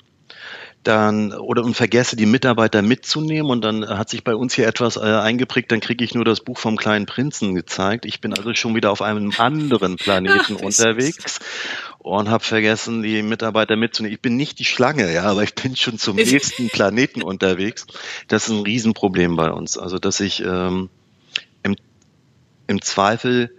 [0.82, 4.96] dann oder und vergesse die Mitarbeiter mitzunehmen und dann hat sich bei uns hier etwas
[4.96, 8.06] äh, eingeprägt, dann kriege ich nur das Buch vom kleinen Prinzen gezeigt.
[8.06, 11.38] Ich bin also schon wieder auf einem anderen Planeten Ach, unterwegs
[11.98, 14.14] und habe vergessen, die Mitarbeiter mitzunehmen.
[14.14, 17.86] Ich bin nicht die Schlange, ja, aber ich bin schon zum nächsten Planeten unterwegs.
[18.28, 19.76] Das ist ein Riesenproblem bei uns.
[19.76, 20.88] Also dass ich ähm,
[21.62, 21.76] im,
[22.68, 23.54] im Zweifel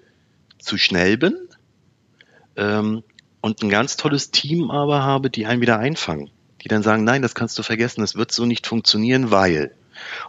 [0.57, 1.35] zu schnell bin
[2.55, 3.03] ähm,
[3.41, 6.31] und ein ganz tolles Team aber habe, die einen wieder einfangen
[6.63, 9.75] die dann sagen, nein, das kannst du vergessen, das wird so nicht funktionieren, weil.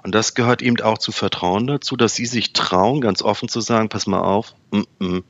[0.02, 3.60] Und das gehört eben auch zu Vertrauen dazu, dass sie sich trauen, ganz offen zu
[3.60, 5.22] sagen, pass mal auf, mm -mm,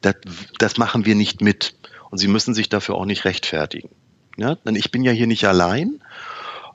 [0.00, 0.16] das,
[0.58, 1.74] das machen wir nicht mit.
[2.10, 3.88] Und sie müssen sich dafür auch nicht rechtfertigen.
[4.36, 4.56] Ja?
[4.56, 6.02] Denn ich bin ja hier nicht allein.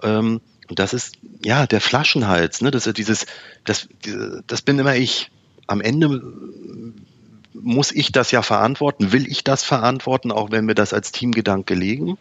[0.02, 2.72] Ähm, und das ist, ja, der Flaschenhals, ne?
[2.72, 3.26] Das ist dieses,
[3.64, 3.88] das,
[4.48, 5.32] das bin immer ich.
[5.66, 6.22] Am Ende
[7.54, 11.74] muss ich das ja verantworten, will ich das verantworten, auch wenn wir das als Teamgedanke
[11.74, 12.18] legen.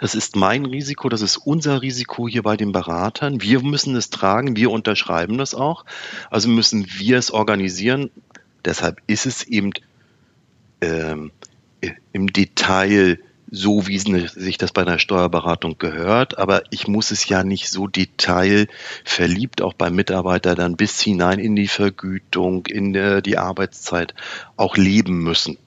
[0.00, 3.40] Das ist mein Risiko, das ist unser Risiko hier bei den Beratern.
[3.42, 5.84] Wir müssen es tragen, wir unterschreiben das auch.
[6.30, 8.10] Also müssen wir es organisieren.
[8.64, 9.72] Deshalb ist es eben
[10.80, 11.30] ähm,
[12.12, 16.36] im Detail so, wie sich das bei einer Steuerberatung gehört.
[16.36, 21.54] Aber ich muss es ja nicht so detailverliebt auch beim Mitarbeiter dann bis hinein in
[21.54, 22.92] die Vergütung, in
[23.22, 24.14] die Arbeitszeit
[24.56, 25.58] auch leben müssen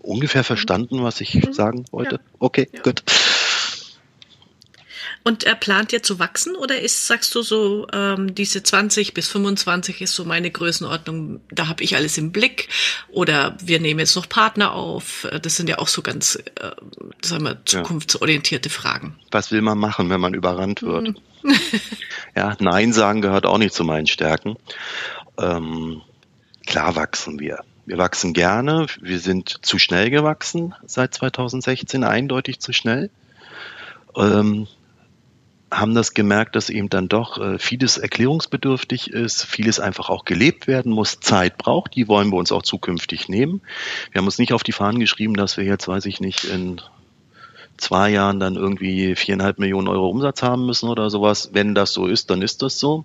[0.00, 1.52] ungefähr verstanden, was ich mhm.
[1.52, 2.16] sagen wollte?
[2.16, 2.20] Ja.
[2.38, 2.82] Okay, ja.
[2.82, 3.02] gut.
[5.24, 9.28] Und er plant ihr zu wachsen oder ist, sagst du so, ähm, diese 20 bis
[9.28, 12.68] 25 ist so meine Größenordnung, da habe ich alles im Blick
[13.08, 15.28] oder wir nehmen jetzt noch Partner auf.
[15.42, 16.70] Das sind ja auch so ganz, äh,
[17.22, 19.18] sagen wir, zukunftsorientierte Fragen.
[19.30, 21.08] Was will man machen, wenn man überrannt wird?
[21.08, 21.16] Mhm.
[22.36, 24.56] ja, Nein sagen gehört auch nicht zu meinen Stärken.
[25.38, 26.00] Ähm,
[26.66, 27.64] klar wachsen wir.
[27.88, 28.86] Wir wachsen gerne.
[29.00, 33.08] Wir sind zu schnell gewachsen seit 2016, eindeutig zu schnell.
[34.14, 34.68] Ähm,
[35.70, 40.66] haben das gemerkt, dass eben dann doch äh, vieles erklärungsbedürftig ist, vieles einfach auch gelebt
[40.66, 43.62] werden muss, Zeit braucht, die wollen wir uns auch zukünftig nehmen.
[44.12, 46.82] Wir haben uns nicht auf die Fahnen geschrieben, dass wir jetzt, weiß ich nicht, in
[47.78, 51.50] zwei Jahren dann irgendwie viereinhalb Millionen Euro Umsatz haben müssen oder sowas.
[51.52, 53.04] Wenn das so ist, dann ist das so.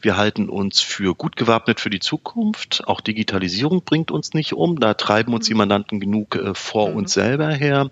[0.00, 2.84] Wir halten uns für gut gewappnet für die Zukunft.
[2.86, 4.78] Auch Digitalisierung bringt uns nicht um.
[4.78, 6.96] Da treiben uns die Mandanten genug äh, vor mhm.
[6.96, 7.90] uns selber her.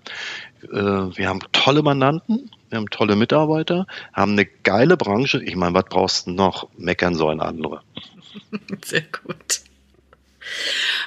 [0.63, 2.49] Äh, wir haben tolle Mandanten.
[2.69, 5.43] Wir haben tolle Mitarbeiter, haben eine geile Branche.
[5.43, 6.69] Ich meine, was brauchst du noch?
[6.75, 7.83] Meckern sollen andere.
[8.83, 9.61] Sehr gut.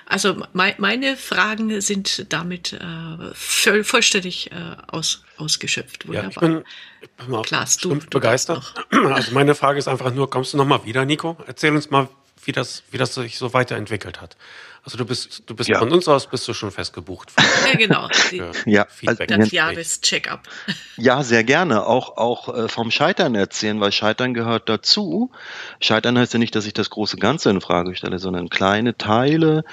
[0.06, 4.54] Also me meine Fragen sind damit äh, voll, vollständig äh,
[4.88, 6.06] aus, ausgeschöpft.
[6.06, 6.24] Wunderbar.
[6.24, 6.64] Ja, ich bin,
[7.02, 8.74] ich bin mal Klaas, du, du begeistert.
[8.90, 11.36] Also meine Frage ist einfach nur, kommst du noch mal wieder, Nico?
[11.46, 12.08] Erzähl uns mal,
[12.44, 14.36] wie das, wie das sich so weiterentwickelt hat.
[14.86, 15.80] Also du bist, du bist ja.
[15.80, 17.32] von uns aus bist du schon festgebucht.
[17.66, 18.08] Ja, genau.
[18.64, 19.32] ja, Feedback.
[19.32, 20.40] Also, das Jahrescheckup.
[20.96, 21.84] Ja, sehr gerne.
[21.84, 25.32] Auch, auch äh, vom Scheitern erzählen, weil Scheitern gehört dazu.
[25.80, 29.64] Scheitern heißt ja nicht, dass ich das große Ganze in Frage stelle, sondern kleine Teile,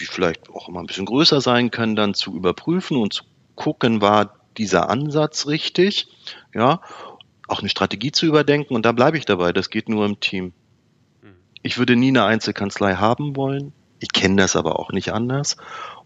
[0.00, 3.24] die vielleicht auch immer ein bisschen größer sein können, dann zu überprüfen und zu
[3.56, 6.06] gucken, war dieser Ansatz richtig?
[6.54, 6.80] Ja,
[7.48, 9.52] auch eine Strategie zu überdenken und da bleibe ich dabei.
[9.52, 10.52] Das geht nur im Team.
[11.22, 11.34] Hm.
[11.62, 13.72] Ich würde nie eine Einzelkanzlei haben wollen.
[14.00, 15.56] Ich kenne das aber auch nicht anders.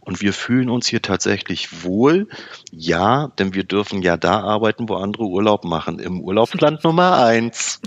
[0.05, 2.27] Und wir fühlen uns hier tatsächlich wohl.
[2.73, 6.01] Ja, denn wir dürfen ja da arbeiten, wo andere Urlaub machen.
[6.01, 7.81] Im Urlaubsland Nummer eins.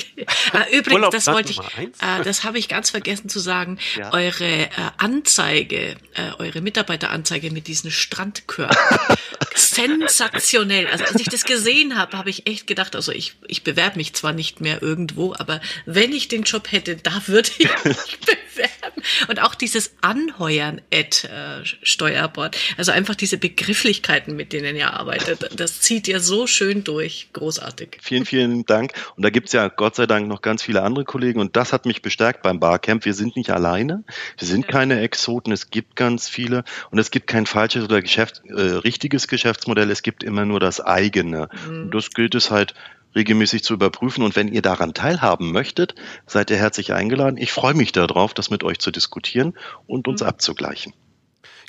[0.53, 3.80] Ah, übrigens, das wollte ich, äh, das habe ich ganz vergessen zu sagen.
[3.98, 4.14] Ja.
[4.14, 8.77] Eure äh, Anzeige, äh, eure Mitarbeiteranzeige mit diesen Strandkörpern.
[9.56, 10.88] sensationell.
[10.88, 14.14] Also als ich das gesehen habe, habe ich echt gedacht, also ich, ich bewerbe mich
[14.14, 18.75] zwar nicht mehr irgendwo, aber wenn ich den Job hätte, da würde ich mich bewerben.
[19.28, 22.57] Und auch dieses Anheuern at äh, Steuerbord.
[22.78, 27.30] Also einfach diese Begrifflichkeiten, mit denen ihr arbeitet, das zieht ihr so schön durch.
[27.34, 27.98] Großartig.
[28.02, 28.94] Vielen, vielen Dank.
[29.16, 31.86] Und da gibt's ja Gott sei Dank noch ganz viele andere Kollegen und das hat
[31.86, 33.06] mich bestärkt beim Barcamp.
[33.06, 34.03] Wir sind nicht alleine.
[34.38, 35.52] Wir sind keine Exoten.
[35.52, 39.91] Es gibt ganz viele und es gibt kein falsches oder Geschäft, äh, richtiges Geschäftsmodell.
[39.91, 41.49] Es gibt immer nur das eigene.
[41.68, 41.84] Mhm.
[41.84, 42.74] Und das gilt es halt
[43.16, 44.24] regelmäßig zu überprüfen.
[44.24, 45.96] Und wenn ihr daran teilhaben möchtet,
[46.28, 47.38] seid ihr herzlich eingeladen.
[47.38, 49.54] Ich freue mich darauf, das mit euch zu diskutieren
[49.88, 50.28] und uns mhm.
[50.28, 50.94] abzugleichen.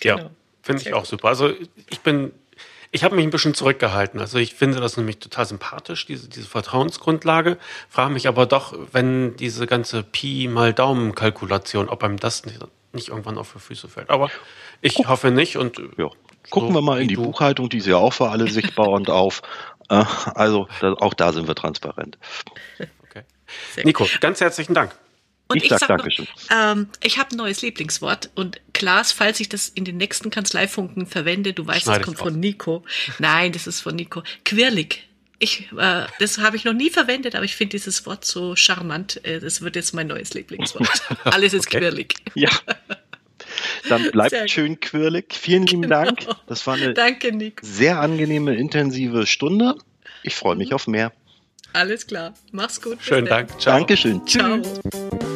[0.03, 0.31] Ja, genau.
[0.63, 1.29] finde ich auch super.
[1.29, 1.53] Also
[1.89, 2.33] ich bin,
[2.91, 4.21] ich habe mich ein bisschen zurückgehalten.
[4.21, 7.59] Also ich finde das nämlich total sympathisch, diese, diese Vertrauensgrundlage.
[7.89, 12.59] Frage mich aber doch, wenn diese ganze Pi mal Daumen-Kalkulation, ob einem das nicht,
[12.93, 14.11] nicht irgendwann auf die Füße fällt.
[14.11, 14.31] Aber
[14.83, 15.09] ich oh.
[15.09, 16.11] hoffe nicht und ja.
[16.51, 19.11] Gucken so wir mal in die Buchhaltung, die ist ja auch für alle sichtbar und
[19.11, 19.43] auf.
[19.89, 20.05] Äh,
[20.35, 22.19] also auch da sind wir transparent.
[23.09, 23.23] Okay.
[23.85, 24.95] Nico, ganz herzlichen Dank.
[25.49, 26.27] Und ich, ich sag, sag Dankeschön.
[26.51, 31.07] ähm, ich habe ein neues Lieblingswort und Klaas, falls ich das in den nächsten Kanzleifunken
[31.07, 32.85] verwende, du weißt, Schneid das kommt von Nico.
[33.21, 34.23] Nein, das ist von Nico.
[34.45, 35.09] Quirlig.
[35.39, 39.25] Ich, äh, das habe ich noch nie verwendet, aber ich finde dieses Wort so charmant.
[39.25, 41.03] Äh, das wird jetzt mein neues Lieblingswort.
[41.25, 41.79] Alles ist okay.
[41.79, 42.15] quirlig.
[42.35, 42.51] Ja.
[43.89, 45.35] Dann bleibt sehr schön quirlig.
[45.35, 46.05] Vielen lieben genau.
[46.05, 46.27] Dank.
[46.47, 49.75] Das war eine Danke, sehr angenehme, intensive Stunde.
[50.23, 50.75] Ich freue mich mhm.
[50.75, 51.13] auf mehr.
[51.73, 52.35] Alles klar.
[52.53, 52.99] Mach's gut.
[53.01, 53.61] Schönen Dank.
[53.61, 53.77] Ciao.
[53.77, 54.27] Dankeschön.
[54.27, 54.59] Ciao.
[54.59, 55.36] Tschüss.